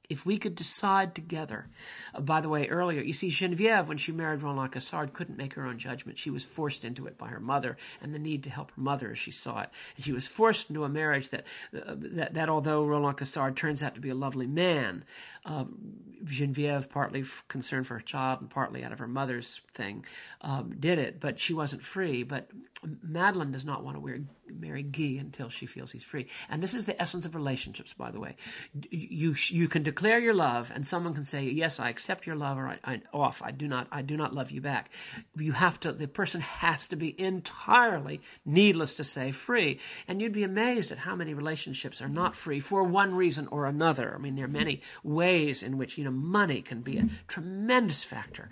if 0.09 0.25
we 0.25 0.37
could 0.37 0.55
decide 0.55 1.13
together. 1.13 1.67
Uh, 2.13 2.21
by 2.21 2.41
the 2.41 2.49
way, 2.49 2.67
earlier, 2.67 3.01
you 3.01 3.13
see, 3.13 3.29
Genevieve, 3.29 3.87
when 3.87 3.97
she 3.97 4.11
married 4.11 4.41
Roland 4.41 4.71
Cassard, 4.71 5.13
couldn't 5.13 5.37
make 5.37 5.53
her 5.53 5.65
own 5.65 5.77
judgment. 5.77 6.17
She 6.17 6.31
was 6.31 6.43
forced 6.43 6.83
into 6.83 7.05
it 7.07 7.17
by 7.17 7.27
her 7.27 7.39
mother 7.39 7.77
and 8.01 8.13
the 8.13 8.19
need 8.19 8.43
to 8.43 8.49
help 8.49 8.71
her 8.71 8.81
mother 8.81 9.11
as 9.11 9.19
she 9.19 9.31
saw 9.31 9.61
it. 9.61 9.69
And 9.95 10.03
she 10.03 10.11
was 10.11 10.27
forced 10.27 10.69
into 10.69 10.83
a 10.83 10.89
marriage 10.89 11.29
that, 11.29 11.45
uh, 11.73 11.95
that, 11.95 12.33
that, 12.33 12.49
although 12.49 12.83
Roland 12.83 13.17
Cassard 13.17 13.55
turns 13.55 13.83
out 13.83 13.95
to 13.95 14.01
be 14.01 14.09
a 14.09 14.15
lovely 14.15 14.47
man, 14.47 15.05
um, 15.45 15.77
Genevieve, 16.23 16.89
partly 16.89 17.23
concerned 17.47 17.87
for 17.87 17.93
her 17.93 18.01
child 18.01 18.41
and 18.41 18.49
partly 18.49 18.83
out 18.83 18.91
of 18.91 18.99
her 18.99 19.07
mother's 19.07 19.61
thing, 19.73 20.05
um, 20.41 20.75
did 20.79 20.99
it, 20.99 21.19
but 21.19 21.39
she 21.39 21.53
wasn't 21.53 21.83
free. 21.83 22.23
But 22.23 22.49
Madeline 23.03 23.51
does 23.51 23.65
not 23.65 23.83
want 23.83 23.95
to 23.95 24.01
wear, 24.01 24.19
marry 24.53 24.83
Guy 24.83 25.17
until 25.19 25.49
she 25.49 25.65
feels 25.65 25.91
he's 25.91 26.03
free. 26.03 26.27
And 26.49 26.61
this 26.61 26.73
is 26.73 26.85
the 26.85 26.99
essence 27.01 27.25
of 27.25 27.35
relationships, 27.35 27.93
by 27.93 28.11
the 28.11 28.19
way. 28.19 28.35
You, 28.89 29.35
you 29.47 29.67
can 29.67 29.83
declare 29.83 30.19
your 30.19 30.33
love, 30.33 30.71
and 30.73 30.85
someone 30.85 31.13
can 31.13 31.23
say, 31.23 31.45
"Yes, 31.45 31.79
I 31.79 31.89
accept 31.89 32.27
your 32.27 32.35
love," 32.35 32.57
or 32.57 32.67
I, 32.67 32.79
I, 32.83 33.01
"Off, 33.13 33.41
I 33.43 33.51
do 33.51 33.67
not, 33.67 33.87
I 33.91 34.01
do 34.01 34.17
not 34.17 34.33
love 34.33 34.51
you 34.51 34.61
back." 34.61 34.91
You 35.35 35.51
have 35.51 35.79
to. 35.81 35.91
The 35.91 36.07
person 36.07 36.41
has 36.41 36.87
to 36.89 36.95
be 36.95 37.19
entirely, 37.19 38.21
needless 38.45 38.95
to 38.95 39.03
say, 39.03 39.31
free. 39.31 39.79
And 40.07 40.21
you'd 40.21 40.33
be 40.33 40.43
amazed 40.43 40.91
at 40.91 40.97
how 40.97 41.15
many 41.15 41.33
relationships 41.33 42.01
are 42.01 42.09
not 42.09 42.35
free 42.35 42.59
for 42.59 42.83
one 42.83 43.15
reason 43.15 43.47
or 43.47 43.65
another. 43.65 44.13
I 44.13 44.17
mean, 44.17 44.35
there 44.35 44.45
are 44.45 44.49
many 44.49 44.81
ways 45.03 45.63
in 45.63 45.77
which 45.77 45.97
you 45.97 46.03
know 46.03 46.11
money 46.11 46.61
can 46.61 46.81
be 46.81 46.97
a 46.97 47.09
tremendous 47.27 48.03
factor 48.03 48.49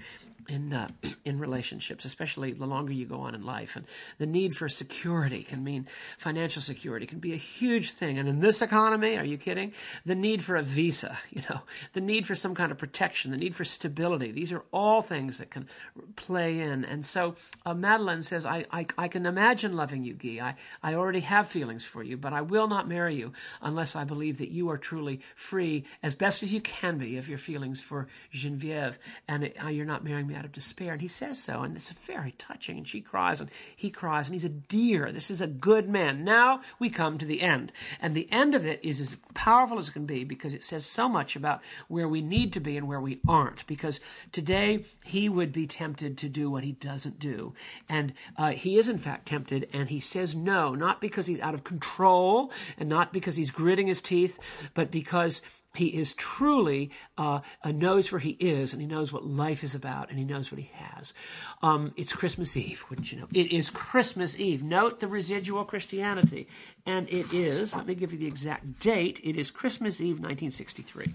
in 0.48 0.74
uh, 0.74 0.88
in 1.26 1.40
relationships, 1.40 2.06
especially 2.06 2.54
the 2.54 2.66
longer 2.66 2.94
you 2.94 3.06
go 3.06 3.20
on 3.20 3.36
in 3.36 3.46
life. 3.46 3.76
And 3.76 3.86
the 4.18 4.26
need 4.26 4.56
for 4.56 4.70
security 4.70 5.44
can 5.44 5.64
mean 5.64 5.88
financial 6.18 6.62
security 6.62 7.06
can 7.06 7.20
be 7.20 7.34
a 7.34 7.38
huge 7.38 7.92
thing. 7.92 8.18
And 8.18 8.28
in 8.30 8.40
this 8.40 8.62
economy, 8.62 9.18
are 9.18 9.26
you 9.26 9.38
kidding? 9.38 9.74
The 10.06 10.16
need 10.16 10.44
for 10.44 10.56
a 10.56 10.64
visa, 10.64 11.18
you 11.32 11.42
know, 11.50 11.62
the 11.94 12.02
need 12.02 12.26
for 12.26 12.36
some 12.36 12.56
kind 12.56 12.72
of 12.72 12.78
protection, 12.78 13.32
the 13.32 13.38
need 13.38 13.56
for 13.56 13.64
stability. 13.64 14.32
These 14.32 14.54
are 14.54 14.64
all 14.72 15.02
things 15.02 15.40
that 15.40 15.50
can 15.50 15.68
play 16.16 16.60
in. 16.60 16.86
And 16.86 17.06
so 17.06 17.36
uh, 17.66 17.74
Madeleine 17.74 18.22
says, 18.22 18.46
I, 18.46 18.66
I, 18.72 18.88
I 18.98 19.08
can 19.08 19.26
imagine 19.26 19.76
loving 19.76 20.04
you, 20.04 20.14
Guy. 20.14 20.56
I, 20.84 20.92
I 20.92 20.96
already 20.96 21.22
have 21.22 21.48
feelings 21.48 21.86
for 21.86 22.04
you, 22.04 22.18
but 22.18 22.34
I 22.34 22.42
will 22.42 22.68
not 22.68 22.88
marry 22.88 23.16
you 23.16 23.34
unless 23.62 23.96
I 23.96 24.04
believe 24.04 24.38
that 24.40 24.50
you 24.50 24.70
are 24.70 24.78
truly 24.78 25.22
free 25.36 25.84
as 26.04 26.16
best 26.16 26.44
as 26.44 26.54
you 26.54 26.62
can 26.62 26.98
be 26.98 27.18
of 27.18 27.30
your 27.30 27.38
feelings 27.38 27.82
for 27.82 28.08
Genevieve 28.32 28.98
and 29.28 29.44
it, 29.44 29.58
uh, 29.64 29.68
you're 29.68 29.86
not 29.86 30.04
marrying 30.04 30.28
me 30.28 30.36
out 30.38 30.46
of 30.46 30.52
despair. 30.52 30.94
And 30.94 31.02
he 31.02 31.08
says 31.08 31.42
so, 31.42 31.64
and 31.64 31.76
it's 31.76 31.90
very 31.90 32.34
touching. 32.38 32.78
And 32.78 32.88
she 32.88 33.02
cries, 33.02 33.42
and 33.42 33.50
he 33.76 33.90
cries, 33.90 34.28
and 34.28 34.36
he's 34.36 34.46
a 34.46 34.50
dear. 34.50 35.12
This 35.12 35.32
is 35.32 35.42
a 35.42 35.48
good 35.48 35.90
man. 35.90 36.24
Now 36.24 36.62
we 36.80 36.90
come 36.90 37.18
to 37.18 37.26
the 37.26 37.42
end. 37.42 37.72
And 38.00 38.16
the 38.16 38.32
end 38.32 38.56
of 38.56 38.66
it 38.66 38.80
is 38.84 39.02
as 39.02 39.18
powerful 39.34 39.78
as 39.78 39.90
it 39.90 39.94
can 39.94 40.06
be 40.06 40.24
because 40.24 40.54
it 40.54 40.64
says 40.64 40.86
so 40.86 41.10
much 41.10 41.36
about 41.36 41.62
where 41.88 42.08
we 42.08 42.22
need 42.22 42.54
to 42.54 42.60
be 42.60 42.78
and 42.78 42.88
where 42.88 43.02
we 43.02 43.20
aren't. 43.28 43.66
Because 43.68 44.00
today 44.32 44.86
he 45.04 45.28
would 45.28 45.52
be 45.52 45.68
tempted 45.68 46.18
to 46.20 46.30
do 46.30 46.50
what 46.50 46.64
he 46.64 46.74
doesn't 46.74 47.20
do. 47.20 47.54
And 47.90 48.14
uh, 48.38 48.52
he 48.52 48.78
is, 48.78 48.88
in 48.88 48.98
fact, 48.98 49.28
tempted, 49.28 49.68
and 49.74 49.90
he 49.90 50.00
says 50.00 50.36
no, 50.36 50.76
not 50.76 51.02
because 51.02 51.26
he's 51.26 51.40
out 51.40 51.54
of 51.54 51.64
control 51.64 52.52
and 52.78 52.88
not 52.88 53.12
because 53.12 53.36
he's 53.36 53.52
gritting 53.52 53.88
his 53.88 54.02
teeth, 54.02 54.40
but 54.74 54.92
because 54.92 55.42
he 55.78 55.88
is 55.88 56.14
truly 56.14 56.92
uh, 57.18 57.42
knows 57.66 58.12
where 58.12 58.20
he 58.20 58.32
is, 58.32 58.74
and 58.74 58.82
he 58.82 58.88
knows 58.88 59.14
what 59.14 59.26
life 59.26 59.64
is 59.64 59.76
about, 59.76 60.10
and 60.10 60.20
he 60.20 60.26
knows 60.26 60.52
what 60.52 60.60
he 60.60 60.72
has. 60.74 61.14
Um, 61.62 61.94
it's 61.96 62.14
Christmas 62.14 62.56
Eve, 62.58 62.84
wouldn't 62.90 63.12
you 63.12 63.20
know? 63.20 63.28
It 63.34 63.52
is 63.52 63.70
Christmas 63.70 64.40
Eve. 64.40 64.64
Note 64.64 65.00
the 65.00 65.08
residual 65.08 65.66
Christianity, 65.66 66.48
and 66.86 67.08
it 67.10 67.32
is. 67.34 67.76
Let 67.76 67.88
me 67.88 67.96
give 67.96 68.12
you 68.12 68.20
the 68.20 68.28
exact 68.28 68.80
date. 68.80 69.20
It 69.24 69.38
is 69.38 69.52
Christmas 69.52 70.02
Eve, 70.02 70.20
1963. 70.20 71.14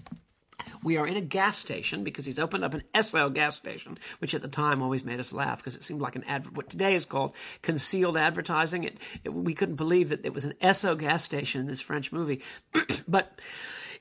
We 0.83 0.97
are 0.97 1.07
in 1.07 1.15
a 1.15 1.21
gas 1.21 1.57
station 1.57 2.03
because 2.03 2.25
he's 2.25 2.39
opened 2.39 2.63
up 2.63 2.73
an 2.73 2.83
Esso 2.93 3.33
gas 3.33 3.55
station, 3.55 3.97
which 4.19 4.35
at 4.35 4.41
the 4.41 4.47
time 4.47 4.81
always 4.81 5.05
made 5.05 5.19
us 5.19 5.31
laugh 5.31 5.57
because 5.59 5.75
it 5.75 5.83
seemed 5.83 6.01
like 6.01 6.15
an 6.15 6.23
ad. 6.25 6.55
What 6.57 6.69
today 6.69 6.93
is 6.93 7.05
called 7.05 7.35
concealed 7.61 8.17
advertising. 8.17 8.83
It, 8.83 8.97
it, 9.23 9.33
we 9.33 9.53
couldn't 9.53 9.75
believe 9.75 10.09
that 10.09 10.25
it 10.25 10.33
was 10.33 10.45
an 10.45 10.53
Esso 10.61 10.97
gas 10.97 11.23
station 11.23 11.61
in 11.61 11.67
this 11.67 11.81
French 11.81 12.11
movie, 12.11 12.41
but 13.07 13.39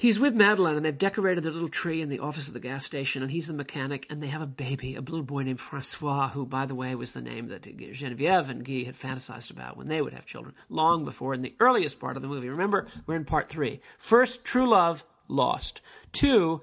He's 0.02 0.18
with 0.18 0.34
Madeleine, 0.34 0.74
and 0.74 0.84
they've 0.84 0.98
decorated 0.98 1.44
the 1.44 1.52
little 1.52 1.68
tree 1.68 2.00
in 2.02 2.08
the 2.08 2.18
office 2.18 2.48
of 2.48 2.54
the 2.54 2.58
gas 2.58 2.84
station, 2.84 3.22
and 3.22 3.30
he's 3.30 3.46
the 3.46 3.52
mechanic, 3.52 4.04
and 4.10 4.20
they 4.20 4.26
have 4.26 4.42
a 4.42 4.48
baby, 4.48 4.96
a 4.96 5.00
little 5.00 5.22
boy 5.22 5.44
named 5.44 5.60
Francois, 5.60 6.30
who, 6.30 6.44
by 6.44 6.66
the 6.66 6.74
way, 6.74 6.96
was 6.96 7.12
the 7.12 7.20
name 7.20 7.46
that 7.46 7.62
Genevieve 7.62 8.48
and 8.48 8.64
Guy 8.64 8.82
had 8.82 8.96
fantasized 8.96 9.52
about 9.52 9.76
when 9.76 9.86
they 9.86 10.02
would 10.02 10.12
have 10.12 10.26
children, 10.26 10.56
long 10.68 11.04
before 11.04 11.34
in 11.34 11.42
the 11.42 11.54
earliest 11.60 12.00
part 12.00 12.16
of 12.16 12.22
the 12.22 12.26
movie. 12.26 12.48
Remember, 12.48 12.88
we're 13.06 13.14
in 13.14 13.24
part 13.24 13.48
three. 13.48 13.78
First, 13.96 14.44
true 14.44 14.68
love, 14.68 15.04
lost. 15.28 15.80
Two, 16.10 16.62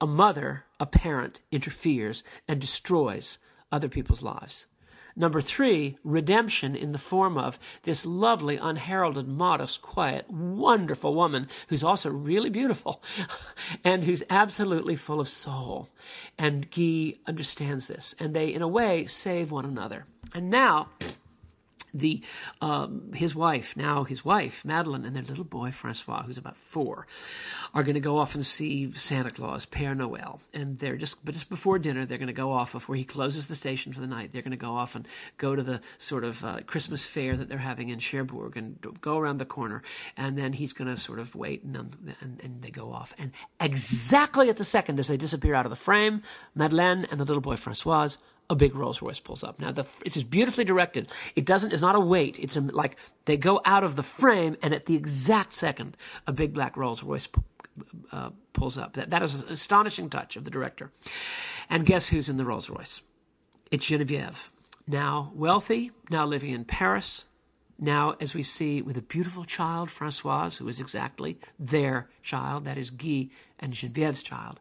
a 0.00 0.08
mother, 0.08 0.64
a 0.80 0.86
parent, 0.86 1.42
interferes 1.52 2.24
and 2.48 2.60
destroys 2.60 3.38
other 3.70 3.88
people's 3.88 4.24
lives. 4.24 4.66
Number 5.16 5.40
three, 5.40 5.98
redemption 6.04 6.74
in 6.76 6.92
the 6.92 6.98
form 6.98 7.36
of 7.36 7.58
this 7.82 8.06
lovely, 8.06 8.56
unheralded, 8.56 9.28
modest, 9.28 9.82
quiet, 9.82 10.30
wonderful 10.30 11.14
woman 11.14 11.48
who's 11.68 11.84
also 11.84 12.10
really 12.10 12.50
beautiful 12.50 13.02
and 13.84 14.04
who's 14.04 14.22
absolutely 14.30 14.96
full 14.96 15.20
of 15.20 15.28
soul. 15.28 15.88
And 16.38 16.70
Guy 16.70 17.14
understands 17.26 17.88
this, 17.88 18.14
and 18.18 18.34
they, 18.34 18.52
in 18.52 18.62
a 18.62 18.68
way, 18.68 19.06
save 19.06 19.50
one 19.50 19.64
another. 19.64 20.06
And 20.34 20.50
now, 20.50 20.88
the 21.92 22.22
um, 22.60 23.12
his 23.14 23.34
wife, 23.34 23.76
now 23.76 24.04
his 24.04 24.24
wife, 24.24 24.64
Madeleine, 24.64 25.04
and 25.04 25.14
their 25.14 25.22
little 25.22 25.44
boy, 25.44 25.70
Francois, 25.70 26.22
who's 26.22 26.38
about 26.38 26.58
four, 26.58 27.06
are 27.74 27.82
going 27.82 27.94
to 27.94 28.00
go 28.00 28.18
off 28.18 28.34
and 28.34 28.44
see 28.44 28.90
Santa 28.92 29.30
Claus, 29.30 29.66
Père 29.66 29.96
Noël. 29.96 30.40
And 30.52 30.78
they're 30.78 30.96
just, 30.96 31.24
but 31.24 31.34
just 31.34 31.48
before 31.48 31.78
dinner, 31.78 32.04
they're 32.04 32.18
going 32.18 32.26
to 32.28 32.32
go 32.32 32.52
off, 32.52 32.72
before 32.72 32.96
he 32.96 33.04
closes 33.04 33.48
the 33.48 33.54
station 33.54 33.92
for 33.92 34.00
the 34.00 34.06
night, 34.06 34.32
they're 34.32 34.42
going 34.42 34.50
to 34.50 34.56
go 34.56 34.72
off 34.72 34.94
and 34.94 35.06
go 35.38 35.54
to 35.54 35.62
the 35.62 35.80
sort 35.98 36.24
of 36.24 36.44
uh, 36.44 36.60
Christmas 36.66 37.08
fair 37.08 37.36
that 37.36 37.48
they're 37.48 37.58
having 37.58 37.88
in 37.88 37.98
Cherbourg 37.98 38.56
and 38.56 38.78
go 39.00 39.18
around 39.18 39.38
the 39.38 39.44
corner. 39.44 39.82
And 40.16 40.36
then 40.36 40.52
he's 40.52 40.72
going 40.72 40.88
to 40.88 40.96
sort 40.96 41.18
of 41.18 41.34
wait 41.34 41.62
and, 41.62 42.16
and, 42.20 42.40
and 42.42 42.62
they 42.62 42.70
go 42.70 42.92
off. 42.92 43.14
And 43.18 43.32
exactly 43.60 44.48
at 44.48 44.56
the 44.56 44.64
second 44.64 44.98
as 44.98 45.08
they 45.08 45.16
disappear 45.16 45.54
out 45.54 45.66
of 45.66 45.70
the 45.70 45.76
frame, 45.76 46.22
Madeleine 46.54 47.06
and 47.10 47.20
the 47.20 47.24
little 47.24 47.40
boy, 47.40 47.56
Francois, 47.56 48.08
a 48.50 48.56
big 48.56 48.74
Rolls 48.74 49.00
Royce 49.00 49.20
pulls 49.20 49.44
up. 49.44 49.60
Now, 49.60 49.70
the, 49.70 49.86
it's 50.04 50.16
just 50.16 50.28
beautifully 50.28 50.64
directed. 50.64 51.08
It 51.36 51.46
doesn't, 51.46 51.72
it's 51.72 51.80
not 51.80 51.94
a 51.94 52.00
wait. 52.00 52.38
It's 52.38 52.56
a, 52.56 52.60
like 52.60 52.96
they 53.24 53.36
go 53.36 53.60
out 53.64 53.84
of 53.84 53.96
the 53.96 54.02
frame, 54.02 54.56
and 54.60 54.74
at 54.74 54.86
the 54.86 54.96
exact 54.96 55.54
second, 55.54 55.96
a 56.26 56.32
big 56.32 56.52
black 56.52 56.76
Rolls 56.76 57.02
Royce 57.02 57.28
uh, 58.12 58.30
pulls 58.52 58.76
up. 58.76 58.94
That, 58.94 59.10
that 59.10 59.22
is 59.22 59.42
an 59.42 59.48
astonishing 59.48 60.10
touch 60.10 60.36
of 60.36 60.44
the 60.44 60.50
director. 60.50 60.90
And 61.70 61.86
guess 61.86 62.08
who's 62.08 62.28
in 62.28 62.36
the 62.36 62.44
Rolls 62.44 62.68
Royce? 62.68 63.00
It's 63.70 63.86
Genevieve. 63.86 64.50
Now 64.88 65.30
wealthy, 65.34 65.92
now 66.10 66.26
living 66.26 66.50
in 66.50 66.64
Paris, 66.64 67.26
now, 67.82 68.14
as 68.20 68.34
we 68.34 68.42
see 68.42 68.82
with 68.82 68.98
a 68.98 69.02
beautiful 69.02 69.44
child, 69.44 69.90
Francoise, 69.90 70.58
who 70.58 70.68
is 70.68 70.80
exactly 70.80 71.38
their 71.58 72.10
child, 72.20 72.66
that 72.66 72.76
is 72.76 72.90
Guy 72.90 73.30
and 73.58 73.72
Genevieve's 73.72 74.22
child 74.22 74.60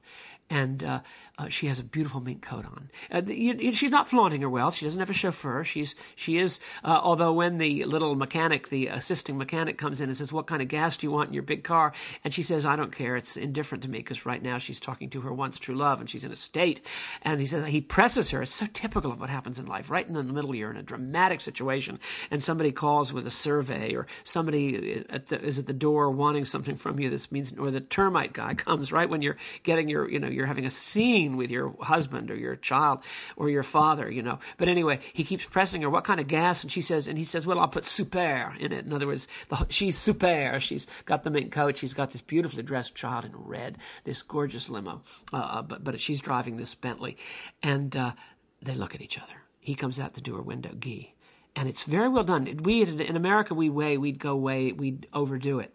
and 0.50 0.84
uh, 0.84 1.02
uh, 1.40 1.48
she 1.48 1.68
has 1.68 1.80
a 1.80 1.84
beautiful 1.84 2.20
mink 2.20 2.42
coat 2.42 2.66
on. 2.66 2.90
Uh, 3.10 3.22
you, 3.26 3.54
you, 3.54 3.72
she's 3.72 3.92
not 3.92 4.10
flaunting 4.10 4.42
her 4.42 4.50
wealth. 4.50 4.76
She 4.76 4.86
doesn't 4.86 5.00
have 5.00 5.10
a 5.10 5.14
chauffeur. 5.14 5.64
She's 5.64 5.96
she 6.16 6.38
is. 6.38 6.60
Uh, 6.84 7.00
although 7.02 7.32
when 7.32 7.58
the 7.58 7.86
little 7.86 8.16
mechanic, 8.16 8.68
the 8.70 8.88
assisting 8.88 9.38
mechanic, 9.38 9.78
comes 9.78 10.02
in 10.02 10.10
and 10.10 10.18
says, 10.18 10.34
"What 10.34 10.48
kind 10.48 10.62
of 10.62 10.68
gas 10.68 10.98
do 10.98 11.08
you 11.08 11.12
want 11.12 11.30
in 11.30 11.34
your 11.34 11.44
big 11.44 11.64
car?" 11.64 11.94
and 12.26 12.34
she 12.34 12.44
says, 12.44 12.66
"I 12.66 12.76
don't 12.76 12.92
care. 12.92 13.16
It's 13.16 13.38
indifferent 13.38 13.84
to 13.84 13.90
me 13.90 14.00
because 14.00 14.26
right 14.26 14.44
now 14.44 14.58
she's 14.58 14.82
talking 14.82 15.10
to 15.12 15.22
her 15.22 15.34
once 15.34 15.58
true 15.60 15.76
love 15.76 16.02
and 16.02 16.10
she's 16.10 16.26
in 16.26 16.32
a 16.32 16.36
state." 16.36 16.82
And 17.22 17.40
he 17.40 17.46
says 17.46 17.66
he 17.68 17.80
presses 17.80 18.32
her. 18.32 18.42
It's 18.42 18.54
so 18.54 18.66
typical 18.74 19.12
of 19.12 19.22
what 19.22 19.30
happens 19.30 19.60
in 19.60 19.66
life. 19.66 19.90
Right 19.90 20.06
in 20.06 20.14
the 20.14 20.24
middle, 20.24 20.54
you're 20.54 20.72
in 20.72 20.78
a 20.78 20.84
dramatic 20.84 21.40
situation, 21.40 22.00
and 22.32 22.44
somebody 22.44 22.74
calls 22.74 23.14
with 23.14 23.26
a 23.26 23.32
survey, 23.32 23.94
or 23.96 24.08
somebody 24.26 25.06
at 25.10 25.28
the, 25.28 25.40
is 25.42 25.58
at 25.58 25.68
the 25.68 25.74
door 25.74 26.12
wanting 26.12 26.44
something 26.44 26.76
from 26.76 27.00
you. 27.00 27.10
This 27.10 27.32
means, 27.32 27.54
or 27.58 27.72
the 27.72 27.80
termite 27.80 28.34
guy 28.34 28.54
comes 28.56 28.92
right 28.92 29.10
when 29.10 29.22
you're 29.22 29.38
getting 29.64 29.88
your, 29.88 30.10
you 30.10 30.20
know 30.20 30.28
you're 30.28 30.46
having 30.46 30.66
a 30.66 30.72
scene 30.72 31.29
with 31.38 31.52
your 31.52 31.76
husband 31.82 32.32
or 32.32 32.36
your 32.36 32.56
child 32.56 33.00
or 33.36 33.50
your 33.50 33.64
father, 33.64 34.10
you 34.10 34.22
know. 34.22 34.40
But 34.58 34.68
anyway, 34.68 35.00
he 35.14 35.24
keeps 35.24 35.46
pressing 35.46 35.82
her, 35.82 35.90
what 35.90 36.04
kind 36.04 36.20
of 36.20 36.28
gas? 36.28 36.64
And 36.64 36.72
she 36.72 36.82
says, 36.82 37.08
and 37.08 37.18
he 37.18 37.24
says, 37.24 37.46
well, 37.46 37.60
I'll 37.60 37.68
put 37.68 37.86
super 37.86 38.54
in 38.60 38.72
it. 38.72 38.86
In 38.86 38.94
other 38.94 39.08
words, 39.08 39.28
the, 39.50 39.66
she's 39.70 39.98
super. 39.98 40.60
She's 40.60 40.88
got 41.06 41.24
the 41.24 41.30
mink 41.30 41.52
coat. 41.52 41.78
She's 41.78 41.94
got 41.94 42.12
this 42.12 42.22
beautifully 42.22 42.64
dressed 42.64 42.96
child 42.96 43.26
in 43.26 43.32
red, 43.36 43.78
this 44.04 44.22
gorgeous 44.22 44.70
limo. 44.70 45.02
Uh, 45.34 45.38
uh, 45.38 45.62
but, 45.62 45.84
but 45.84 46.00
she's 46.00 46.22
driving 46.22 46.58
this 46.58 46.76
Bentley. 46.76 47.18
And 47.64 47.96
uh, 47.96 48.14
they 48.62 48.76
look 48.76 48.96
at 48.96 49.02
each 49.02 49.18
other. 49.18 49.34
He 49.60 49.76
comes 49.76 50.00
out 50.00 50.14
the 50.14 50.22
door 50.22 50.42
window, 50.42 50.74
Guy 50.74 51.14
and 51.56 51.68
it's 51.68 51.84
very 51.84 52.10
well 52.10 52.24
done. 52.24 52.62
We 52.64 52.84
in 52.84 53.16
America 53.16 53.54
we 53.54 53.70
way 53.70 53.98
we'd 53.98 54.20
go 54.20 54.36
way 54.36 54.72
we'd 54.72 55.08
overdo 55.14 55.60
it. 55.60 55.74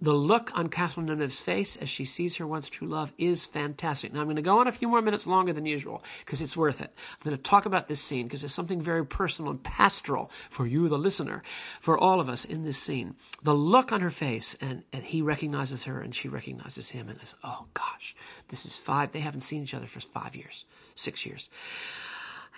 The 0.00 0.12
look 0.12 0.50
on 0.54 0.68
Catherine 0.68 1.06
Deneuve's 1.06 1.40
face 1.40 1.76
as 1.76 1.88
she 1.88 2.04
sees 2.04 2.36
her 2.36 2.46
once 2.46 2.68
true 2.68 2.88
love 2.88 3.12
is 3.16 3.44
fantastic. 3.44 4.12
Now, 4.12 4.20
I'm 4.20 4.26
going 4.26 4.36
to 4.36 4.42
go 4.42 4.58
on 4.58 4.66
a 4.66 4.72
few 4.72 4.88
more 4.88 5.00
minutes 5.00 5.26
longer 5.26 5.52
than 5.52 5.66
usual 5.66 6.02
because 6.18 6.42
it's 6.42 6.56
worth 6.56 6.80
it. 6.80 6.92
I'm 6.96 7.24
going 7.24 7.36
to 7.36 7.42
talk 7.42 7.64
about 7.64 7.86
this 7.86 8.02
scene 8.02 8.26
because 8.26 8.40
there's 8.40 8.52
something 8.52 8.80
very 8.80 9.06
personal 9.06 9.52
and 9.52 9.62
pastoral 9.62 10.30
for 10.50 10.66
you, 10.66 10.88
the 10.88 10.98
listener, 10.98 11.42
for 11.80 11.96
all 11.96 12.20
of 12.20 12.28
us 12.28 12.44
in 12.44 12.64
this 12.64 12.76
scene. 12.76 13.14
The 13.44 13.54
look 13.54 13.92
on 13.92 14.00
her 14.00 14.10
face, 14.10 14.56
and, 14.60 14.82
and 14.92 15.04
he 15.04 15.22
recognizes 15.22 15.84
her 15.84 16.00
and 16.00 16.14
she 16.14 16.28
recognizes 16.28 16.90
him, 16.90 17.08
and 17.08 17.18
says, 17.20 17.36
Oh 17.44 17.66
gosh, 17.72 18.16
this 18.48 18.66
is 18.66 18.76
five. 18.76 19.12
They 19.12 19.20
haven't 19.20 19.40
seen 19.40 19.62
each 19.62 19.74
other 19.74 19.86
for 19.86 20.00
five 20.00 20.34
years, 20.34 20.66
six 20.96 21.24
years. 21.24 21.50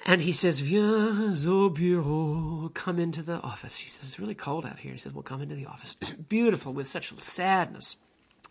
And 0.05 0.23
he 0.23 0.33
says, 0.33 0.61
Viens 0.61 1.47
au 1.47 1.69
bureau, 1.69 2.71
come 2.75 2.99
into 2.99 3.23
the 3.23 3.41
office. 3.41 3.79
He 3.79 3.89
says, 3.89 4.05
It's 4.05 4.21
really 4.21 4.35
cold 4.35 4.65
out 4.65 4.79
here. 4.79 4.93
He 4.93 4.99
says, 4.99 5.13
Well, 5.13 5.23
come 5.23 5.43
into 5.43 5.57
the 5.57 5.67
office. 5.67 5.95
Beautiful, 6.29 6.73
with 6.73 6.87
such 6.87 7.13
sadness. 7.19 7.97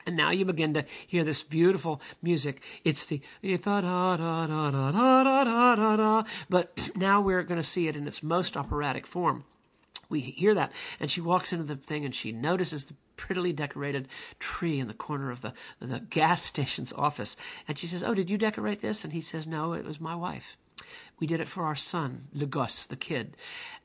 And 0.05 0.15
now 0.15 0.29
you 0.29 0.45
begin 0.45 0.73
to 0.75 0.85
hear 1.07 1.23
this 1.23 1.41
beautiful 1.41 1.99
music. 2.21 2.61
It's 2.83 3.07
the 3.07 3.21
but 6.49 6.79
now 6.95 7.21
we're 7.21 7.43
going 7.43 7.59
to 7.59 7.63
see 7.63 7.87
it 7.87 7.95
in 7.95 8.07
its 8.07 8.21
most 8.21 8.55
operatic 8.55 9.07
form. 9.07 9.45
we 10.07 10.19
hear 10.19 10.53
that 10.53 10.71
and 10.99 11.09
she 11.09 11.21
walks 11.21 11.51
into 11.53 11.65
the 11.65 11.75
thing 11.75 12.05
and 12.05 12.13
she 12.13 12.31
notices 12.31 12.85
the 12.85 12.93
prettily 13.15 13.53
decorated 13.53 14.07
tree 14.39 14.79
in 14.79 14.87
the 14.87 14.93
corner 14.93 15.31
of 15.31 15.41
the 15.41 15.53
the 15.79 15.99
gas 16.01 16.43
station's 16.51 16.93
office 16.93 17.35
and 17.67 17.79
she 17.79 17.87
says 17.87 18.03
oh 18.03 18.13
did 18.13 18.29
you 18.29 18.37
decorate 18.37 18.81
this 18.81 19.03
and 19.03 19.13
he 19.13 19.21
says 19.21 19.47
no 19.47 19.73
it 19.73 19.85
was 19.85 19.99
my 19.99 20.15
wife 20.15 20.57
we 21.19 21.27
did 21.27 21.39
it 21.39 21.47
for 21.47 21.65
our 21.65 21.75
son 21.75 22.27
le 22.33 22.45
gosse 22.45 22.85
the 22.85 22.95
kid. 22.95 23.37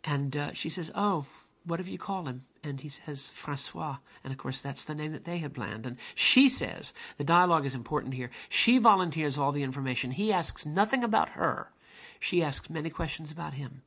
And 0.05 0.37
uh, 0.37 0.53
she 0.53 0.69
says 0.69 0.91
oh 0.95 1.27
what 1.65 1.79
have 1.79 1.89
you 1.89 1.99
call 1.99 2.25
him? 2.25 2.43
And 2.65 2.81
he 2.81 2.89
says 2.89 3.31
francois. 3.31 3.97
And 4.25 4.33
of 4.33 4.39
course 4.39 4.61
that's 4.61 4.85
the 4.85 4.95
name 4.95 5.13
that 5.13 5.25
they 5.25 5.39
had 5.39 5.55
planned. 5.55 5.87
And 5.87 5.97
she 6.15 6.49
says 6.49 6.95
the 7.17 7.25
dialogue 7.25 7.67
is 7.67 7.75
important 7.75 8.15
here 8.15 8.31
she 8.49 8.79
volunteers 8.79 9.39
all 9.39 9.53
the 9.53 9.63
information. 9.63 10.11
He 10.13 10.33
asks 10.33 10.65
nothing 10.67 11.05
about 11.05 11.31
her. 11.31 11.71
She 12.19 12.43
asks 12.43 12.69
many 12.69 12.91
questions 12.91 13.31
about 13.33 13.55
him. 13.55 13.83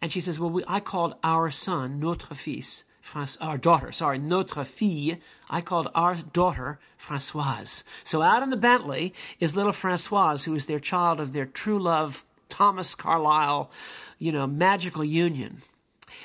And 0.00 0.10
she 0.10 0.20
says, 0.20 0.40
Well, 0.40 0.50
we, 0.50 0.64
I 0.66 0.80
called 0.80 1.16
our 1.22 1.50
son, 1.50 2.00
notre 2.00 2.34
fils, 2.34 2.84
our 3.40 3.58
daughter, 3.58 3.92
sorry, 3.92 4.18
notre 4.18 4.64
fille. 4.64 5.18
I 5.50 5.60
called 5.60 5.88
our 5.94 6.14
daughter 6.16 6.80
Francoise. 6.96 7.84
So 8.02 8.22
out 8.22 8.42
in 8.42 8.50
the 8.50 8.56
Bentley 8.56 9.12
is 9.38 9.54
little 9.54 9.72
Francoise, 9.72 10.44
who 10.44 10.54
is 10.54 10.66
their 10.66 10.80
child 10.80 11.20
of 11.20 11.32
their 11.32 11.46
true 11.46 11.78
love, 11.78 12.24
Thomas 12.50 12.94
Carlyle, 12.94 13.70
you 14.18 14.32
know, 14.32 14.46
magical 14.46 15.04
union. 15.04 15.58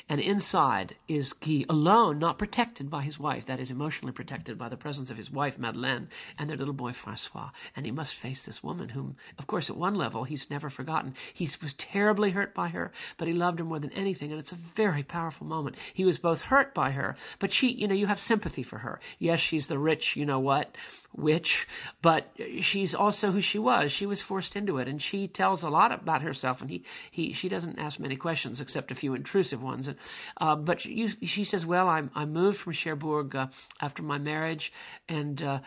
And 0.09 0.21
inside 0.21 0.95
is 1.07 1.33
Guy, 1.33 1.65
alone, 1.69 2.19
not 2.19 2.37
protected 2.37 2.89
by 2.89 3.01
his 3.01 3.19
wife. 3.19 3.45
That 3.45 3.59
is, 3.59 3.71
emotionally 3.71 4.13
protected 4.13 4.57
by 4.57 4.69
the 4.69 4.77
presence 4.77 5.09
of 5.09 5.17
his 5.17 5.31
wife, 5.31 5.59
Madeleine, 5.59 6.09
and 6.37 6.49
their 6.49 6.57
little 6.57 6.73
boy, 6.73 6.93
Francois. 6.93 7.49
And 7.75 7.85
he 7.85 7.91
must 7.91 8.15
face 8.15 8.43
this 8.43 8.63
woman, 8.63 8.89
whom, 8.89 9.15
of 9.37 9.47
course, 9.47 9.69
at 9.69 9.77
one 9.77 9.95
level, 9.95 10.23
he's 10.23 10.49
never 10.49 10.69
forgotten. 10.69 11.15
He 11.33 11.49
was 11.61 11.73
terribly 11.73 12.31
hurt 12.31 12.53
by 12.53 12.69
her, 12.69 12.91
but 13.17 13.27
he 13.27 13.33
loved 13.33 13.59
her 13.59 13.65
more 13.65 13.79
than 13.79 13.91
anything. 13.91 14.31
And 14.31 14.39
it's 14.39 14.51
a 14.51 14.55
very 14.55 15.03
powerful 15.03 15.45
moment. 15.45 15.75
He 15.93 16.05
was 16.05 16.17
both 16.17 16.43
hurt 16.43 16.73
by 16.73 16.91
her, 16.91 17.15
but 17.39 17.51
she, 17.51 17.71
you 17.71 17.87
know, 17.87 17.95
you 17.95 18.07
have 18.07 18.19
sympathy 18.19 18.63
for 18.63 18.79
her. 18.79 18.99
Yes, 19.19 19.39
she's 19.39 19.67
the 19.67 19.77
rich, 19.77 20.15
you 20.15 20.25
know 20.25 20.39
what, 20.39 20.75
witch, 21.13 21.67
but 22.01 22.31
she's 22.61 22.93
also 22.95 23.31
who 23.31 23.41
she 23.41 23.59
was. 23.59 23.91
She 23.91 24.05
was 24.05 24.21
forced 24.21 24.55
into 24.55 24.77
it, 24.77 24.87
and 24.87 25.01
she 25.01 25.27
tells 25.27 25.63
a 25.63 25.69
lot 25.69 25.91
about 25.91 26.21
herself. 26.21 26.61
And 26.61 26.69
he, 26.69 26.83
he, 27.11 27.31
she 27.33 27.49
doesn't 27.49 27.79
ask 27.79 27.99
many 27.99 28.15
questions 28.15 28.61
except 28.61 28.91
a 28.91 28.95
few 28.95 29.13
intrusive 29.13 29.61
ones. 29.61 29.74
And, 29.75 29.95
uh, 30.37 30.55
but 30.55 30.81
she, 30.81 31.07
she, 31.07 31.43
says, 31.43 31.65
"Well, 31.65 31.87
I, 31.87 32.03
I 32.13 32.25
moved 32.25 32.59
from 32.59 32.73
Cherbourg 32.73 33.35
uh, 33.35 33.47
after 33.81 34.03
my 34.03 34.17
marriage, 34.17 34.71
and." 35.07 35.41
Uh, 35.41 35.59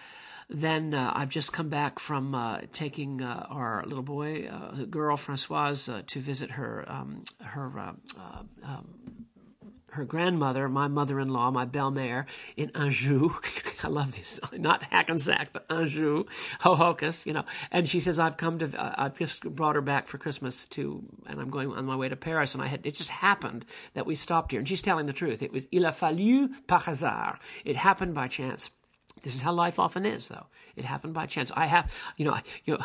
then 0.51 0.95
uh, 0.95 1.13
I've 1.15 1.29
just 1.29 1.53
come 1.53 1.69
back 1.69 1.99
from 1.99 2.35
uh, 2.35 2.63
taking 2.73 3.21
uh, 3.21 3.45
our 3.51 3.85
little 3.87 4.03
boy, 4.03 4.49
girl 4.89 5.19
Francoise, 5.19 5.91
to 6.07 6.21
visit 6.21 6.53
her 6.53 6.87
um, 6.89 7.23
her 7.43 7.71
um, 8.65 8.89
her 9.91 10.05
grandmother, 10.05 10.69
my 10.69 10.89
mother-in-law, 10.89 11.51
my 11.51 11.65
belle-mère 11.65 12.27
in 12.57 12.71
Anjou. 12.75 13.31
I 13.83 13.89
love 13.89 14.15
this, 14.15 14.41
not 14.53 14.83
Hackensack, 14.83 15.53
but 15.53 15.67
Anjou, 15.71 16.25
Ho-Ho-Kus, 16.61 17.27
you 17.27 17.33
know. 17.33 17.45
And 17.71 17.89
she 17.89 18.01
says, 18.01 18.19
I've 18.19 18.37
come 18.37 18.59
to, 18.59 18.81
uh, 18.81 18.95
I've 18.97 19.19
just 19.19 19.43
brought 19.45 19.77
her 19.77 19.81
back 19.81 20.07
for 20.07 20.19
Christmas 20.19 20.67
to, 20.67 21.03
and 21.27 21.41
I'm 21.41 21.51
going 21.51 21.73
on 21.73 21.87
my 21.87 21.97
way 21.97 22.09
to 22.09 22.17
Paris. 22.17 22.55
And 22.55 22.63
I 22.63 22.67
had, 22.67 22.87
it 22.87 22.95
just 22.95 23.11
happened 23.11 23.65
that 23.95 24.07
we 24.07 24.15
stopped 24.15 24.51
here. 24.51 24.61
And 24.61 24.69
she's 24.69 24.83
telling 24.83 25.07
the 25.07 25.13
truth. 25.13 25.43
It 25.43 25.53
was, 25.53 25.67
il 25.73 25.85
a 25.85 25.93
fallu 25.93 26.49
par 26.67 26.81
hasard. 26.81 27.39
It 27.65 27.77
happened 27.77 28.15
by 28.15 28.29
chance. 28.29 28.71
This 29.23 29.35
is 29.35 29.43
how 29.43 29.53
life 29.53 29.79
often 29.79 30.07
is, 30.07 30.29
though. 30.29 30.47
It 30.77 30.85
happened 30.85 31.15
by 31.15 31.27
chance. 31.27 31.51
I 31.55 31.67
have, 31.67 31.93
you 32.17 32.25
know, 32.25 32.39
you, 32.65 32.79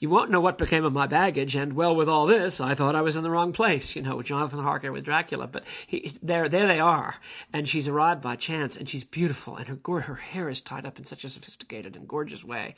you 0.00 0.10
won't 0.10 0.30
know 0.30 0.40
what 0.40 0.58
became 0.58 0.84
of 0.84 0.92
my 0.92 1.06
baggage, 1.06 1.54
and 1.56 1.74
well, 1.74 1.94
with 1.94 2.08
all 2.08 2.26
this, 2.26 2.60
I 2.60 2.74
thought 2.74 2.96
I 2.96 3.02
was 3.02 3.16
in 3.16 3.22
the 3.22 3.30
wrong 3.30 3.52
place, 3.52 3.94
you 3.94 4.02
know, 4.02 4.16
with 4.16 4.26
Jonathan 4.26 4.62
Harker 4.62 4.92
with 4.92 5.04
Dracula. 5.04 5.46
But 5.46 5.64
he, 5.86 6.12
there, 6.22 6.48
there 6.48 6.66
they 6.66 6.80
are, 6.80 7.16
and 7.52 7.68
she's 7.68 7.88
arrived 7.88 8.22
by 8.22 8.36
chance, 8.36 8.76
and 8.76 8.88
she's 8.88 9.04
beautiful, 9.04 9.56
and 9.56 9.68
her 9.68 10.00
her 10.00 10.16
hair 10.16 10.48
is 10.48 10.60
tied 10.60 10.86
up 10.86 10.98
in 10.98 11.04
such 11.04 11.24
a 11.24 11.28
sophisticated 11.28 11.96
and 11.96 12.08
gorgeous 12.08 12.44
way. 12.44 12.74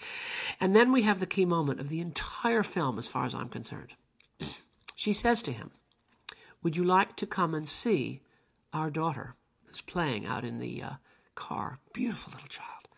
And 0.61 0.75
then 0.75 0.93
we 0.93 1.03
have 1.03 1.21
the 1.21 1.27
key 1.27 1.45
moment 1.45 1.81
of 1.81 1.89
the 1.89 2.01
entire 2.01 2.63
film, 2.63 2.99
as 2.99 3.09
far 3.09 3.25
as 3.25 3.35
I'm 3.35 3.49
concerned. 3.49 3.95
she 4.95 5.13
says 5.13 5.43
to 5.43 5.53
him, 5.53 5.71
"Would 6.63 6.77
you 6.77 6.85
like 6.85 7.17
to 7.17 7.27
come 7.27 7.55
and 7.55 7.69
see 7.69 8.21
our 8.73 8.91
daughter, 8.91 9.35
who's 9.65 9.81
playing 9.81 10.27
out 10.27 10.45
in 10.45 10.59
the?" 10.59 10.83
Uh, 10.83 10.91
car. 11.39 11.79
Beautiful 11.93 12.33
little 12.33 12.49
child. 12.49 12.89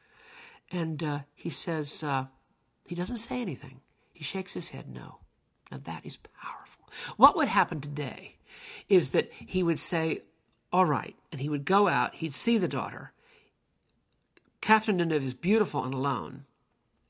And 0.72 1.02
uh, 1.02 1.18
he 1.34 1.50
says, 1.50 2.02
uh, 2.02 2.26
he 2.86 2.94
doesn't 2.94 3.16
say 3.16 3.40
anything. 3.40 3.80
He 4.12 4.24
shakes 4.24 4.54
his 4.54 4.70
head 4.70 4.88
no. 4.88 5.18
Now 5.70 5.80
that 5.84 6.04
is 6.04 6.16
powerful. 6.16 6.88
What 7.16 7.36
would 7.36 7.48
happen 7.48 7.80
today 7.80 8.36
is 8.88 9.10
that 9.10 9.30
he 9.32 9.62
would 9.62 9.78
say, 9.78 10.22
all 10.72 10.86
right, 10.86 11.14
and 11.30 11.40
he 11.40 11.48
would 11.48 11.64
go 11.64 11.86
out, 11.86 12.16
he'd 12.16 12.34
see 12.34 12.58
the 12.58 12.68
daughter. 12.68 13.12
Catherine 14.60 14.98
Deneuve 14.98 15.22
is 15.22 15.34
beautiful 15.34 15.84
and 15.84 15.94
alone. 15.94 16.44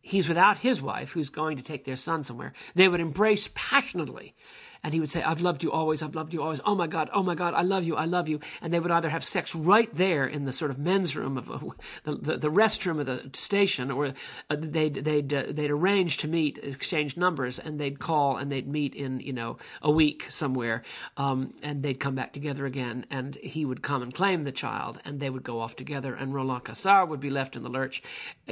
He's 0.03 0.29
without 0.29 0.59
his 0.59 0.81
wife, 0.81 1.13
who's 1.13 1.31
going 1.31 1.57
to 1.59 1.63
take 1.63 1.85
their 1.85 1.97
son 1.97 2.23
somewhere. 2.23 2.53
They 2.75 2.89
would 2.89 3.01
embrace 3.01 3.51
passionately 3.55 4.35
and 4.83 4.95
he 4.95 5.01
would 5.01 5.11
say, 5.11 5.23
I've 5.23 5.41
loved 5.41 5.63
you 5.63 5.71
always, 5.73 6.03
I've 6.03 6.15
loved 6.15 6.33
you 6.33 6.43
always. 6.43 6.61
Oh 6.65 6.75
my 6.75 6.87
God, 6.87 7.11
oh 7.13 7.23
my 7.23 7.35
God, 7.35 7.55
I 7.55 7.63
love 7.63 7.87
you, 7.87 7.97
I 7.97 8.07
love 8.07 8.29
you. 8.29 8.41
And 8.63 8.73
they 8.73 8.81
would 8.81 8.91
either 8.91 9.11
have 9.11 9.25
sex 9.25 9.55
right 9.55 9.95
there 9.95 10.27
in 10.27 10.45
the 10.45 10.53
sort 10.53 10.71
of 10.71 10.79
men's 10.79 11.17
room 11.17 11.37
of 11.37 11.51
uh, 11.51 11.59
the, 12.05 12.15
the, 12.17 12.37
the, 12.39 12.51
restroom 12.51 13.01
of 13.01 13.07
the 13.07 13.31
station, 13.35 13.91
or 13.91 14.07
uh, 14.07 14.57
they'd, 14.59 14.95
they'd, 14.95 15.33
uh, 15.33 15.45
they'd 15.51 15.71
arrange 15.71 16.19
to 16.19 16.29
meet, 16.29 16.59
exchange 16.59 17.17
numbers, 17.17 17.59
and 17.59 17.79
they'd 17.79 17.99
call 17.99 18.37
and 18.37 18.51
they'd 18.51 18.69
meet 18.69 18.95
in, 18.95 19.21
you 19.21 19.33
know, 19.33 19.59
a 19.83 19.91
week 19.91 20.27
somewhere, 20.31 20.83
um, 21.17 21.53
and 21.63 21.83
they'd 21.83 22.01
come 22.01 22.15
back 22.15 22.33
together 22.33 22.67
again, 22.67 23.05
and 23.11 23.37
he 23.37 23.65
would 23.65 23.83
come 23.83 24.03
and 24.03 24.15
claim 24.15 24.45
the 24.45 24.53
child, 24.53 24.99
and 25.05 25.21
they 25.21 25.31
would 25.31 25.43
go 25.43 25.61
off 25.61 25.77
together, 25.77 26.15
and 26.15 26.35
Roland 26.35 26.65
Cassard 26.65 27.09
would 27.09 27.21
be 27.21 27.31
left 27.31 27.57
in 27.57 27.63
the 27.63 27.69
lurch, 27.69 28.03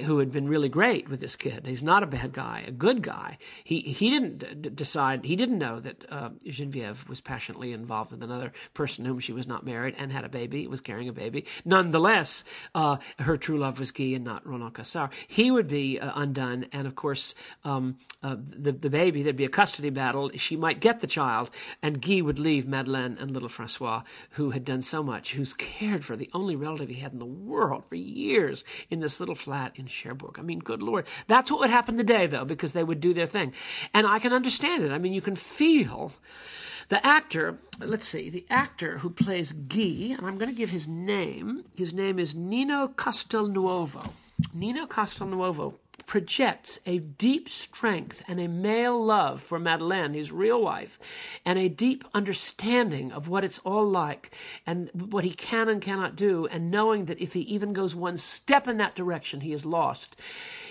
who 0.05 0.19
had 0.19 0.31
been 0.31 0.49
really 0.49 0.69
great 0.69 1.09
with 1.09 1.21
this 1.21 1.37
kid. 1.37 1.67
He's 1.67 1.83
not 1.83 2.03
a 2.03 2.07
bad 2.07 2.33
guy, 2.33 2.65
a 2.67 2.71
good 2.71 3.03
guy. 3.03 3.39
He, 3.65 3.81
he 3.81 4.11
didn't 4.11 4.63
d- 4.63 4.71
decide, 4.71 5.25
he 5.25 5.37
didn't 5.37 5.59
know 5.59 5.81
that 5.81 6.05
uh, 6.11 6.18
uh, 6.19 6.31
Genevieve 6.45 7.09
was 7.09 7.21
passionately 7.21 7.73
involved 7.73 8.11
with 8.11 8.23
another 8.23 8.53
person 8.75 9.05
whom 9.05 9.21
she 9.21 9.33
was 9.33 9.47
not 9.47 9.65
married 9.65 9.95
and 9.99 10.11
had 10.11 10.25
a 10.25 10.29
baby, 10.29 10.67
was 10.67 10.81
carrying 10.81 11.09
a 11.09 11.13
baby. 11.13 11.45
Nonetheless, 11.65 12.45
uh, 12.75 12.97
her 13.21 13.37
true 13.37 13.59
love 13.59 13.79
was 13.79 13.93
Guy 13.93 14.15
and 14.15 14.25
not 14.25 14.47
Roland 14.47 14.75
Cassard. 14.75 15.11
He 15.29 15.51
would 15.51 15.69
be 15.69 16.01
uh, 16.01 16.13
undone, 16.15 16.67
and 16.73 16.87
of 16.87 16.95
course, 16.95 17.35
um, 17.65 17.97
uh, 18.23 18.37
the, 18.39 18.73
the 18.73 18.91
baby, 18.91 19.23
there'd 19.23 19.37
be 19.37 19.45
a 19.45 19.49
custody 19.49 19.91
battle. 19.91 20.31
She 20.35 20.57
might 20.57 20.81
get 20.81 21.01
the 21.01 21.07
child, 21.07 21.51
and 21.83 22.03
Guy 22.03 22.21
would 22.21 22.39
leave 22.39 22.67
Madeleine 22.67 23.17
and 23.21 23.31
little 23.31 23.49
Francois, 23.49 24.03
who 24.31 24.51
had 24.51 24.65
done 24.65 24.83
so 24.83 25.03
much, 25.03 25.35
who's 25.35 25.55
cared 25.55 26.05
for 26.05 26.17
the 26.17 26.31
only 26.35 26.57
relative 26.57 26.89
he 26.89 27.01
had 27.01 27.13
in 27.13 27.19
the 27.21 27.27
world 27.27 27.85
for 27.85 27.95
years 27.95 28.65
in 28.91 29.01
this 29.01 29.21
little 29.21 29.37
flat 29.37 29.73
in 29.77 29.87
Cherbourg. 29.87 30.37
I 30.39 30.43
mean, 30.43 30.59
good 30.59 30.83
Lord. 30.83 31.07
That's 31.29 31.51
what 31.51 31.61
would 31.61 31.71
happen 31.71 31.97
today, 31.97 32.27
though, 32.27 32.45
because 32.45 32.73
they 32.73 32.85
would 32.85 33.01
do 33.01 33.15
their 33.15 33.27
thing. 33.27 33.53
And 33.95 34.07
I 34.07 34.19
can 34.19 34.33
understand 34.33 34.83
it. 34.85 34.91
I 34.91 34.99
mean, 34.99 35.13
you 35.13 35.21
can 35.21 35.37
feel 35.37 36.08
the 36.89 37.05
actor, 37.07 37.59
let's 37.81 38.09
see, 38.09 38.31
the 38.31 38.47
actor 38.49 38.99
who 38.99 39.11
plays 39.11 39.53
Guy, 39.53 40.15
and 40.17 40.27
I'm 40.27 40.39
going 40.39 40.51
to 40.51 40.57
give 40.57 40.71
his 40.71 40.89
name. 40.89 41.65
His 41.77 41.93
name 41.93 42.19
is 42.19 42.35
Nino 42.35 42.89
Castelnuovo. 42.89 44.11
Nino 44.55 44.87
Castelnuovo 44.87 45.75
projects 46.07 46.81
a 46.87 46.99
deep 46.99 47.49
strength 47.51 48.23
and 48.27 48.41
a 48.41 48.49
male 48.49 49.05
love 49.05 49.43
for 49.43 49.59
Madeleine, 49.59 50.15
his 50.15 50.33
real 50.33 50.63
wife, 50.63 50.99
and 51.45 51.59
a 51.59 51.69
deep 51.69 52.03
understanding 52.15 53.13
of 53.13 53.29
what 53.29 53.45
it's 53.45 53.59
all 53.61 53.87
like 53.87 54.31
and 54.67 54.91
what 54.95 55.25
he 55.25 55.33
can 55.33 55.69
and 55.69 55.83
cannot 55.83 56.17
do, 56.17 56.47
and 56.47 56.71
knowing 56.71 57.05
that 57.05 57.21
if 57.21 57.35
he 57.35 57.41
even 57.41 57.75
goes 57.75 57.95
one 57.95 58.17
step 58.17 58.67
in 58.67 58.79
that 58.79 58.95
direction, 58.95 59.43
he 59.43 59.53
is 59.53 59.67
lost 59.67 60.17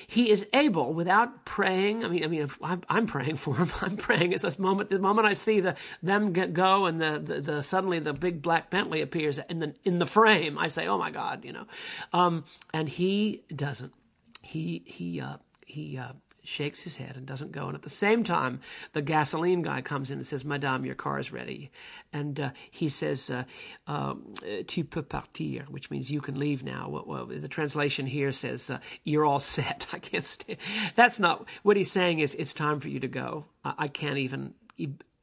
he 0.10 0.30
is 0.30 0.48
able 0.54 0.94
without 0.94 1.44
praying. 1.44 2.06
I 2.06 2.08
mean, 2.08 2.24
I 2.24 2.28
mean, 2.28 2.50
I'm, 2.62 2.82
I'm 2.88 3.06
praying 3.08 3.36
for 3.36 3.56
him. 3.56 3.70
I'm 3.82 3.98
praying. 3.98 4.32
It's 4.32 4.44
this 4.44 4.58
moment. 4.58 4.90
The 4.90 5.00
moment 5.00 5.28
I 5.28 5.34
see 5.34 5.60
the 5.60 5.76
them 6.02 6.32
get, 6.32 6.54
go 6.54 6.86
and 6.86 7.02
the, 7.02 7.20
the, 7.22 7.42
the 7.42 7.64
suddenly 7.64 8.00
the 8.00 8.14
big 8.14 8.42
black 8.42 8.70
Bentley 8.70 9.02
appears 9.02 9.38
in 9.50 9.60
the 9.60 9.76
in 9.84 10.00
the 10.00 10.06
frame, 10.06 10.58
I 10.58 10.68
say, 10.70 10.88
oh 10.88 10.98
my 10.98 11.12
God, 11.12 11.44
you 11.44 11.52
know, 11.52 11.66
um, 12.14 12.46
and 12.74 12.88
he 12.88 13.44
doesn't. 13.54 13.94
He 14.42 14.82
he 14.86 15.20
uh, 15.20 15.38
he 15.66 15.98
uh, 15.98 16.14
shakes 16.48 16.82
his 16.82 16.96
head 16.96 17.18
and 17.18 17.26
doesn't 17.26 17.52
go. 17.52 17.68
And 17.68 17.76
at 17.76 17.82
the 17.82 17.90
same 17.90 18.24
time, 18.24 18.62
the 18.94 19.02
gasoline 19.02 19.62
guy 19.62 19.82
comes 19.82 20.12
in 20.12 20.18
and 20.18 20.26
says, 20.26 20.46
Madame, 20.46 20.86
your 20.86 20.96
car 20.96 21.20
is 21.20 21.32
ready. 21.32 21.72
And 22.14 22.40
uh, 22.40 22.52
he 22.72 22.88
says, 22.88 23.30
uh, 23.30 23.44
uh, 23.86 24.16
Tu 24.66 24.86
peux 24.86 25.04
partir, 25.04 25.66
which 25.70 25.92
means 25.92 26.10
you 26.10 26.22
can 26.22 26.40
leave 26.40 26.64
now. 26.64 26.88
Well, 26.90 27.04
well 27.06 27.26
the 27.26 27.50
translation 27.50 28.06
here 28.06 28.32
says, 28.32 28.70
uh, 28.70 28.80
You're 29.04 29.26
all 29.26 29.40
set. 29.40 29.88
I 29.94 30.00
can't 30.00 30.24
stay. 30.24 30.58
That's 30.96 31.20
not 31.20 31.48
what 31.64 31.76
he's 31.76 31.92
saying, 31.92 32.20
is 32.20 32.34
it's 32.36 32.54
time 32.54 32.80
for 32.80 32.88
you 32.88 33.02
to 33.02 33.08
go. 33.10 33.46
I, 33.66 33.74
I 33.80 33.88
can't 33.90 34.18
even 34.18 34.54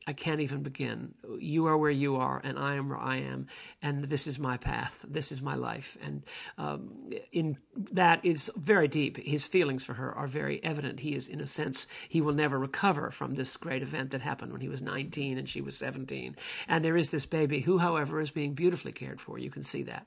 I 0.06 0.12
can't 0.12 0.40
even 0.40 0.62
begin. 0.62 1.14
You 1.38 1.66
are 1.66 1.78
where 1.78 1.90
you 1.90 2.16
are, 2.16 2.40
and 2.44 2.58
I 2.58 2.74
am 2.74 2.90
where 2.90 2.98
I 2.98 3.16
am, 3.16 3.46
and 3.80 4.04
this 4.04 4.26
is 4.26 4.38
my 4.38 4.58
path. 4.58 5.02
This 5.08 5.32
is 5.32 5.40
my 5.40 5.54
life, 5.54 5.96
and 6.02 6.22
um, 6.58 7.10
in 7.32 7.56
that 7.92 8.22
is 8.22 8.50
very 8.56 8.86
deep. 8.86 9.16
His 9.16 9.46
feelings 9.46 9.82
for 9.82 9.94
her 9.94 10.12
are 10.12 10.26
very 10.26 10.62
evident. 10.62 11.00
He 11.00 11.14
is, 11.14 11.28
in 11.28 11.40
a 11.40 11.46
sense, 11.46 11.86
he 12.08 12.20
will 12.20 12.34
never 12.34 12.58
recover 12.58 13.10
from 13.10 13.34
this 13.34 13.56
great 13.56 13.82
event 13.82 14.10
that 14.10 14.20
happened 14.20 14.52
when 14.52 14.60
he 14.60 14.68
was 14.68 14.82
19 14.82 15.38
and 15.38 15.48
she 15.48 15.62
was 15.62 15.76
17. 15.78 16.36
And 16.68 16.84
there 16.84 16.96
is 16.96 17.10
this 17.10 17.24
baby 17.24 17.60
who, 17.60 17.78
however, 17.78 18.20
is 18.20 18.30
being 18.30 18.52
beautifully 18.52 18.92
cared 18.92 19.20
for. 19.20 19.38
You 19.38 19.50
can 19.50 19.62
see 19.62 19.84
that 19.84 20.06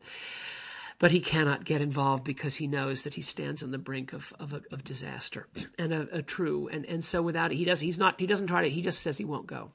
but 0.99 1.11
he 1.11 1.19
cannot 1.19 1.63
get 1.63 1.81
involved 1.81 2.23
because 2.23 2.55
he 2.55 2.65
knows 2.65 3.03
that 3.03 3.13
he 3.13 3.21
stands 3.21 3.61
on 3.61 3.71
the 3.71 3.77
brink 3.77 4.13
of 4.13 4.33
of, 4.39 4.53
a, 4.53 4.61
of 4.71 4.83
disaster 4.83 5.47
and 5.79 5.93
a, 5.93 6.07
a, 6.11 6.21
true 6.21 6.67
and 6.69 6.85
and 6.85 7.03
so 7.03 7.21
without 7.21 7.51
he 7.51 7.65
does 7.65 7.79
he's 7.79 7.97
not 7.97 8.19
he 8.19 8.27
doesn't 8.27 8.47
try 8.47 8.63
to 8.63 8.69
he 8.69 8.81
just 8.81 9.01
says 9.01 9.17
he 9.17 9.25
won't 9.25 9.47
go 9.47 9.71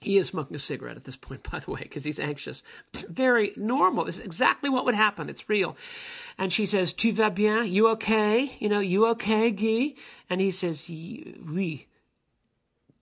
he 0.00 0.16
is 0.16 0.28
smoking 0.28 0.54
a 0.54 0.58
cigarette 0.58 0.96
at 0.96 1.04
this 1.04 1.16
point, 1.16 1.42
by 1.50 1.58
the 1.58 1.70
way, 1.70 1.80
because 1.82 2.04
he's 2.04 2.20
anxious. 2.20 2.62
Very 3.08 3.52
normal. 3.56 4.04
This 4.04 4.18
is 4.18 4.24
exactly 4.24 4.70
what 4.70 4.84
would 4.84 4.94
happen. 4.94 5.28
It's 5.28 5.48
real. 5.48 5.76
And 6.38 6.52
she 6.52 6.66
says, 6.66 6.92
Tu 6.92 7.12
vas 7.12 7.32
bien? 7.32 7.66
You 7.66 7.88
okay? 7.90 8.56
You 8.58 8.68
know, 8.68 8.80
you 8.80 9.06
okay, 9.08 9.50
Guy? 9.50 9.94
And 10.28 10.40
he 10.40 10.50
says, 10.50 10.88
Oui. 10.88 11.86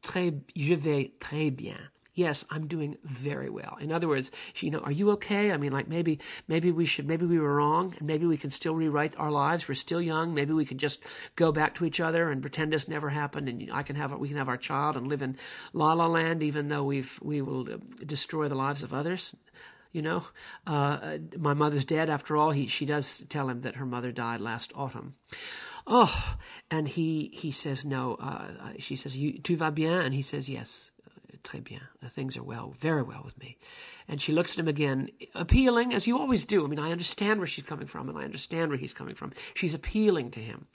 Très, 0.01 0.32
je 0.55 0.74
vais 0.74 1.12
très 1.18 1.55
bien 1.55 1.91
yes, 2.19 2.45
I'm 2.51 2.66
doing 2.66 2.99
very 3.05 3.49
well. 3.49 3.79
In 3.81 3.93
other 3.93 4.09
words, 4.09 4.33
you 4.57 4.71
know, 4.71 4.81
are 4.81 4.91
you 4.91 5.12
okay? 5.12 5.53
I 5.53 5.57
mean, 5.57 5.73
like 5.73 5.87
maybe, 5.87 6.19
maybe 6.49 6.73
we 6.73 6.85
should, 6.85 7.07
maybe 7.07 7.25
we 7.25 7.39
were 7.39 7.55
wrong, 7.55 7.95
and 7.97 8.07
maybe 8.07 8.27
we 8.27 8.37
can 8.37 8.51
still 8.51 8.75
rewrite 8.75 9.19
our 9.19 9.31
lives. 9.31 9.69
We're 9.69 9.75
still 9.75 10.03
young. 10.03 10.35
Maybe 10.35 10.53
we 10.53 10.64
can 10.64 10.79
just 10.79 11.01
go 11.37 11.53
back 11.53 11.77
to 11.77 11.85
each 11.85 12.01
other 12.01 12.29
and 12.31 12.43
pretend 12.43 12.73
this 12.73 12.89
never 12.89 13.09
happened, 13.09 13.49
and 13.49 13.71
I 13.73 13.85
can 13.85 13.95
have, 13.95 14.12
we 14.12 14.29
can 14.29 14.37
have 14.37 14.49
our 14.49 14.57
child 14.57 14.97
and 14.97 15.07
live 15.07 15.23
in 15.23 15.37
La 15.73 15.93
La 15.93 16.07
Land, 16.07 16.43
even 16.43 16.69
though 16.69 16.83
we've, 16.83 17.19
we 17.23 17.41
will 17.41 17.73
uh, 17.73 17.79
destroy 18.05 18.49
the 18.49 18.57
lives 18.57 18.83
of 18.83 18.93
others 18.93 19.35
you 19.93 20.03
know 20.03 20.23
uh, 20.66 21.16
my 21.39 21.55
mother's 21.55 21.85
dead 21.85 22.11
after 22.11 22.37
all 22.37 22.51
he 22.51 22.66
she 22.66 22.85
does 22.85 23.25
tell 23.31 23.49
him 23.49 23.62
that 23.62 23.77
her 23.77 23.87
mother 23.87 24.12
died 24.12 24.39
last 24.39 24.71
autumn 24.75 25.14
oh 25.87 26.37
and 26.71 26.87
he 26.87 27.31
he 27.33 27.51
says 27.51 27.87
no 27.87 28.14
uh, 28.21 28.49
she 28.79 28.95
says 28.97 29.16
you 29.16 29.39
tu 29.39 29.57
vas 29.57 29.73
bien 29.73 30.03
and 30.03 30.14
he 30.14 30.21
says 30.21 30.47
yes 30.47 30.91
très 31.43 31.62
bien. 31.62 31.80
The 32.01 32.09
things 32.09 32.36
are 32.36 32.43
well, 32.43 32.74
very 32.78 33.03
well 33.03 33.22
with 33.24 33.39
me. 33.39 33.59
And 34.07 34.20
she 34.20 34.32
looks 34.32 34.55
at 34.55 34.59
him 34.59 34.68
again, 34.68 35.11
appealing, 35.34 35.93
as 35.93 36.07
you 36.07 36.18
always 36.18 36.45
do. 36.45 36.64
I 36.64 36.68
mean, 36.68 36.78
I 36.78 36.93
understand 36.93 37.41
where 37.41 37.47
she's 37.47 37.64
coming 37.64 37.86
from, 37.86 38.09
and 38.09 38.18
I 38.18 38.22
understand 38.22 38.70
where 38.70 38.78
he's 38.78 38.95
coming 38.95 39.14
from. 39.14 39.32
She's 39.55 39.74
appealing 39.74 40.30
to 40.32 40.41
him. 40.41 40.66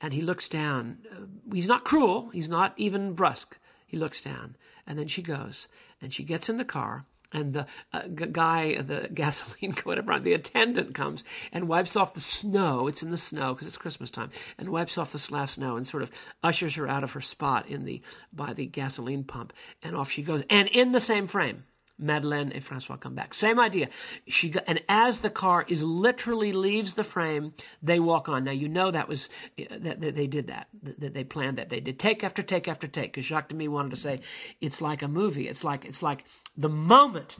And 0.00 0.12
he 0.12 0.20
looks 0.20 0.48
down. 0.48 0.98
Uh, 1.10 1.26
he's 1.52 1.68
not 1.68 1.84
cruel, 1.84 2.30
he's 2.30 2.48
not 2.48 2.74
even 2.76 3.14
brusque. 3.14 3.58
He 3.86 3.96
looks 3.96 4.20
down. 4.20 4.56
And 4.86 4.98
then 4.98 5.06
she 5.06 5.22
goes, 5.22 5.68
and 6.00 6.12
she 6.12 6.24
gets 6.24 6.48
in 6.48 6.56
the 6.56 6.64
car, 6.64 7.06
and 7.32 7.52
the 7.52 7.66
uh, 7.92 8.08
g- 8.08 8.26
guy, 8.26 8.80
the 8.80 9.08
gasoline, 9.12 9.72
whatever, 9.84 10.18
the 10.18 10.32
attendant 10.32 10.94
comes 10.94 11.24
and 11.52 11.68
wipes 11.68 11.96
off 11.96 12.14
the 12.14 12.20
snow. 12.20 12.86
It's 12.86 13.02
in 13.02 13.10
the 13.10 13.16
snow 13.16 13.54
because 13.54 13.66
it's 13.66 13.78
Christmas 13.78 14.10
time, 14.10 14.30
and 14.58 14.70
wipes 14.70 14.98
off 14.98 15.12
the 15.12 15.28
last 15.32 15.54
snow 15.54 15.76
and 15.76 15.86
sort 15.86 16.02
of 16.02 16.10
ushers 16.42 16.74
her 16.76 16.88
out 16.88 17.04
of 17.04 17.12
her 17.12 17.20
spot 17.20 17.68
in 17.68 17.84
the 17.84 18.02
by 18.32 18.52
the 18.52 18.66
gasoline 18.66 19.24
pump, 19.24 19.52
and 19.82 19.96
off 19.96 20.10
she 20.10 20.22
goes. 20.22 20.44
And 20.50 20.68
in 20.68 20.92
the 20.92 21.00
same 21.00 21.26
frame, 21.26 21.64
Madeleine 21.98 22.52
and 22.52 22.62
Francois 22.62 22.96
come 22.96 23.14
back. 23.14 23.32
Same 23.34 23.58
idea. 23.58 23.88
She 24.26 24.50
got, 24.50 24.64
and 24.66 24.82
as 24.88 25.20
the 25.20 25.30
car 25.30 25.64
is 25.68 25.82
literally 25.82 26.52
leaves 26.52 26.94
the 26.94 27.04
frame, 27.04 27.54
they 27.82 28.00
walk 28.00 28.28
on. 28.28 28.44
Now 28.44 28.52
you 28.52 28.68
know 28.68 28.90
that 28.90 29.08
was 29.08 29.28
uh, 29.58 29.64
that, 29.70 30.00
that 30.00 30.14
they 30.14 30.26
did 30.26 30.48
that. 30.48 30.68
That 30.82 31.14
they 31.14 31.24
planned 31.24 31.58
that. 31.58 31.68
They 31.68 31.80
did 31.80 31.98
take 31.98 32.22
after 32.22 32.42
take 32.42 32.68
after 32.68 32.86
take. 32.86 33.12
Because 33.12 33.24
Jacques 33.24 33.48
Demy 33.48 33.68
wanted 33.68 33.90
to 33.90 33.96
say 33.96 34.20
it's 34.60 34.80
like 34.80 35.02
a 35.02 35.08
movie. 35.08 35.48
It's 35.48 35.64
like 35.64 35.84
it's 35.84 36.02
like 36.02 36.24
the 36.56 36.68
moment. 36.68 37.38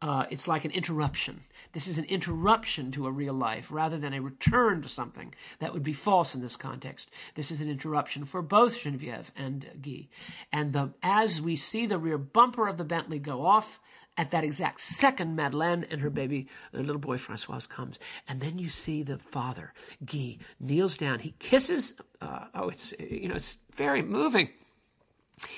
Uh, 0.00 0.26
it's 0.30 0.46
like 0.46 0.64
an 0.64 0.70
interruption. 0.70 1.40
This 1.72 1.88
is 1.88 1.98
an 1.98 2.04
interruption 2.04 2.92
to 2.92 3.06
a 3.06 3.10
real 3.10 3.34
life 3.34 3.70
rather 3.72 3.98
than 3.98 4.14
a 4.14 4.22
return 4.22 4.80
to 4.82 4.88
something 4.88 5.34
that 5.58 5.72
would 5.72 5.82
be 5.82 5.92
false 5.92 6.34
in 6.34 6.40
this 6.40 6.56
context. 6.56 7.10
This 7.34 7.50
is 7.50 7.60
an 7.60 7.68
interruption 7.68 8.24
for 8.24 8.40
both 8.40 8.80
Genevieve 8.80 9.32
and 9.36 9.66
Guy. 9.82 10.08
And 10.52 10.72
the, 10.72 10.94
as 11.02 11.42
we 11.42 11.56
see 11.56 11.84
the 11.84 11.98
rear 11.98 12.16
bumper 12.16 12.68
of 12.68 12.78
the 12.78 12.84
Bentley 12.84 13.18
go 13.18 13.44
off, 13.44 13.80
at 14.16 14.32
that 14.32 14.42
exact 14.42 14.80
second, 14.80 15.36
Madeleine 15.36 15.84
and 15.90 16.00
her 16.00 16.10
baby, 16.10 16.48
the 16.72 16.80
little 16.80 16.98
boy 16.98 17.16
Francois, 17.18 17.60
comes, 17.68 18.00
and 18.26 18.40
then 18.40 18.58
you 18.58 18.68
see 18.68 19.04
the 19.04 19.16
father, 19.16 19.72
Guy, 20.04 20.38
kneels 20.58 20.96
down. 20.96 21.20
He 21.20 21.34
kisses. 21.38 21.94
Uh, 22.20 22.46
oh, 22.52 22.68
it's 22.68 22.92
you 22.98 23.28
know, 23.28 23.36
it's 23.36 23.56
very 23.76 24.02
moving. 24.02 24.50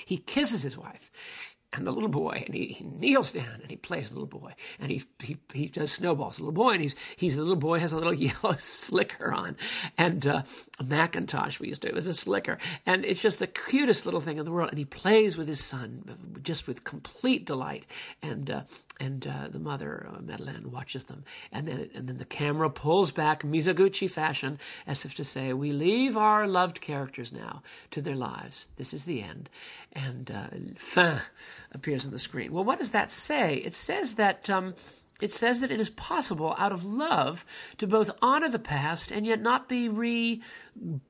He 0.05 0.17
kisses 0.17 0.61
his 0.61 0.77
wife 0.77 1.09
and 1.73 1.87
the 1.87 1.91
little 1.91 2.09
boy, 2.09 2.43
and 2.45 2.53
he, 2.53 2.67
he, 2.67 2.83
kneels 2.83 3.31
down 3.31 3.59
and 3.61 3.69
he 3.69 3.77
plays 3.77 4.09
the 4.09 4.15
little 4.19 4.39
boy, 4.39 4.53
and 4.79 4.91
he 4.91 5.03
he, 5.23 5.37
he 5.53 5.67
does 5.67 5.91
snowballs. 5.91 6.37
The 6.37 6.43
little 6.43 6.53
boy, 6.53 6.71
and 6.71 6.81
he's 6.81 6.95
he's 7.15 7.37
the 7.37 7.43
little 7.43 7.55
boy 7.55 7.79
has 7.79 7.93
a 7.93 7.97
little 7.97 8.13
yellow 8.13 8.55
slicker 8.57 9.31
on, 9.31 9.55
and 9.97 10.25
uh, 10.27 10.43
a 10.79 10.83
Macintosh 10.83 11.59
we 11.59 11.69
used 11.69 11.83
to. 11.83 11.87
It 11.87 11.95
was 11.95 12.07
a 12.07 12.13
slicker, 12.13 12.57
and 12.85 13.05
it's 13.05 13.21
just 13.21 13.39
the 13.39 13.47
cutest 13.47 14.05
little 14.05 14.19
thing 14.19 14.37
in 14.37 14.43
the 14.43 14.51
world. 14.51 14.69
And 14.69 14.77
he 14.77 14.85
plays 14.85 15.37
with 15.37 15.47
his 15.47 15.63
son 15.63 16.39
just 16.43 16.67
with 16.67 16.83
complete 16.83 17.45
delight, 17.45 17.87
and 18.21 18.51
uh, 18.51 18.61
and 18.99 19.25
uh, 19.25 19.47
the 19.47 19.59
mother 19.59 20.07
uh, 20.13 20.21
Madeleine 20.21 20.71
watches 20.71 21.05
them, 21.05 21.23
and 21.53 21.67
then 21.67 21.89
and 21.95 22.07
then 22.07 22.17
the 22.17 22.25
camera 22.25 22.69
pulls 22.69 23.11
back 23.11 23.43
Mizoguchi 23.43 24.09
fashion, 24.09 24.59
as 24.87 25.05
if 25.05 25.15
to 25.15 25.23
say, 25.23 25.53
"We 25.53 25.71
leave 25.71 26.17
our 26.17 26.47
loved 26.47 26.81
characters 26.81 27.31
now 27.31 27.63
to 27.91 28.01
their 28.01 28.15
lives. 28.15 28.67
This 28.75 28.93
is 28.93 29.05
the 29.05 29.23
end." 29.23 29.49
And 29.93 30.31
uh, 30.31 30.47
fin 30.77 31.21
appears 31.71 32.05
on 32.05 32.11
the 32.11 32.19
screen. 32.19 32.51
Well, 32.51 32.63
what 32.63 32.79
does 32.79 32.91
that 32.91 33.11
say? 33.11 33.55
It 33.57 33.73
says 33.73 34.15
that. 34.15 34.49
Um, 34.49 34.75
it 35.21 35.31
says 35.31 35.61
that 35.61 35.69
it 35.69 35.79
is 35.79 35.91
possible, 35.91 36.55
out 36.57 36.71
of 36.71 36.83
love, 36.83 37.45
to 37.77 37.85
both 37.85 38.09
honor 38.23 38.49
the 38.49 38.57
past 38.57 39.11
and 39.11 39.23
yet 39.23 39.39
not 39.39 39.69
be 39.69 39.87
re 39.87 40.41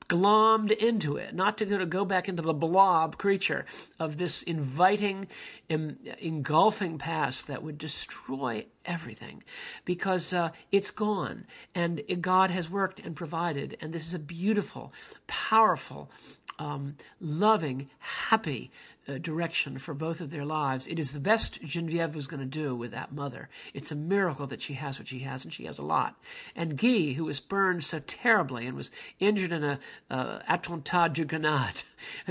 glommed 0.09 0.71
into 0.71 1.15
it, 1.15 1.33
not 1.33 1.57
to 1.59 1.85
go 1.85 2.03
back 2.03 2.27
into 2.27 2.41
the 2.41 2.53
blob 2.53 3.17
creature 3.17 3.65
of 3.99 4.17
this 4.17 4.43
inviting, 4.43 5.27
engulfing 5.69 6.97
past 6.97 7.47
that 7.47 7.63
would 7.63 7.77
destroy 7.77 8.65
everything 8.85 9.43
because 9.85 10.33
uh, 10.33 10.49
it's 10.71 10.91
gone 10.91 11.45
and 11.73 12.01
God 12.19 12.51
has 12.51 12.69
worked 12.69 12.99
and 12.99 13.15
provided. 13.15 13.77
And 13.79 13.93
this 13.93 14.05
is 14.05 14.13
a 14.13 14.19
beautiful, 14.19 14.91
powerful, 15.27 16.11
um, 16.59 16.97
loving, 17.19 17.89
happy, 17.99 18.71
direction 19.19 19.77
for 19.77 19.93
both 19.93 20.21
of 20.21 20.31
their 20.31 20.45
lives. 20.45 20.87
It 20.87 20.99
is 20.99 21.13
the 21.13 21.19
best 21.19 21.61
Genevieve 21.61 22.15
was 22.15 22.27
going 22.27 22.39
to 22.39 22.45
do 22.45 22.75
with 22.75 22.91
that 22.91 23.11
mother. 23.11 23.49
It's 23.73 23.91
a 23.91 23.95
miracle 23.95 24.47
that 24.47 24.61
she 24.61 24.73
has 24.75 24.99
what 24.99 25.07
she 25.07 25.19
has, 25.19 25.43
and 25.43 25.53
she 25.53 25.65
has 25.65 25.79
a 25.79 25.83
lot. 25.83 26.15
And 26.55 26.77
Guy, 26.77 27.13
who 27.13 27.25
was 27.25 27.39
burned 27.39 27.83
so 27.83 27.99
terribly 27.99 28.67
and 28.67 28.77
was 28.77 28.91
injured 29.19 29.51
in 29.51 29.63
a 29.63 29.79
uh, 30.09 30.39
attentat 30.49 31.13
de 31.13 31.25
grenade, 31.25 31.83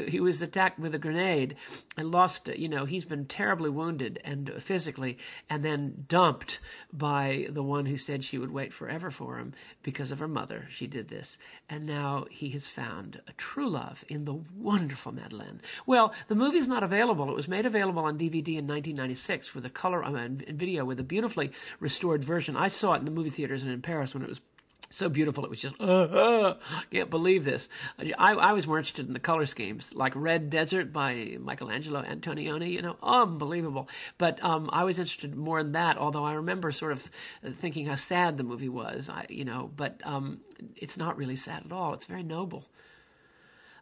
he 0.07 0.21
was 0.21 0.43
attacked 0.43 0.79
with 0.79 0.95
a 0.95 0.99
grenade 0.99 1.57
and 1.97 2.11
lost, 2.11 2.49
you 2.49 2.69
know, 2.69 2.85
he's 2.85 3.05
been 3.05 3.27
terribly 3.27 3.71
wounded 3.71 4.21
and 4.25 4.53
physically, 4.63 5.19
and 5.49 5.65
then 5.65 6.05
dumped 6.09 6.61
by 6.93 7.47
the 7.51 7.63
one 7.63 7.87
who 7.87 7.97
said 7.97 8.25
she 8.25 8.39
would 8.39 8.53
wait 8.53 8.73
forever 8.73 9.11
for 9.11 9.39
him 9.39 9.53
because 9.83 10.11
of 10.11 10.19
her 10.19 10.29
mother. 10.29 10.67
She 10.71 10.87
did 10.87 11.09
this. 11.09 11.39
And 11.69 11.87
now 11.87 12.27
he 12.31 12.51
has 12.51 12.69
found 12.69 13.21
a 13.29 13.33
true 13.33 13.69
love 13.69 14.05
in 14.09 14.25
the 14.25 14.41
wonderful 14.55 15.13
Madeleine. 15.13 15.61
Well, 15.87 16.13
the 16.29 16.35
movie's 16.35 16.69
not 16.69 16.83
available. 16.83 17.29
It 17.31 17.37
was 17.37 17.49
made 17.49 17.67
available 17.67 18.05
on 18.05 18.19
DVD 18.19 18.59
in 18.59 18.67
1996 18.67 19.55
with 19.55 19.65
a 19.65 19.71
color 19.71 20.03
uh, 20.05 20.29
video 20.49 20.85
with 20.85 21.01
a 21.01 21.05
beautifully 21.05 21.53
restored 21.79 22.25
version. 22.25 22.57
I 22.57 22.69
saw 22.69 22.95
it 22.95 22.99
in 22.99 23.05
the 23.05 23.11
movie 23.11 23.31
theaters 23.31 23.65
in 23.65 23.83
Paris 23.83 24.15
when 24.15 24.23
it 24.23 24.29
was 24.29 24.41
so 24.91 25.09
beautiful. 25.09 25.45
It 25.45 25.51
was 25.51 25.61
just, 25.61 25.81
uh, 25.81 25.85
uh, 25.85 26.57
can't 26.91 27.11
believe 27.11 27.45
this. 27.45 27.69
I, 27.99 28.35
I 28.35 28.53
was 28.53 28.67
more 28.67 28.79
interested 28.79 29.07
in 29.07 29.15
the 29.15 29.21
color 29.21 29.47
schemes, 29.47 29.95
like 29.95 30.13
Red 30.17 30.51
Desert 30.51 30.93
by 30.93 31.37
Michelangelo 31.41 32.03
Antonioni, 32.03 32.73
you 32.73 32.83
know, 32.83 32.97
unbelievable. 33.03 33.89
But 34.19 34.43
um, 34.45 34.69
I 34.73 34.85
was 34.85 34.99
interested 34.99 35.35
more 35.35 35.61
in 35.61 35.73
that, 35.73 35.97
although 35.97 36.25
I 36.25 36.35
remember 36.35 36.73
sort 36.73 36.93
of 36.93 37.11
thinking 37.55 37.87
how 37.87 37.95
sad 37.95 38.37
the 38.37 38.45
movie 38.45 38.69
was, 38.69 39.09
I, 39.09 39.27
you 39.29 39.45
know, 39.45 39.71
but 39.75 40.01
um, 40.05 40.41
it's 40.77 40.97
not 40.97 41.17
really 41.17 41.37
sad 41.37 41.63
at 41.65 41.73
all. 41.73 41.95
It's 41.95 42.07
very 42.07 42.23
noble 42.23 42.67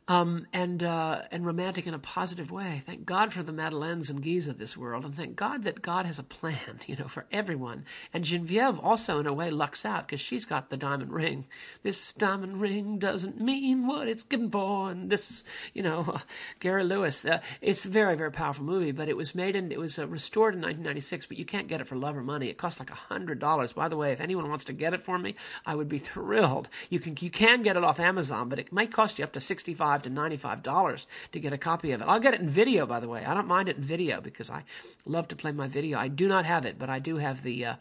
um, 0.09 0.47
and 0.55 0.83
uh, 0.83 1.21
and 1.31 1.45
romantic 1.45 1.87
in 1.87 1.93
a 1.93 1.99
positive 1.99 2.51
way. 2.51 2.83
Thank 2.87 3.05
God 3.05 3.33
for 3.35 3.43
the 3.43 3.53
Madeleines 3.53 4.09
and 4.09 4.25
Guys 4.25 4.49
of 4.49 4.57
this 4.57 4.75
world, 4.75 5.05
and 5.05 5.15
thank 5.15 5.37
God 5.37 5.65
that 5.65 5.83
God 5.83 6.07
has 6.07 6.19
a 6.19 6.23
plan, 6.23 6.79
you 6.87 6.97
know, 6.97 7.09
for 7.09 7.27
everyone. 7.31 7.85
And 8.15 8.25
Genevieve 8.25 8.81
also, 8.81 9.21
in 9.21 9.27
a 9.27 9.33
way, 9.35 9.51
lucks 9.51 9.85
out 9.85 10.09
because 10.09 10.21
she's 10.21 10.47
got 10.47 10.71
the 10.71 10.79
diamond 10.79 11.13
ring. 11.13 11.45
This 11.83 12.15
diamond 12.15 12.59
ring 12.59 12.99
doesn't 12.99 13.39
mean 13.39 13.87
what 13.87 14.09
it's 14.09 14.25
given 14.25 14.51
for, 14.51 14.91
and 14.91 15.11
this, 15.11 15.45
you 15.75 15.83
know, 15.83 16.17
Gary 16.61 16.85
Lewis. 16.85 17.27
Uh, 17.27 17.41
it's 17.61 17.85
a 17.85 17.91
very 17.91 18.17
very 18.17 18.33
powerful 18.33 18.65
movie, 18.65 18.93
but 18.93 19.11
it 19.11 19.17
was 19.17 19.35
made 19.35 19.57
and 19.57 19.71
it 19.71 19.79
was 19.79 19.99
uh, 19.99 20.09
restored 20.09 20.55
in 20.55 20.61
1996, 20.63 21.27
but 21.27 21.37
you 21.37 21.45
can't 21.45 21.69
get 21.69 21.83
it 21.83 21.87
for 21.87 21.97
love 21.97 22.17
or 22.17 22.23
money. 22.23 22.49
It 22.49 22.57
costs 22.57 22.81
like 22.81 22.91
a 22.91 22.95
hundred 22.95 23.41
dollars. 23.41 23.75
By 23.75 23.89
the 23.89 23.97
way, 23.97 24.13
if 24.13 24.23
anyone 24.23 24.49
wants 24.49 24.65
to 24.65 24.73
get 24.73 24.95
it 24.95 25.03
for 25.03 25.19
me, 25.19 25.35
I 25.67 25.75
would 25.75 25.89
be 25.89 25.99
thrilled. 25.99 26.71
You 26.89 26.99
can 26.99 27.15
you 27.21 27.31
can 27.31 27.63
get 27.63 27.77
it 27.77 27.85
off 27.85 28.01
Amazon, 28.01 28.49
but 28.49 28.59
it 28.59 28.73
might 28.73 28.91
cost 28.91 29.19
you 29.19 29.25
up 29.25 29.33
to 29.35 29.41
sixty 29.41 29.75
five 29.75 29.98
85 29.99 30.03
to 30.03 30.11
$95 30.11 31.07
to 31.33 31.41
get 31.41 31.53
a 31.53 31.59
copy 31.59 31.93
of 31.93 32.01
it. 32.01 32.09
I'll 32.09 32.21
get 32.21 32.35
it 32.35 32.41
in 32.41 32.49
video, 32.49 32.87
by 32.87 33.01
the 33.01 33.09
way. 33.09 33.25
I 33.25 33.35
don't 33.35 33.47
mind 33.47 33.69
it 33.69 33.77
in 33.77 33.83
video 33.83 34.21
because 34.21 34.51
I 34.51 34.65
love 35.05 35.29
to 35.29 35.37
play 35.37 35.53
my 35.53 35.69
video. 35.69 35.99
I 35.99 36.09
do 36.09 36.29
not 36.29 36.45
have 36.47 36.65
it, 36.65 36.79
but 36.79 36.91
I 36.91 36.99
do 36.99 37.17
have 37.17 37.43
the, 37.43 37.65
uh, 37.65 37.75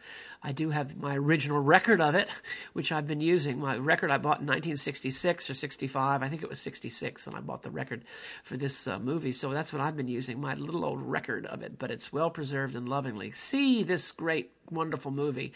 I 0.43 0.51
do 0.51 0.69
have 0.69 0.97
my 0.97 1.15
original 1.15 1.59
record 1.59 2.01
of 2.01 2.15
it, 2.15 2.29
which 2.73 2.91
I've 2.91 3.07
been 3.07 3.21
using. 3.21 3.59
My 3.59 3.77
record 3.77 4.11
I 4.11 4.17
bought 4.17 4.39
in 4.39 4.47
1966 4.47 5.49
or 5.49 5.53
65. 5.53 6.23
I 6.23 6.29
think 6.29 6.43
it 6.43 6.49
was 6.49 6.61
66, 6.61 7.27
and 7.27 7.35
I 7.35 7.41
bought 7.41 7.63
the 7.63 7.71
record 7.71 8.05
for 8.43 8.57
this 8.57 8.87
uh, 8.87 8.99
movie. 8.99 9.31
So 9.31 9.51
that's 9.51 9.73
what 9.73 9.81
I've 9.81 9.97
been 9.97 10.07
using, 10.07 10.39
my 10.39 10.55
little 10.55 10.85
old 10.85 11.01
record 11.01 11.45
of 11.45 11.61
it. 11.61 11.79
But 11.79 11.91
it's 11.91 12.13
well 12.13 12.29
preserved 12.29 12.75
and 12.75 12.87
lovingly. 12.87 13.31
See 13.31 13.83
this 13.83 14.11
great 14.11 14.51
wonderful 14.69 15.11
movie. 15.11 15.53